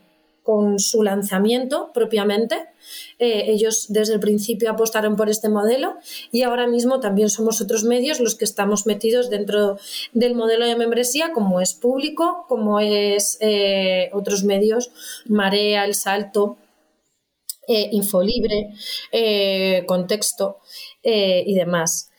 con 0.47 0.79
su 0.79 1.03
lanzamiento 1.03 1.91
propiamente. 1.93 2.69
Eh, 3.19 3.51
ellos 3.51 3.87
desde 3.89 4.13
el 4.13 4.21
principio 4.21 4.71
apostaron 4.71 5.17
por 5.17 5.29
este 5.29 5.49
modelo 5.49 5.97
y 6.31 6.43
ahora 6.43 6.67
mismo 6.67 7.01
también 7.01 7.29
somos 7.29 7.59
otros 7.59 7.83
medios 7.83 8.21
los 8.21 8.35
que 8.35 8.45
estamos 8.45 8.85
metidos 8.85 9.29
dentro 9.29 9.77
del 10.13 10.35
modelo 10.35 10.65
de 10.65 10.77
membresía, 10.77 11.33
como 11.33 11.59
es 11.59 11.73
público, 11.73 12.45
como 12.47 12.79
es 12.79 13.37
eh, 13.41 14.09
otros 14.13 14.45
medios, 14.45 14.91
Marea, 15.25 15.83
El 15.83 15.95
Salto, 15.95 16.55
eh, 17.67 17.89
Infolibre, 17.91 18.69
Contexto 19.85 20.59
y 21.03 21.53
demás. 21.55 22.09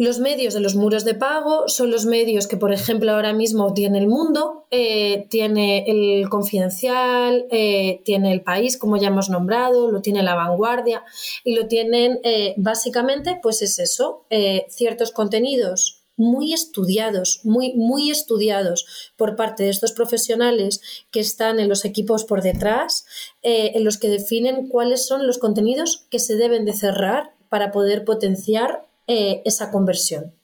Los 0.00 0.20
medios 0.20 0.54
de 0.54 0.60
los 0.60 0.76
muros 0.76 1.04
de 1.04 1.14
pago 1.14 1.66
son 1.66 1.90
los 1.90 2.06
medios 2.06 2.46
que, 2.46 2.56
por 2.56 2.72
ejemplo, 2.72 3.10
ahora 3.10 3.32
mismo 3.32 3.74
tiene 3.74 3.98
el 3.98 4.06
mundo, 4.06 4.64
eh, 4.70 5.26
tiene 5.28 5.86
el 5.88 6.28
confidencial, 6.28 7.46
eh, 7.50 8.00
tiene 8.04 8.32
el 8.32 8.42
país, 8.42 8.76
como 8.78 8.96
ya 8.96 9.08
hemos 9.08 9.28
nombrado, 9.28 9.90
lo 9.90 10.00
tiene 10.00 10.22
la 10.22 10.36
vanguardia 10.36 11.02
y 11.42 11.56
lo 11.56 11.66
tienen 11.66 12.20
eh, 12.22 12.54
básicamente, 12.58 13.40
pues 13.42 13.60
es 13.60 13.80
eso, 13.80 14.24
ciertos 14.68 15.10
contenidos 15.10 16.04
muy 16.16 16.52
estudiados, 16.52 17.40
muy, 17.42 17.74
muy 17.74 18.12
estudiados 18.12 19.12
por 19.16 19.34
parte 19.34 19.64
de 19.64 19.70
estos 19.70 19.90
profesionales 19.90 20.80
que 21.10 21.18
están 21.18 21.58
en 21.58 21.68
los 21.68 21.84
equipos 21.84 22.24
por 22.24 22.42
detrás, 22.42 23.04
en 23.42 23.84
los 23.84 23.98
que 23.98 24.08
definen 24.08 24.68
cuáles 24.68 25.06
son 25.06 25.26
los 25.26 25.38
contenidos 25.38 26.06
que 26.08 26.20
se 26.20 26.36
deben 26.36 26.64
de 26.64 26.72
cerrar 26.72 27.34
para 27.48 27.72
poder 27.72 28.04
potenciar 28.04 28.87
eh, 29.10 29.40
esa 29.46 29.70
conversión. 29.70 30.34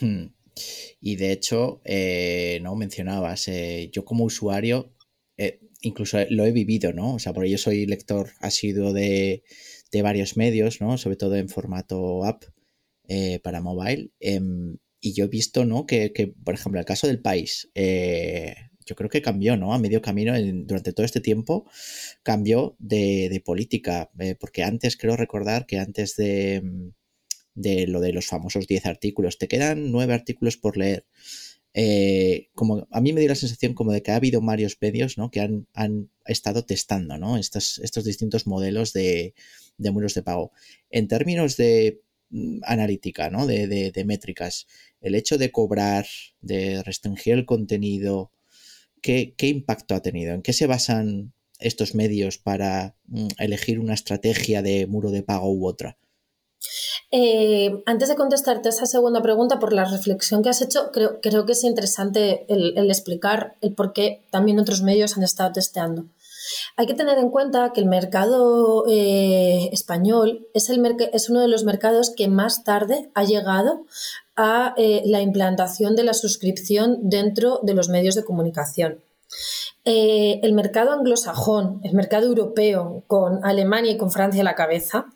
Hmm. 0.00 0.26
Y 1.00 1.16
de 1.16 1.32
hecho, 1.32 1.80
eh, 1.84 2.60
no 2.62 2.76
mencionabas, 2.76 3.48
eh, 3.48 3.90
yo 3.92 4.04
como 4.04 4.24
usuario, 4.24 4.92
incluso 5.80 6.18
lo 6.30 6.46
he 6.46 6.52
vivido, 6.52 6.92
¿no? 6.92 7.14
O 7.14 7.18
sea, 7.18 7.34
por 7.34 7.44
ello 7.44 7.58
soy 7.58 7.86
lector 7.86 8.30
asiduo 8.40 8.92
de, 8.92 9.42
de 9.90 10.02
varios 10.02 10.36
medios, 10.36 10.80
¿no? 10.80 10.96
Sobre 10.96 11.16
todo 11.16 11.34
en 11.34 11.48
formato 11.48 12.24
app 12.24 12.44
para 13.42 13.60
mobile. 13.60 14.12
Em, 14.20 14.78
y 15.00 15.12
yo 15.12 15.24
he 15.24 15.28
visto, 15.28 15.64
¿no? 15.66 15.84
Que, 15.84 16.32
por 16.42 16.54
ejemplo, 16.54 16.78
el 16.80 16.86
caso 16.86 17.06
del 17.06 17.20
país, 17.20 17.68
yo 17.74 18.94
creo 18.96 19.10
que 19.10 19.20
cambió, 19.22 19.56
¿no? 19.58 19.74
A 19.74 19.78
medio 19.78 20.00
camino, 20.00 20.32
durante 20.64 20.92
todo 20.92 21.04
este 21.04 21.20
tiempo, 21.20 21.68
cambió 22.22 22.76
de, 22.78 23.28
de 23.28 23.40
política, 23.40 24.10
porque 24.40 24.62
antes, 24.62 24.96
creo 24.96 25.16
recordar 25.16 25.66
que 25.66 25.78
antes 25.78 26.16
de, 26.16 26.62
de 27.54 27.86
lo 27.86 28.00
de 28.00 28.12
los 28.12 28.26
famosos 28.26 28.66
10 28.66 28.86
artículos. 28.86 29.38
Te 29.38 29.48
quedan 29.48 29.92
9 29.92 30.14
artículos 30.14 30.56
por 30.56 30.76
leer. 30.76 31.06
Eh, 31.76 32.50
como 32.54 32.86
a 32.92 33.00
mí 33.00 33.12
me 33.12 33.20
dio 33.20 33.28
la 33.28 33.34
sensación 33.34 33.74
como 33.74 33.90
de 33.90 34.00
que 34.00 34.12
ha 34.12 34.16
habido 34.16 34.40
varios 34.40 34.78
medios 34.80 35.18
¿no? 35.18 35.32
que 35.32 35.40
han, 35.40 35.66
estado 36.24 36.64
testando 36.64 37.18
¿no? 37.18 37.36
estos, 37.36 37.78
estos 37.80 38.04
distintos 38.04 38.46
modelos 38.46 38.92
de, 38.92 39.34
de, 39.76 39.90
muros 39.90 40.14
de 40.14 40.22
pago. 40.22 40.52
En 40.90 41.08
términos 41.08 41.56
de 41.56 42.00
mm, 42.30 42.60
analítica, 42.62 43.28
¿no? 43.28 43.46
De, 43.46 43.66
de, 43.66 44.04
métricas, 44.04 44.66
el 45.00 45.16
hecho 45.16 45.36
de 45.36 45.50
cobrar, 45.50 46.06
de 46.40 46.82
restringir 46.84 47.34
el 47.34 47.44
contenido, 47.44 48.30
¿qué, 49.02 49.34
¿qué, 49.36 49.48
impacto 49.48 49.94
ha 49.94 50.02
tenido? 50.02 50.32
¿En 50.32 50.42
qué 50.42 50.52
se 50.52 50.66
basan 50.66 51.34
estos 51.58 51.94
medios 51.94 52.38
para 52.38 52.96
mm, 53.06 53.28
elegir 53.38 53.80
una 53.80 53.94
estrategia 53.94 54.62
de 54.62 54.86
muro 54.86 55.10
de 55.10 55.24
pago 55.24 55.52
u 55.52 55.66
otra? 55.66 55.98
Eh, 57.16 57.82
antes 57.86 58.08
de 58.08 58.16
contestarte 58.16 58.68
esa 58.68 58.86
segunda 58.86 59.22
pregunta, 59.22 59.60
por 59.60 59.72
la 59.72 59.84
reflexión 59.84 60.42
que 60.42 60.48
has 60.48 60.60
hecho, 60.62 60.90
creo, 60.92 61.20
que 61.20 61.52
es 61.52 61.62
interesante 61.62 62.44
el, 62.48 62.76
explicar 62.90 63.54
el 63.60 63.72
por 63.72 63.92
qué 63.92 64.26
también 64.30 64.58
otros 64.58 64.82
medios 64.82 65.16
han 65.16 65.22
estado 65.22 65.52
testeando. 65.52 66.06
Hay 66.76 66.86
que 66.86 66.94
tener 66.94 67.18
en 67.18 67.30
cuenta 67.30 67.72
que 67.72 67.80
el 67.80 67.86
mercado 67.86 68.84
eh, 68.88 69.70
español 69.72 70.48
es 70.52 70.68
uno 71.30 71.40
de 71.40 71.48
los 71.48 71.64
mercados 71.64 72.10
que 72.10 72.26
más 72.26 72.64
tarde 72.64 73.10
ha 73.14 73.22
llegado 73.22 73.86
a 74.36 74.74
eh, 74.76 75.02
la 75.06 75.20
implantación 75.20 75.94
de 75.94 76.02
la 76.02 76.14
suscripción 76.14 76.98
dentro 77.02 77.60
de 77.62 77.74
los 77.74 77.88
medios 77.88 78.16
de 78.16 78.24
comunicación. 78.24 79.04
el 79.84 80.52
mercado 80.52 80.92
anglosajón, 80.92 81.80
el 81.84 81.94
mercado 81.94 82.26
europeo, 82.26 83.04
con 83.06 83.44
Alemania 83.44 83.92
y 83.92 83.98
con 83.98 84.10
Francia 84.10 84.40
a 84.40 84.44
la 84.44 84.54
cabeza, 84.54 85.06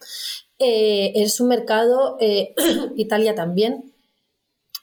eh, 0.59 1.12
es 1.14 1.40
un 1.40 1.48
mercado, 1.48 2.16
eh, 2.20 2.54
Italia 2.96 3.34
también, 3.34 3.92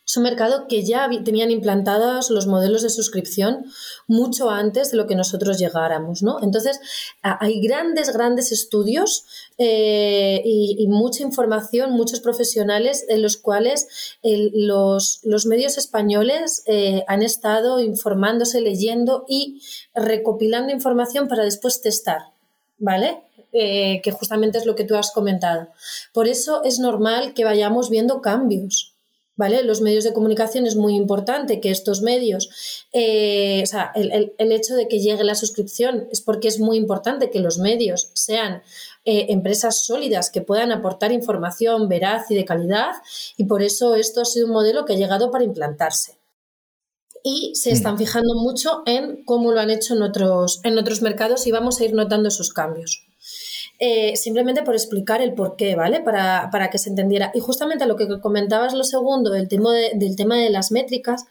es 0.07 0.17
un 0.17 0.23
mercado 0.23 0.67
que 0.67 0.83
ya 0.83 1.09
tenían 1.23 1.49
implantados 1.49 2.29
los 2.29 2.45
modelos 2.45 2.83
de 2.83 2.91
suscripción 2.91 3.65
mucho 4.07 4.51
antes 4.51 4.91
de 4.91 4.97
lo 4.97 5.07
que 5.07 5.15
nosotros 5.15 5.57
llegáramos, 5.57 6.21
¿no? 6.21 6.43
Entonces, 6.43 6.79
hay 7.23 7.59
grandes, 7.59 8.13
grandes 8.13 8.51
estudios 8.51 9.25
eh, 9.57 10.43
y, 10.45 10.85
mucha 10.89 11.23
información, 11.23 11.91
muchos 11.93 12.19
profesionales 12.19 13.03
en 13.09 13.23
los 13.23 13.37
cuales 13.37 13.87
los, 14.21 15.21
medios 15.47 15.79
españoles 15.79 16.63
han 17.07 17.23
estado 17.23 17.79
informándose, 17.79 18.61
leyendo 18.61 19.25
y 19.27 19.63
recopilando 19.95 20.71
información 20.71 21.27
para 21.27 21.43
después 21.43 21.81
testar, 21.81 22.21
¿vale? 22.77 23.24
Eh, 23.57 24.01
que 24.03 24.11
justamente 24.11 24.57
es 24.57 24.65
lo 24.65 24.75
que 24.75 24.83
tú 24.83 24.97
has 24.97 25.11
comentado. 25.11 25.69
Por 26.11 26.27
eso 26.27 26.61
es 26.65 26.77
normal 26.77 27.33
que 27.33 27.45
vayamos 27.45 27.89
viendo 27.89 28.21
cambios. 28.21 28.95
¿vale? 29.37 29.63
Los 29.63 29.79
medios 29.79 30.03
de 30.03 30.11
comunicación 30.11 30.65
es 30.65 30.75
muy 30.75 30.93
importante 30.95 31.61
que 31.61 31.71
estos 31.71 32.01
medios, 32.01 32.49
eh, 32.91 33.61
o 33.63 33.65
sea, 33.65 33.91
el, 33.95 34.51
hecho 34.51 34.75
de 34.75 34.89
que 34.89 34.99
llegue 34.99 35.23
la 35.23 35.35
suscripción 35.35 36.07
es 36.11 36.19
porque 36.19 36.49
es 36.49 36.59
muy 36.59 36.75
importante 36.75 37.29
que 37.29 37.39
los 37.39 37.57
medios 37.57 38.09
sean 38.13 38.61
eh, 39.05 39.27
empresas 39.29 39.85
sólidas 39.85 40.29
que 40.31 40.41
puedan 40.41 40.71
aportar 40.71 41.11
información 41.11 41.87
veraz 41.87 42.29
y 42.31 42.35
de 42.35 42.45
calidad 42.45 42.91
y 43.37 43.45
por 43.45 43.61
eso 43.61 43.95
esto 43.95 44.21
ha 44.21 44.25
sido 44.25 44.47
un 44.47 44.53
modelo 44.53 44.85
que 44.85 44.93
ha 44.93 44.97
llegado 44.97 45.31
para 45.31 45.43
implantarse. 45.43 46.17
Y 47.23 47.55
se 47.55 47.71
mm. 47.71 47.73
están 47.73 47.97
fijando 47.97 48.35
mucho 48.35 48.83
en 48.85 49.23
cómo 49.23 49.51
lo 49.51 49.59
han 49.59 49.69
hecho 49.69 49.95
en 49.95 50.03
otros, 50.03 50.59
en 50.63 50.77
otros 50.77 51.01
mercados 51.01 51.47
y 51.47 51.51
vamos 51.51 51.79
a 51.79 51.85
ir 51.85 51.93
notando 51.93 52.29
esos 52.29 52.53
cambios. 52.53 53.05
Eh, 53.77 54.15
simplemente 54.15 54.63
por 54.63 54.73
explicar 54.73 55.21
el 55.21 55.33
por 55.33 55.57
qué, 55.57 55.75
¿vale? 55.75 55.99
Para, 55.99 56.69
que 56.71 56.77
se 56.77 56.89
entendiera. 56.89 57.31
Y 57.33 57.41
justamente 57.41 57.85
lo 57.85 57.97
que 57.97 58.07
comentabas 58.21 58.73
lo 58.73 58.85
segundo, 58.85 59.31
del 59.31 59.49
tema 59.49 59.73
de, 59.73 59.91
del 59.95 60.15
tema 60.15 60.37
de 60.37 60.49
las 60.49 60.71
métricas, 60.71 61.25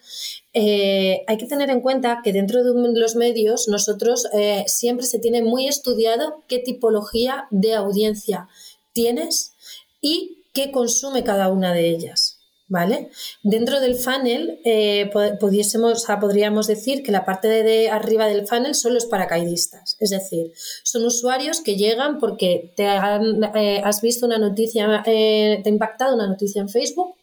eh, 0.52 1.24
hay 1.26 1.38
que 1.38 1.46
tener 1.46 1.70
en 1.70 1.80
cuenta 1.80 2.20
que 2.22 2.32
dentro 2.34 2.62
de 2.62 3.00
los 3.00 3.16
medios 3.16 3.66
nosotros 3.68 4.28
eh, 4.34 4.64
siempre 4.66 5.06
se 5.06 5.18
tiene 5.18 5.42
muy 5.42 5.68
estudiado 5.68 6.42
qué 6.46 6.58
tipología 6.58 7.46
de 7.50 7.74
audiencia 7.74 8.48
tienes 8.92 9.54
y 10.02 10.44
qué 10.52 10.70
consume 10.70 11.24
cada 11.24 11.48
una 11.48 11.72
de 11.72 11.88
ellas. 11.88 12.33
¿Vale? 12.66 13.10
Dentro 13.42 13.78
del 13.80 13.94
funnel 13.94 14.58
eh, 14.64 15.10
pudiésemos, 15.38 16.06
podríamos 16.18 16.66
decir 16.66 17.02
que 17.02 17.12
la 17.12 17.26
parte 17.26 17.46
de 17.48 17.90
arriba 17.90 18.26
del 18.26 18.46
funnel 18.46 18.74
son 18.74 18.94
los 18.94 19.04
paracaidistas, 19.04 19.98
es 20.00 20.08
decir, 20.08 20.50
son 20.82 21.04
usuarios 21.04 21.60
que 21.60 21.76
llegan 21.76 22.18
porque 22.18 22.72
te 22.74 22.84
eh, 22.84 23.82
has 23.84 24.00
visto 24.00 24.24
una 24.24 24.38
noticia, 24.38 25.02
eh, 25.04 25.60
te 25.62 25.68
ha 25.68 25.72
impactado 25.72 26.14
una 26.14 26.26
noticia 26.26 26.62
en 26.62 26.70
Facebook, 26.70 27.16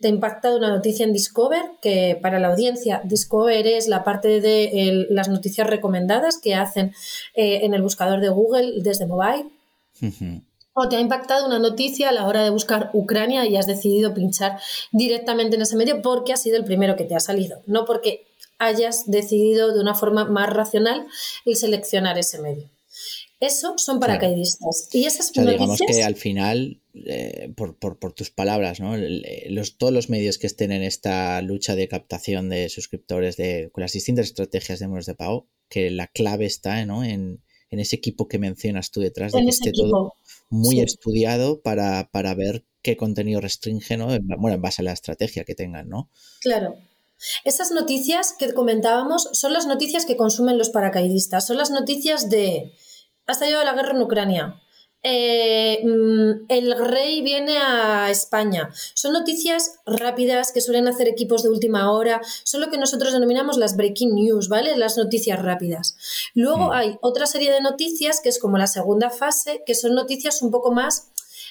te 0.00 0.08
ha 0.08 0.10
impactado 0.10 0.58
una 0.58 0.70
noticia 0.70 1.06
en 1.06 1.12
Discover, 1.12 1.62
que 1.80 2.18
para 2.20 2.40
la 2.40 2.48
audiencia 2.48 3.00
Discover 3.04 3.64
es 3.64 3.86
la 3.86 4.02
parte 4.02 4.40
de 4.40 5.06
las 5.08 5.28
noticias 5.28 5.68
recomendadas 5.68 6.38
que 6.38 6.56
hacen 6.56 6.94
en 7.34 7.74
el 7.74 7.82
buscador 7.82 8.20
de 8.20 8.28
Google 8.28 8.82
desde 8.82 9.06
mobile 9.06 9.50
o 10.78 10.88
te 10.88 10.96
ha 10.96 11.00
impactado 11.00 11.46
una 11.46 11.58
noticia 11.58 12.08
a 12.08 12.12
la 12.12 12.26
hora 12.26 12.42
de 12.42 12.50
buscar 12.50 12.90
Ucrania 12.92 13.46
y 13.46 13.56
has 13.56 13.66
decidido 13.66 14.14
pinchar 14.14 14.58
directamente 14.92 15.56
en 15.56 15.62
ese 15.62 15.76
medio 15.76 16.02
porque 16.02 16.32
ha 16.32 16.36
sido 16.36 16.56
el 16.56 16.64
primero 16.64 16.96
que 16.96 17.04
te 17.04 17.14
ha 17.14 17.20
salido, 17.20 17.62
no 17.66 17.84
porque 17.84 18.26
hayas 18.58 19.10
decidido 19.10 19.72
de 19.72 19.80
una 19.80 19.94
forma 19.94 20.24
más 20.24 20.50
racional 20.50 21.06
el 21.44 21.56
seleccionar 21.56 22.18
ese 22.18 22.40
medio. 22.40 22.68
Eso 23.40 23.74
son 23.76 24.00
paracaidistas. 24.00 24.88
Y 24.92 25.04
esas 25.04 25.30
o 25.36 25.44
digamos 25.44 25.80
que 25.86 26.02
al 26.02 26.16
final, 26.16 26.80
eh, 26.94 27.52
por, 27.54 28.12
tus 28.12 28.30
palabras, 28.30 28.80
¿no? 28.80 28.96
Los, 28.96 29.78
todos 29.78 29.92
los 29.92 30.10
medios 30.10 30.38
que 30.38 30.48
estén 30.48 30.72
en 30.72 30.82
esta 30.82 31.40
lucha 31.40 31.76
de 31.76 31.86
captación 31.86 32.48
de 32.48 32.68
suscriptores 32.68 33.36
de, 33.36 33.70
con 33.72 33.82
las 33.82 33.92
distintas 33.92 34.26
estrategias 34.26 34.80
de 34.80 34.88
modos 34.88 35.06
de 35.06 35.14
pago, 35.14 35.46
que 35.68 35.90
la 35.92 36.08
clave 36.08 36.46
está 36.46 36.84
¿no? 36.84 37.04
en, 37.04 37.40
en 37.70 37.78
ese 37.78 37.94
equipo 37.94 38.26
que 38.26 38.38
mencionas 38.38 38.90
tú 38.90 39.00
detrás, 39.00 39.32
de 39.32 39.42
que 39.42 39.50
esté 39.50 39.72
todo 39.72 40.14
muy 40.50 40.80
estudiado 40.80 41.60
para, 41.60 42.08
ver 42.36 42.64
qué 42.82 42.96
contenido 42.96 43.40
restringe, 43.40 43.96
¿no? 43.96 44.08
Bueno, 44.38 44.54
en 44.56 44.62
base 44.62 44.82
a 44.82 44.84
la 44.84 44.92
estrategia 44.92 45.44
que 45.44 45.54
tengan, 45.54 45.88
¿no? 45.88 46.10
Claro. 46.40 46.76
Esas 47.44 47.72
noticias 47.72 48.34
que 48.38 48.54
comentábamos 48.54 49.28
son 49.32 49.52
las 49.52 49.66
noticias 49.66 50.06
que 50.06 50.16
consumen 50.16 50.56
los 50.56 50.70
paracaidistas, 50.70 51.46
son 51.46 51.56
las 51.56 51.70
noticias 51.70 52.30
de 52.30 52.72
ha 53.26 53.32
estallado 53.32 53.64
la 53.64 53.74
guerra 53.74 53.92
en 53.92 54.02
Ucrania, 54.02 54.62
eh, 55.02 55.80
mm, 55.84 56.46
el 56.48 56.78
rey 56.78 57.22
viene 57.22 57.58
a 57.58 58.10
España. 58.10 58.70
Son 58.94 59.12
noticias 59.12 59.76
rápidas 59.86 60.52
que 60.52 60.60
suelen 60.60 60.88
hacer 60.88 61.08
equipos 61.08 61.42
de 61.42 61.50
última 61.50 61.92
hora. 61.92 62.20
Son 62.44 62.60
lo 62.60 62.70
que 62.70 62.78
nosotros 62.78 63.12
denominamos 63.12 63.56
las 63.56 63.76
breaking 63.76 64.14
news, 64.14 64.48
¿vale? 64.48 64.76
Las 64.76 64.96
noticias 64.96 65.40
rápidas. 65.40 65.96
Luego 66.34 66.68
mm. 66.68 66.72
hay 66.72 66.98
otra 67.00 67.26
serie 67.26 67.52
de 67.52 67.60
noticias 67.60 68.20
que 68.20 68.28
es 68.28 68.38
como 68.38 68.58
la 68.58 68.66
segunda 68.66 69.10
fase, 69.10 69.62
que 69.66 69.74
son 69.74 69.94
noticias 69.94 70.42
un 70.42 70.50
poco 70.50 70.72
más 70.72 71.08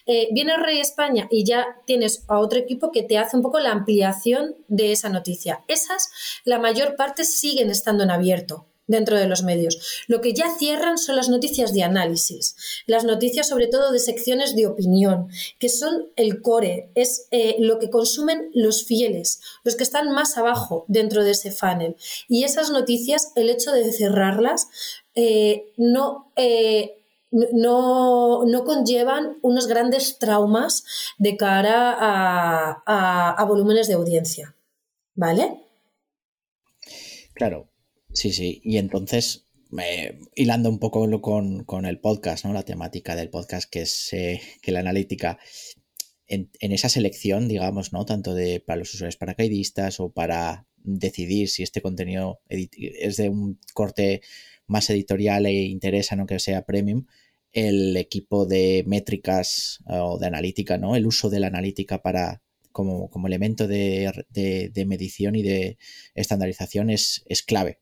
eh, 0.09 0.29
viene 0.31 0.53
el 0.53 0.63
rey 0.63 0.79
a 0.79 0.81
España 0.81 1.27
y 1.29 1.43
ya 1.43 1.81
tienes 1.85 2.23
a 2.27 2.39
otro 2.39 2.57
equipo 2.57 2.93
que 2.93 3.03
te 3.03 3.17
hace 3.17 3.35
un 3.35 3.43
poco 3.43 3.59
la 3.59 3.71
ampliación 3.71 4.55
de 4.69 4.93
esa 4.93 5.09
noticia. 5.09 5.65
Esas, 5.67 6.09
la 6.45 6.59
mayor 6.59 6.95
parte 6.95 7.25
siguen 7.25 7.69
estando 7.69 8.03
en 8.03 8.11
abierto 8.11 8.66
dentro 8.87 9.17
de 9.17 9.27
los 9.27 9.43
medios. 9.43 10.05
Lo 10.07 10.21
que 10.21 10.33
ya 10.33 10.49
cierran 10.57 10.97
son 10.97 11.17
las 11.17 11.29
noticias 11.29 11.73
de 11.73 11.83
análisis, 11.83 12.55
las 12.87 13.03
noticias 13.03 13.47
sobre 13.47 13.67
todo 13.67 13.91
de 13.91 13.99
secciones 13.99 14.55
de 14.55 14.65
opinión, 14.67 15.27
que 15.59 15.69
son 15.69 16.07
el 16.15 16.41
core, 16.41 16.89
es 16.95 17.27
eh, 17.31 17.57
lo 17.59 17.79
que 17.79 17.89
consumen 17.89 18.49
los 18.53 18.85
fieles, 18.85 19.41
los 19.63 19.75
que 19.75 19.83
están 19.83 20.11
más 20.11 20.37
abajo 20.37 20.85
dentro 20.87 21.23
de 21.23 21.31
ese 21.31 21.51
funnel. 21.51 21.95
Y 22.27 22.43
esas 22.43 22.71
noticias, 22.71 23.31
el 23.35 23.49
hecho 23.49 23.71
de 23.71 23.91
cerrarlas, 23.91 24.67
eh, 25.15 25.71
no... 25.77 26.31
Eh, 26.35 26.93
no, 27.29 28.45
no, 28.45 28.63
conllevan 28.63 29.37
unos 29.41 29.67
grandes 29.67 30.17
traumas 30.17 30.85
de 31.17 31.35
cara 31.35 31.93
a, 31.93 33.31
a 33.31 33.43
volúmenes 33.43 33.89
de 33.89 33.95
audiencia. 33.95 34.55
¿Vale? 35.13 35.59
Claro, 37.33 37.67
Sí, 38.17 38.33
sí. 38.33 38.61
Y 38.63 38.77
entonces, 38.77 39.47
hilando 40.35 40.69
un 40.69 40.79
poco 40.79 41.21
con, 41.21 41.85
el 41.85 41.99
podcast, 41.99 42.45
¿no? 42.45 42.51
La 42.53 42.63
temática 42.63 43.15
del 43.15 43.29
podcast, 43.29 43.69
que 43.69 43.81
es 43.81 44.11
eh, 44.11 44.41
que 44.63 44.71
la 44.71 44.79
analítica, 44.79 45.37
en, 46.25 46.49
esa 46.59 46.89
selección, 46.89 47.47
digamos, 47.47 47.93
¿no? 47.93 48.05
Tanto 48.05 48.33
de 48.33 48.59
para 48.59 48.79
los 48.79 48.91
usuarios 48.91 49.17
paracaidistas 49.17 49.99
o 49.99 50.11
para 50.11 50.65
decidir 50.77 51.47
si 51.49 51.61
este 51.61 51.81
contenido 51.81 52.39
es 52.49 53.17
de 53.17 53.29
un 53.29 53.59
corte 53.75 54.21
más 54.65 54.89
editorial 54.89 55.45
e 55.45 55.65
interesa, 55.65 56.15
no 56.15 56.25
que 56.25 56.39
sea 56.39 56.65
premium, 56.65 57.05
el 57.51 57.95
equipo 57.97 58.47
de 58.47 58.83
métricas 58.87 59.83
o 59.87 60.17
de 60.17 60.25
analítica, 60.25 60.79
¿no? 60.79 60.95
El 60.95 61.05
uso 61.05 61.29
de 61.29 61.39
la 61.39 61.47
analítica 61.47 62.01
para 62.01 62.41
como, 62.71 63.11
como 63.11 63.27
elemento 63.27 63.67
de, 63.67 64.11
de, 64.31 64.85
medición 64.87 65.35
y 65.35 65.43
de 65.43 65.77
estandarización 66.15 66.89
es, 66.89 67.23
es 67.27 67.43
clave 67.43 67.79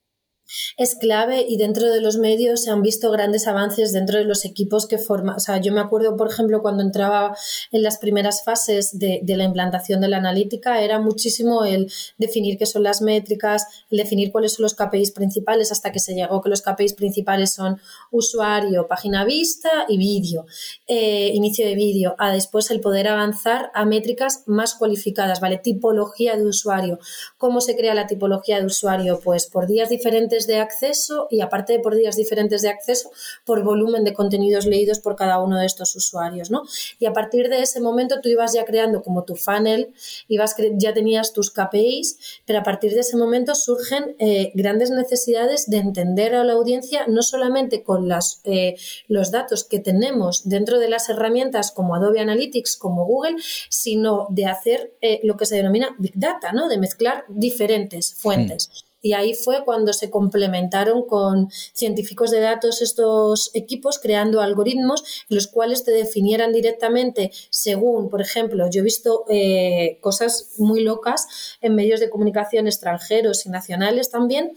es 0.78 0.96
clave 0.96 1.46
y 1.48 1.58
dentro 1.58 1.90
de 1.90 2.02
los 2.02 2.18
medios 2.18 2.64
se 2.64 2.72
han 2.72 2.82
visto 2.82 3.12
grandes 3.12 3.48
avances 3.48 3.94
dentro 3.94 4.18
de 4.18 4.26
los 4.26 4.46
equipos 4.46 4.88
que 4.88 4.98
forman. 4.98 5.36
O 5.36 5.40
sea, 5.40 5.60
yo 5.60 5.72
me 5.72 5.80
acuerdo, 5.80 6.16
por 6.18 6.30
ejemplo, 6.30 6.62
cuando 6.62 6.84
entraba 6.84 7.36
en 7.72 7.84
las 7.84 7.98
primeras 7.98 8.44
fases 8.44 8.98
de, 8.98 9.22
la 9.26 9.44
implantación 9.44 10.02
de 10.02 10.08
la 10.08 10.18
analítica, 10.18 10.82
era 10.82 11.00
muchísimo 11.00 11.66
el 11.66 11.92
definir 12.18 12.58
qué 12.58 12.66
son 12.66 12.84
las 12.84 13.02
métricas, 13.02 13.66
el 13.90 13.98
definir 13.98 14.32
cuáles 14.32 14.54
son 14.54 14.64
los 14.64 14.76
KPIs 14.76 15.12
principales, 15.12 15.72
hasta 15.72 15.92
que 15.92 16.00
se 16.00 16.14
llegó 16.14 16.42
que 16.42 16.50
los 16.50 16.62
KPIs 16.62 16.94
principales 16.94 17.54
son 17.54 17.80
usuario, 18.12 18.88
página 18.88 19.26
vista 19.26 19.70
y 19.90 19.98
vídeo, 19.98 20.46
eh, 20.88 21.32
inicio 21.34 21.66
de 21.66 21.76
vídeo, 21.76 22.16
a 22.18 22.32
después 22.32 22.72
el 22.72 22.82
poder 22.82 23.08
avanzar 23.08 23.72
a 23.74 23.86
métricas 23.86 24.44
más 24.46 24.76
cualificadas, 24.76 25.42
¿vale? 25.42 25.58
Tipología 25.58 26.36
de 26.38 26.46
usuario. 26.46 27.00
¿Cómo 27.38 27.62
se 27.62 27.76
crea 27.76 27.94
la 27.94 28.08
tipología 28.08 28.60
de 28.60 28.66
usuario? 28.66 29.20
Pues 29.24 29.48
por 29.48 29.68
días 29.68 29.90
diferentes 29.90 30.35
de 30.46 30.58
acceso 30.58 31.28
y 31.32 31.40
aparte 31.42 31.74
de 31.74 31.80
por 31.80 31.96
días 31.96 32.16
diferentes 32.18 32.62
de 32.62 32.70
acceso, 32.70 33.12
por 33.46 33.64
volumen 33.64 34.04
de 34.04 34.14
contenidos 34.14 34.66
leídos 34.66 35.00
por 35.00 35.16
cada 35.16 35.40
uno 35.40 35.58
de 35.58 35.66
estos 35.66 35.96
usuarios, 35.96 36.52
¿no? 36.52 36.64
Y 37.00 37.06
a 37.06 37.14
partir 37.14 37.50
de 37.50 37.62
ese 37.62 37.80
momento 37.80 38.20
tú 38.22 38.30
ibas 38.30 38.54
ya 38.54 38.66
creando 38.66 39.02
como 39.02 39.24
tu 39.24 39.36
funnel, 39.36 39.94
ibas 40.28 40.56
ya 40.74 40.94
tenías 40.94 41.34
tus 41.34 41.52
KPIs, 41.52 42.42
pero 42.46 42.60
a 42.60 42.64
partir 42.64 42.94
de 42.94 43.00
ese 43.00 43.18
momento 43.18 43.56
surgen 43.56 44.16
eh, 44.20 44.52
grandes 44.54 44.92
necesidades 44.92 45.70
de 45.70 45.78
entender 45.78 46.36
a 46.36 46.44
la 46.44 46.54
audiencia 46.54 47.06
no 47.08 47.22
solamente 47.22 47.84
con 47.84 48.10
eh, 48.44 48.76
los 49.08 49.32
datos 49.32 49.64
que 49.64 49.80
tenemos 49.80 50.48
dentro 50.50 50.80
de 50.80 50.90
las 50.90 51.10
herramientas 51.10 51.72
como 51.72 51.96
Adobe 51.96 52.20
Analytics, 52.20 52.78
como 52.78 53.06
Google, 53.06 53.36
sino 53.70 54.28
de 54.30 54.46
hacer 54.46 54.94
eh, 55.02 55.20
lo 55.24 55.38
que 55.38 55.46
se 55.46 55.56
denomina 55.56 55.96
Big 55.98 56.14
Data, 56.16 56.52
¿no? 56.52 56.68
De 56.68 56.78
mezclar 56.78 57.26
diferentes 57.28 58.14
fuentes. 58.14 58.85
Y 59.06 59.14
ahí 59.14 59.36
fue 59.36 59.64
cuando 59.64 59.94
se 59.94 60.10
complementaron 60.10 61.06
con 61.06 61.52
científicos 61.52 62.32
de 62.32 62.40
datos 62.40 62.82
estos 62.82 63.52
equipos 63.54 64.00
creando 64.00 64.42
algoritmos 64.42 65.04
los 65.30 65.46
cuales 65.46 65.84
te 65.84 65.92
definieran 65.92 66.52
directamente 66.52 67.32
según, 67.52 68.10
por 68.10 68.20
ejemplo, 68.20 68.68
yo 68.68 68.80
he 68.80 68.84
visto 68.84 69.26
eh, 69.30 70.00
cosas 70.02 70.54
muy 70.58 70.82
locas 70.82 71.28
en 71.62 71.76
medios 71.76 72.00
de 72.00 72.10
comunicación 72.10 72.66
extranjeros 72.66 73.46
y 73.46 73.50
nacionales 73.50 74.10
también, 74.10 74.54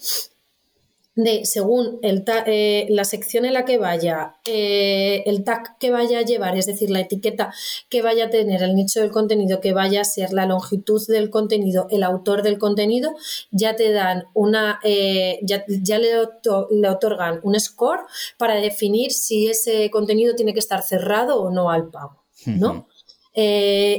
de 1.19 1.45
según 1.47 1.99
el 2.03 2.23
eh, 2.47 2.87
la 2.91 3.05
sección 3.05 3.45
en 3.45 3.53
la 3.53 3.64
que 3.64 3.77
vaya, 3.77 4.37
eh, 4.45 5.25
el 5.27 5.43
tag 5.43 5.77
que 5.81 5.91
vaya 5.91 6.21
a 6.21 6.23
llevar, 6.23 6.57
es 6.57 6.66
decir, 6.66 6.91
la 6.91 7.01
etiqueta 7.01 7.53
que 7.89 8.03
vaya 8.03 8.27
a 8.27 8.31
tener, 8.31 8.62
el 8.62 8.77
nicho 8.77 9.01
del 9.01 9.11
contenido 9.11 9.61
que 9.61 9.73
vaya 9.73 10.03
a 10.03 10.05
ser, 10.05 10.33
la 10.33 10.47
longitud 10.47 11.05
del 11.09 11.29
contenido, 11.29 11.89
el 11.91 12.05
autor 12.05 12.43
del 12.45 12.57
contenido, 12.59 13.16
ya 13.51 13.75
te 13.75 13.91
dan 13.91 14.27
una, 14.33 14.79
eh, 14.85 15.41
ya, 15.43 15.64
le, 15.99 16.09
le, 16.71 16.89
otorgan 16.89 17.41
un 17.43 17.59
score 17.59 18.03
para 18.37 18.55
definir 18.55 19.11
si 19.11 19.49
ese 19.49 19.91
contenido 19.91 20.37
tiene 20.37 20.53
que 20.53 20.61
estar 20.61 20.83
cerrado 20.83 21.43
o 21.43 21.51
no 21.51 21.73
al 21.73 21.91
pago, 21.91 22.23
¿no? 22.47 22.87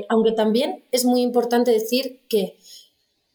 aunque 0.09 0.31
también 0.33 0.85
es 0.91 1.03
muy 1.05 1.21
importante 1.21 1.71
decir 1.71 2.21
que 2.29 2.57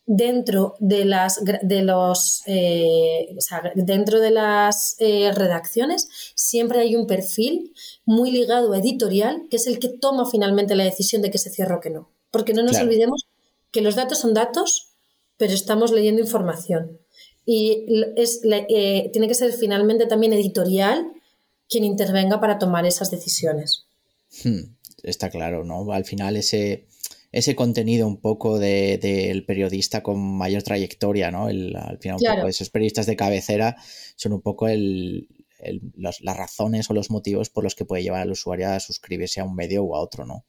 dentro 0.07 0.76
de 0.80 1.05
las 1.05 1.40
de 1.42 1.82
los 1.82 2.42
eh, 2.46 3.34
dentro 3.74 4.20
de 4.20 4.30
las 4.30 4.96
eh, 4.98 5.32
redacciones 5.32 6.09
siempre 6.34 6.80
hay 6.80 6.94
un 6.94 7.07
perfil 7.07 7.72
muy 8.05 8.30
ligado 8.30 8.72
a 8.72 8.78
editorial 8.78 9.46
que 9.50 9.57
es 9.57 9.66
el 9.66 9.78
que 9.78 9.88
toma 9.88 10.28
finalmente 10.30 10.74
la 10.74 10.84
decisión 10.84 11.22
de 11.22 11.30
que 11.30 11.38
se 11.38 11.50
cierra 11.50 11.76
o 11.76 11.80
que 11.80 11.90
no. 11.90 12.11
Porque 12.30 12.52
no 12.52 12.62
nos 12.62 12.78
olvidemos 12.78 13.26
que 13.70 13.80
los 13.80 13.94
datos 13.94 14.18
son 14.18 14.34
datos 14.34 14.94
pero 15.36 15.52
estamos 15.52 15.92
leyendo 15.92 16.22
información. 16.22 16.98
Y 17.46 17.86
es, 18.16 18.40
eh, 18.44 19.11
tiene 19.12 19.28
que 19.28 19.34
ser 19.34 19.52
finalmente 19.52 20.07
también 20.07 20.32
editorial 20.32 21.12
quien 21.68 21.84
intervenga 21.84 22.40
para 22.40 22.59
tomar 22.59 22.86
esas 22.86 23.11
decisiones. 23.11 23.86
Hmm, 24.42 24.74
está 25.02 25.30
claro 25.30 25.64
no 25.64 25.92
al 25.92 26.05
final 26.05 26.36
ese 26.36 26.86
ese 27.35 27.57
contenido 27.57 28.07
un 28.07 28.20
poco 28.20 28.61
del 28.61 29.01
de, 29.01 29.45
periodista 29.45 30.05
con 30.05 30.20
mayor 30.20 30.62
trayectoria, 30.62 31.32
¿no? 31.32 31.49
El, 31.49 31.74
al 31.74 31.99
final, 31.99 32.18
un 32.20 32.37
poco 32.37 32.49
esos 32.49 32.70
periodistas 32.70 33.07
de 33.07 33.16
cabecera 33.16 33.76
son 34.14 34.35
un 34.35 34.41
poco 34.41 34.68
el, 34.68 35.28
las 35.97 36.37
razones 36.37 36.89
o 36.89 36.95
los 36.95 37.11
motivos 37.11 37.51
por 37.51 37.64
los 37.64 37.74
que 37.74 37.85
puede 37.85 38.05
llevar 38.05 38.20
al 38.20 38.30
usuario 38.30 38.70
a 38.70 38.78
suscribirse 38.78 39.41
a 39.41 39.45
un 39.45 39.57
medio 39.57 39.82
o 39.82 39.97
a 39.97 40.01
otro, 40.01 40.24
¿no? 40.26 40.47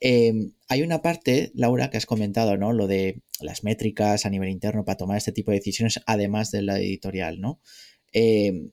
Em, 0.00 0.52
hay 0.68 0.82
una 0.82 1.02
parte, 1.02 1.50
Laura, 1.54 1.90
que 1.90 1.96
has 1.96 2.06
comentado, 2.06 2.56
¿no? 2.56 2.72
Lo 2.72 2.86
de 2.86 3.22
las 3.40 3.64
métricas 3.64 4.26
a 4.26 4.30
nivel 4.30 4.50
interno 4.50 4.84
para 4.84 4.98
tomar 4.98 5.16
este 5.16 5.32
tipo 5.32 5.50
de 5.50 5.58
decisiones, 5.58 6.00
además 6.06 6.52
de 6.52 6.62
la 6.62 6.78
editorial, 6.78 7.40
¿no? 7.40 7.60
Em, 8.12 8.70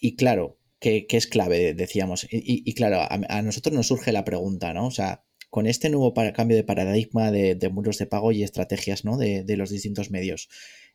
y 0.00 0.14
claro, 0.14 0.60
que, 0.78 1.06
es 1.08 1.26
clave, 1.26 1.74
decíamos. 1.74 2.26
Y, 2.30 2.74
claro, 2.74 3.00
a, 3.00 3.08
a, 3.28 3.42
nosotros 3.42 3.74
nos 3.74 3.86
surge 3.88 4.12
la 4.12 4.24
pregunta, 4.24 4.74
¿no? 4.74 4.86
O 4.86 4.90
sea, 4.90 5.24
con 5.52 5.66
este 5.66 5.90
nuevo 5.90 6.14
cambio 6.14 6.56
de 6.56 6.64
paradigma 6.64 7.30
de, 7.30 7.68
muros 7.70 7.98
de 7.98 8.06
pago 8.06 8.32
y 8.32 8.42
estrategias 8.42 9.04
¿no? 9.04 9.18
de, 9.18 9.44
los 9.58 9.68
distintos 9.68 10.10
medios, 10.10 10.48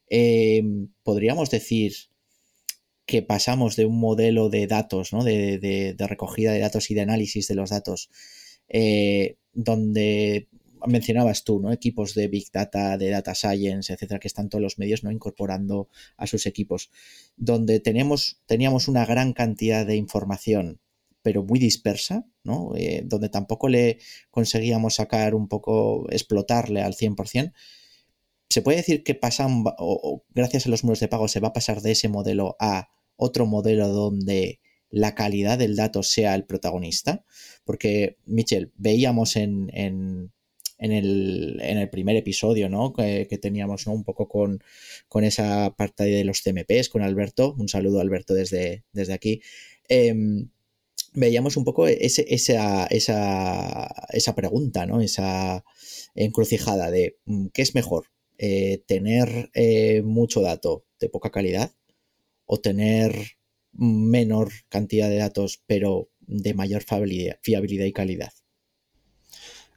eh, 0.09 0.63
podríamos 1.03 1.51
decir 1.51 1.93
que 3.05 3.21
pasamos 3.21 3.75
de 3.75 3.85
un 3.85 3.99
modelo 3.99 4.49
de 4.49 4.65
datos, 4.65 5.13
¿no? 5.13 5.23
de, 5.23 5.95
recogida 5.99 6.53
de 6.53 6.59
datos 6.59 6.89
y 6.89 6.95
de 6.95 7.01
análisis 7.01 7.47
de 7.47 7.53
los 7.53 7.69
datos, 7.69 8.09
eh, 8.67 9.37
donde 9.53 10.49
mencionabas 10.87 11.43
tú, 11.43 11.59
¿no? 11.59 11.71
Equipos 11.71 12.15
de 12.15 12.27
Big 12.27 12.51
Data, 12.51 12.97
de 12.97 13.11
Data 13.11 13.35
Science, 13.35 13.93
etcétera, 13.93 14.19
que 14.19 14.27
están 14.27 14.49
todos 14.49 14.61
los 14.63 14.79
medios, 14.79 15.03
¿no? 15.03 15.11
Incorporando 15.11 15.87
a 16.17 16.25
sus 16.25 16.47
equipos. 16.47 16.89
Donde 17.35 17.79
tenemos, 17.79 18.41
teníamos 18.47 18.87
una 18.87 19.05
gran 19.05 19.33
cantidad 19.33 19.85
de 19.85 19.97
información 19.97 20.79
pero 21.27 21.43
muy 21.43 21.59
dispersa, 21.59 22.25
¿no? 22.45 22.71
Eh, 22.77 23.01
donde 23.03 23.27
tampoco 23.27 23.67
le 23.67 23.99
conseguíamos 24.31 24.95
sacar 24.95 25.35
un 25.35 25.49
poco, 25.49 26.09
explotarle 26.09 26.81
al 26.81 26.93
100%. 26.93 27.51
Se 28.49 28.61
puede 28.61 28.77
decir 28.77 29.03
que 29.03 29.13
pasan, 29.13 29.65
o, 29.77 30.23
gracias 30.33 30.65
a 30.65 30.69
los 30.69 30.85
muros 30.85 31.01
de 31.01 31.09
pago 31.09 31.27
se 31.27 31.41
va 31.41 31.49
a 31.49 31.53
pasar 31.53 31.81
de 31.81 31.91
ese 31.91 32.07
modelo 32.07 32.55
a 32.61 32.91
otro 33.17 33.45
modelo 33.45 33.89
donde 33.89 34.61
la 34.89 35.15
calidad 35.15 35.57
del 35.57 35.75
dato 35.75 36.01
sea 36.01 36.33
el 36.33 36.45
protagonista, 36.45 37.25
porque, 37.65 38.19
Michel, 38.25 38.71
veíamos 38.77 39.35
en, 39.35 39.69
en, 39.73 40.31
el, 40.79 41.89
primer 41.91 42.15
episodio, 42.15 42.69
¿no? 42.69 42.93
Que, 42.93 43.37
teníamos. 43.41 43.85
Un 43.85 44.05
poco 44.05 44.29
con, 44.29 44.63
con, 45.09 45.25
esa 45.25 45.75
parte 45.75 46.05
de 46.05 46.23
los 46.23 46.41
CMPs, 46.41 46.87
con 46.87 47.01
Alberto, 47.01 47.53
un 47.59 47.67
saludo 47.67 47.99
Alberto 47.99 48.33
desde, 48.33 48.85
desde 48.93 49.11
aquí, 49.11 49.41
em, 49.89 50.51
veíamos 51.17 51.57
un 51.57 51.63
poco 51.63 51.87
esa, 51.87 52.21
esa, 52.21 52.85
esa, 52.87 54.35
pregunta, 54.35 54.85
¿no? 54.85 55.01
Esa 55.01 55.65
encrucijada 56.13 56.91
de 56.91 57.17
mm, 57.25 57.47
¿qué 57.47 57.63
es 57.63 57.73
mejor? 57.73 58.05
Eh, 58.37 58.83
¿Tener 58.85 59.49
eh, 59.55 60.03
mucho 60.03 60.41
dato 60.41 60.85
de 60.99 61.09
poca 61.09 61.31
calidad 61.31 61.71
o 62.45 62.59
tener 62.59 63.13
menor 63.71 64.51
cantidad 64.69 65.09
de 65.09 65.17
datos 65.17 65.63
pero 65.65 66.09
de 66.19 66.53
mayor 66.53 66.83
fiabilidad, 66.83 67.39
y 67.85 67.93
calidad? 67.93 68.33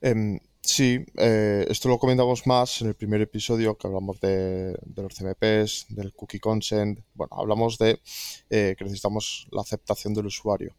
Em, 0.02 0.40
sí, 0.62 1.04
eh, 1.16 1.66
esto 1.68 1.88
lo 1.88 1.98
comentamos 1.98 2.46
más 2.46 2.80
en 2.82 2.88
el 2.88 2.94
primer 2.94 3.20
episodio 3.20 3.76
que 3.76 3.86
hablamos 3.86 4.20
de, 4.20 4.78
los 4.96 5.14
CMPs, 5.14 5.86
del 5.88 6.12
cookie 6.12 6.40
consent. 6.40 7.00
Bueno, 7.14 7.36
hablamos 7.36 7.78
de 7.78 8.00
que 8.48 8.76
necesitamos 8.80 9.48
la 9.50 9.62
aceptación 9.62 10.14
del 10.14 10.26
usuario. 10.26 10.74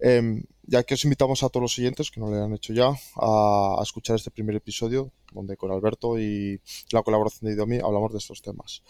Em, 0.00 0.42
ya 0.62 0.82
que 0.82 0.94
os 0.94 1.04
invitamos 1.04 1.42
a 1.42 1.48
todos 1.48 1.62
los 1.62 1.74
siguientes 1.74 2.10
que 2.10 2.20
no 2.20 2.30
le 2.30 2.40
han 2.40 2.54
hecho 2.54 2.72
ya 2.72 2.92
a, 3.16 3.80
escuchar 3.82 4.16
este 4.16 4.30
primer 4.30 4.56
episodio, 4.56 5.12
donde 5.32 5.56
con 5.56 5.70
Alberto 5.70 6.18
y 6.18 6.60
la 6.90 7.02
colaboración 7.02 7.48
de 7.48 7.54
Idomi 7.54 7.78
hablamos 7.80 8.12
de 8.12 8.18
estos 8.18 8.40
temas. 8.40 8.82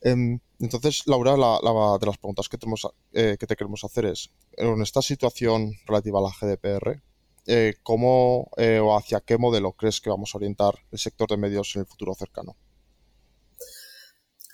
Em, 0.00 0.40
entonces, 0.58 1.02
Laura, 1.06 1.36
la, 1.36 1.60
de 2.00 2.06
las 2.06 2.18
preguntas 2.18 2.48
que, 2.48 2.58
tenemos, 2.58 2.88
eh, 3.12 3.36
que 3.38 3.46
te 3.46 3.54
queremos 3.54 3.84
hacer 3.84 4.06
es, 4.06 4.30
en 4.56 4.80
esta 4.82 5.02
situación 5.02 5.72
relativa 5.86 6.18
a 6.18 6.22
la 6.22 6.30
GDPR, 6.30 7.02
eh, 7.46 7.74
¿cómo 7.82 8.50
eh, 8.56 8.80
o 8.80 8.96
hacia 8.96 9.20
qué 9.20 9.38
modelo 9.38 9.72
crees 9.72 10.00
que 10.00 10.10
vamos 10.10 10.34
a 10.34 10.38
orientar 10.38 10.74
el 10.90 10.98
sector 10.98 11.28
de 11.28 11.36
medios 11.36 11.74
en 11.76 11.80
el 11.80 11.86
futuro 11.86 12.14
cercano? 12.14 12.56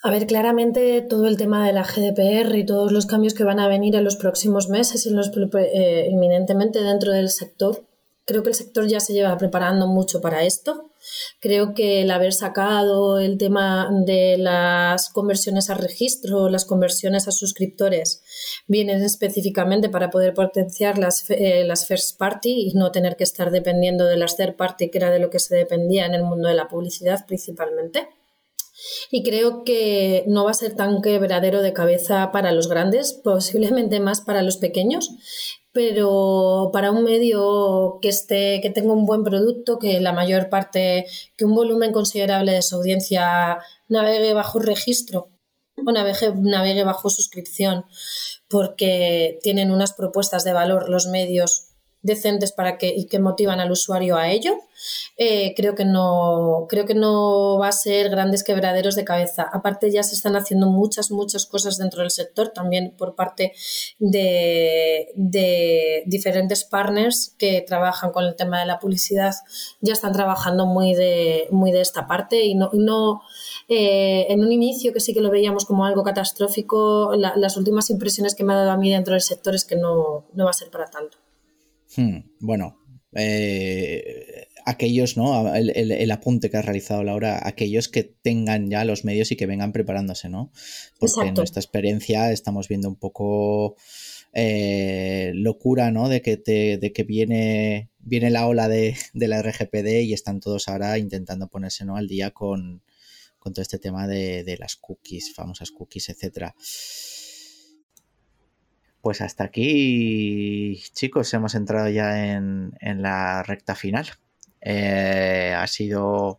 A 0.05 0.11
ver, 0.11 0.27
claramente 0.27 1.01
todo 1.03 1.27
el 1.27 1.37
tema 1.37 1.65
de 1.65 1.73
la 1.73 1.85
GDPR 1.85 2.57
y 2.57 2.67
todos 2.67 2.91
los 2.91 3.07
cambios 3.07 3.35
que 3.35 3.45
van 3.45 3.61
a 3.61 3.69
venir 3.69 3.95
en 3.95 4.03
los 4.03 4.17
próximos 4.17 4.69
meses 4.69 5.07
y 5.07 5.11
los, 5.11 5.31
eh, 5.55 6.09
inminentemente 6.11 6.83
dentro 6.83 7.13
del 7.13 7.31
sector, 7.31 7.87
creo 8.25 8.43
que 8.43 8.49
el 8.49 8.57
sector 8.57 8.87
ya 8.89 8.99
se 8.99 9.13
lleva 9.13 9.39
preparando 9.39 9.87
mucho 9.87 10.21
para 10.21 10.43
esto. 10.43 10.92
Creo 11.41 11.75
que 11.75 12.03
el 12.03 12.11
haber 12.11 12.33
sacado 12.33 13.19
el 13.19 13.39
tema 13.39 13.89
de 14.07 14.37
las 14.39 15.09
conversiones 15.11 15.71
a 15.71 15.75
registro, 15.75 16.49
las 16.49 16.65
conversiones 16.65 17.29
a 17.29 17.33
suscriptores, 17.33 18.23
vienen 18.67 19.03
específicamente 19.03 19.89
para 19.89 20.11
poder 20.11 20.35
potenciar 20.35 20.99
las, 20.99 21.29
eh, 21.31 21.65
las 21.67 21.87
first 21.87 22.19
party 22.19 22.69
y 22.69 22.75
no 22.75 22.93
tener 22.93 23.17
que 23.17 23.25
estar 23.25 23.51
dependiendo 23.51 24.07
de 24.07 24.17
las 24.17 24.37
third 24.37 24.57
party, 24.57 24.91
que 24.91 24.99
era 24.99 25.11
de 25.11 25.19
lo 25.19 25.31
que 25.31 25.39
se 25.39 25.57
dependía 25.57 26.07
en 26.07 26.15
el 26.15 26.25
mundo 26.25 26.49
de 26.49 26.55
la 26.55 26.69
publicidad 26.69 27.27
principalmente. 27.27 28.09
Y 29.11 29.23
creo 29.23 29.65
que 29.65 30.25
no 30.27 30.45
va 30.45 30.51
a 30.51 30.55
ser 30.55 30.75
tan 30.75 31.03
quebradero 31.03 31.63
de 31.63 31.73
cabeza 31.73 32.33
para 32.33 32.53
los 32.53 32.69
grandes, 32.69 33.13
posiblemente 33.13 34.01
más 34.01 34.21
para 34.21 34.43
los 34.43 34.57
pequeños, 34.57 35.11
pero 35.73 36.71
para 36.73 36.91
un 36.91 37.03
medio 37.05 37.99
que 38.03 38.09
esté, 38.09 38.61
que 38.61 38.71
tenga 38.71 38.93
un 38.93 39.07
buen 39.07 39.25
producto, 39.25 39.79
que 39.79 40.01
la 40.01 40.13
mayor 40.13 40.51
parte, 40.51 41.07
que 41.37 41.45
un 41.45 41.55
volumen 41.55 41.93
considerable 41.93 42.53
de 42.53 42.63
su 42.63 42.77
audiencia 42.77 43.59
navegue 43.89 44.35
bajo 44.35 44.59
registro 44.59 45.31
o 45.77 45.93
navegue, 45.93 46.35
navegue 46.37 46.85
bajo 46.85 47.09
suscripción, 47.11 47.87
porque 48.49 49.39
tienen 49.43 49.71
unas 49.71 49.95
propuestas 49.95 50.45
de 50.45 50.53
valor 50.53 50.89
los 50.91 51.07
medios 51.07 51.72
decentes 52.03 52.53
para 52.53 52.79
que, 52.79 52.89
y 52.89 53.07
que 53.07 53.19
motivan 53.19 53.61
al 53.61 53.71
usuario 53.71 54.17
a 54.17 54.29
ello, 54.31 54.59
eh, 55.17 55.55
creo, 55.57 55.75
que 55.75 55.85
no, 55.85 56.67
creo 56.69 56.85
que 56.85 56.95
no 56.95 57.59
va 57.59 57.69
a 57.69 57.73
ser 57.73 58.11
grandes 58.11 58.43
quebraderos 58.43 58.97
de 58.97 59.05
cabeza. 59.05 59.49
Aparte 59.53 59.91
ya 59.91 60.03
se 60.03 60.15
están 60.15 60.35
haciendo 60.35 60.67
muchas, 60.67 61.11
muchas 61.11 61.47
cosas 61.47 61.79
dentro 61.79 62.01
del 62.01 62.11
sector, 62.11 62.49
también 62.49 62.95
por 62.97 63.15
parte 63.15 63.53
de, 63.99 65.09
de 65.15 66.03
diferentes 66.07 66.65
partners 66.65 67.35
que 67.39 67.63
trabajan 67.67 68.11
con 68.11 68.25
el 68.25 68.35
tema 68.35 68.61
de 68.61 68.67
la 68.67 68.79
publicidad, 68.79 69.35
ya 69.81 69.93
están 69.93 70.13
trabajando 70.13 70.67
muy 70.67 70.95
de, 70.95 71.47
muy 71.51 71.71
de 71.71 71.81
esta 71.81 72.07
parte 72.07 72.45
y 72.45 72.55
no, 72.55 72.71
no 72.73 73.23
eh, 73.69 74.27
en 74.29 74.41
un 74.41 74.53
inicio 74.53 74.93
que 74.93 75.01
sí 75.01 75.15
que 75.15 75.21
lo 75.21 75.31
veíamos 75.31 75.65
como 75.65 75.85
algo 75.85 76.03
catastrófico, 76.03 77.13
las 77.15 77.57
últimas 77.57 77.91
impresiones 77.91 78.35
que 78.35 78.45
me 78.45 78.53
ha 78.53 78.57
dado 78.57 78.73
a 78.73 78.77
mí 78.77 78.91
dentro 78.91 79.15
del 79.15 79.23
sector 79.23 79.55
es 79.55 79.65
que 79.65 79.77
no, 79.77 80.25
no 80.35 80.45
va 80.45 80.51
a 80.51 80.55
ser 80.55 80.71
para 80.71 80.87
tanto. 80.87 81.22
Hmm, 81.97 82.19
bueno, 82.41 82.79
eh, 83.15 84.49
aquellos, 84.65 85.17
¿no? 85.17 85.55
El, 85.55 86.11
apunte 86.11 86.51
que 86.51 86.57
ha 86.57 86.63
realizado 86.63 87.03
Laura, 87.05 87.41
aquellos 87.43 87.89
que 87.89 88.05
tengan 88.05 88.71
ya 88.71 88.85
los 88.85 89.05
medios 89.05 89.33
y 89.33 89.37
que 89.37 89.47
vengan 89.47 89.73
preparándose, 89.73 90.29
¿no? 90.29 90.53
Porque 90.99 91.29
en 91.29 91.35
nuestra 91.35 91.61
experiencia 91.61 92.33
estamos 92.33 92.69
viendo 92.69 92.89
un 92.89 92.97
poco 92.97 93.77
eh, 94.33 95.33
locura, 95.35 95.91
¿no? 95.91 96.09
De 96.09 96.23
que, 96.23 96.37
te, 96.37 96.79
de 96.79 96.93
que 96.93 97.03
viene, 97.03 97.91
viene 97.99 98.31
la 98.31 98.47
ola 98.47 98.69
de, 98.69 98.97
la 99.15 99.43
RGPD 99.43 100.03
y 100.05 100.15
están 100.15 100.41
todos 100.41 100.69
ahora 100.69 100.99
intentando 100.99 101.49
ponerse 101.49 101.85
¿no? 101.85 101.97
al 101.97 102.09
día 102.09 102.31
con, 102.31 102.83
con 103.39 103.53
todo 103.53 103.63
este 103.63 103.79
tema 103.79 104.07
de, 104.07 104.57
las 104.59 104.77
cookies, 104.77 105.35
famosas 105.35 105.71
cookies, 105.71 106.09
etcétera. 106.09 106.55
Pues 109.03 109.21
hasta 109.21 109.43
aquí, 109.43 110.81
chicos, 110.95 111.35
hemos 111.35 111.57
entrado 111.57 111.89
ya 111.89 112.35
en, 112.35 112.73
la 112.81 113.43
recta 113.43 113.75
final. 113.75 114.07
Eh, 114.61 115.53
ha 115.59 115.67
sido 115.67 116.39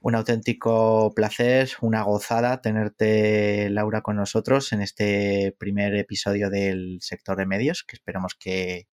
un 0.00 0.16
auténtico 0.16 1.12
placer, 1.14 1.70
una 1.82 2.02
gozada 2.02 2.60
tenerte, 2.60 3.70
Laura, 3.70 4.02
con 4.02 4.16
nosotros 4.16 4.72
en 4.72 4.82
este 4.82 5.54
primer 5.58 5.94
episodio 5.94 6.50
del 6.50 6.98
sector 7.02 7.36
de 7.36 7.46
medios, 7.46 7.84
que 7.84 7.94
esperamos 7.94 8.34
que, 8.34 8.88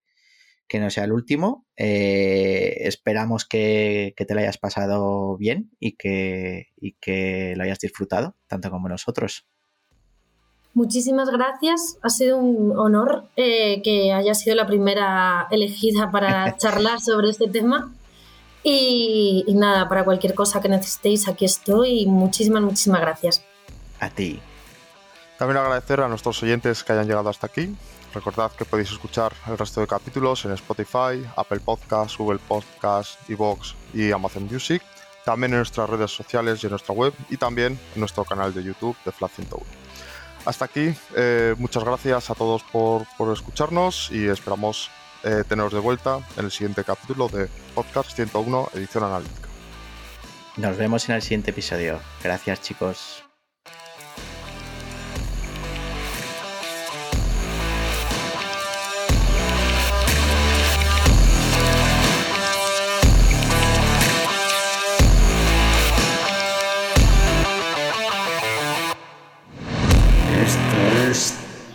no 0.75 0.91
sea 0.91 1.05
el 1.05 1.13
último. 1.13 1.67
Eh, 1.79 2.77
esperamos 2.81 3.47
que, 3.47 4.15
te 4.17 4.35
lo 4.35 4.41
hayas 4.41 4.59
pasado 4.59 5.39
bien 5.39 5.71
y 5.81 5.97
que, 5.97 6.69
que 7.01 7.55
lo 7.57 7.65
hayas 7.65 7.79
disfrutado, 7.79 8.37
tanto 8.49 8.71
como 8.71 8.91
nosotros. 8.91 9.47
Muchísimas 10.75 11.29
gracias. 11.29 11.99
Ha 12.03 12.09
sido 12.09 12.39
un 12.39 12.79
honor 12.79 13.25
eh, 13.37 13.83
que 13.83 14.13
haya 14.13 14.35
sido 14.35 14.57
la 14.57 14.67
primera 14.67 15.47
elegida 15.51 16.11
para 16.11 16.57
charlar 16.59 17.01
sobre 17.01 17.31
este 17.31 17.49
tema. 17.49 17.93
Y, 18.65 19.45
nada, 19.49 19.89
para 19.89 20.05
cualquier 20.05 20.35
cosa 20.35 20.61
que 20.61 20.69
necesitéis, 20.69 21.29
aquí 21.29 21.45
estoy. 21.45 22.07
Muchísimas, 22.07 22.63
muchísimas 22.63 23.01
gracias. 23.01 23.45
A 24.01 24.09
ti. 24.09 24.41
También 25.39 25.59
agradecer 25.59 26.01
a 26.01 26.09
nuestros 26.09 26.43
oyentes 26.43 26.85
que 26.85 26.93
hayan 26.93 27.07
llegado 27.07 27.29
hasta 27.29 27.49
aquí. 27.49 27.75
Recordad 28.15 28.53
que 28.53 28.65
podéis 28.65 28.93
escuchar 28.93 29.33
el 29.49 29.59
resto 29.59 29.81
de 29.81 29.87
capítulos 29.87 30.45
en 30.45 30.53
Spotify, 30.53 31.27
Apple 31.37 31.61
Podcasts, 31.61 32.17
Google 32.17 32.39
Podcasts, 32.47 33.19
Evox 33.29 33.75
y 33.93 34.13
Amazon 34.13 34.49
Music. 34.51 34.83
También 35.25 35.53
en 35.53 35.59
nuestras 35.59 35.91
redes 35.91 36.11
sociales 36.11 36.63
y 36.63 36.67
en 36.67 36.71
nuestra 36.71 36.95
web 36.95 37.13
y 37.31 37.37
también 37.37 37.79
en 37.95 38.01
nuestro 38.01 38.25
canal 38.25 38.55
de 38.55 38.63
YouTube 38.63 38.97
de 39.05 39.13
Flat 39.13 39.33
101. 39.33 39.82
Hasta 40.45 40.65
aquí, 40.65 40.95
eh, 41.17 41.55
muchas 41.59 41.85
gracias 41.85 42.31
a 42.31 42.35
todos 42.35 42.63
por, 42.65 43.07
por 43.17 43.33
escucharnos 43.33 44.11
y 44.11 44.27
esperamos 44.27 44.91
eh, 45.23 45.45
teneros 45.49 45.73
de 45.73 45.79
vuelta 45.79 46.19
en 46.37 46.47
el 46.47 46.51
siguiente 46.51 46.83
capítulo 46.83 47.29
de 47.29 47.49
Podcast 47.75 48.11
101, 48.13 48.71
edición 48.75 49.05
analítica. 49.05 49.49
Nos 50.57 50.77
vemos 50.77 51.09
en 51.09 51.15
el 51.15 51.23
siguiente 51.23 51.53
episodio. 51.53 52.01
Gracias 52.23 52.61
chicos. 52.61 53.22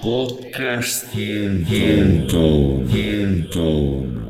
Podcast 0.07 1.11
100. 1.13 2.31
100. 2.87 4.26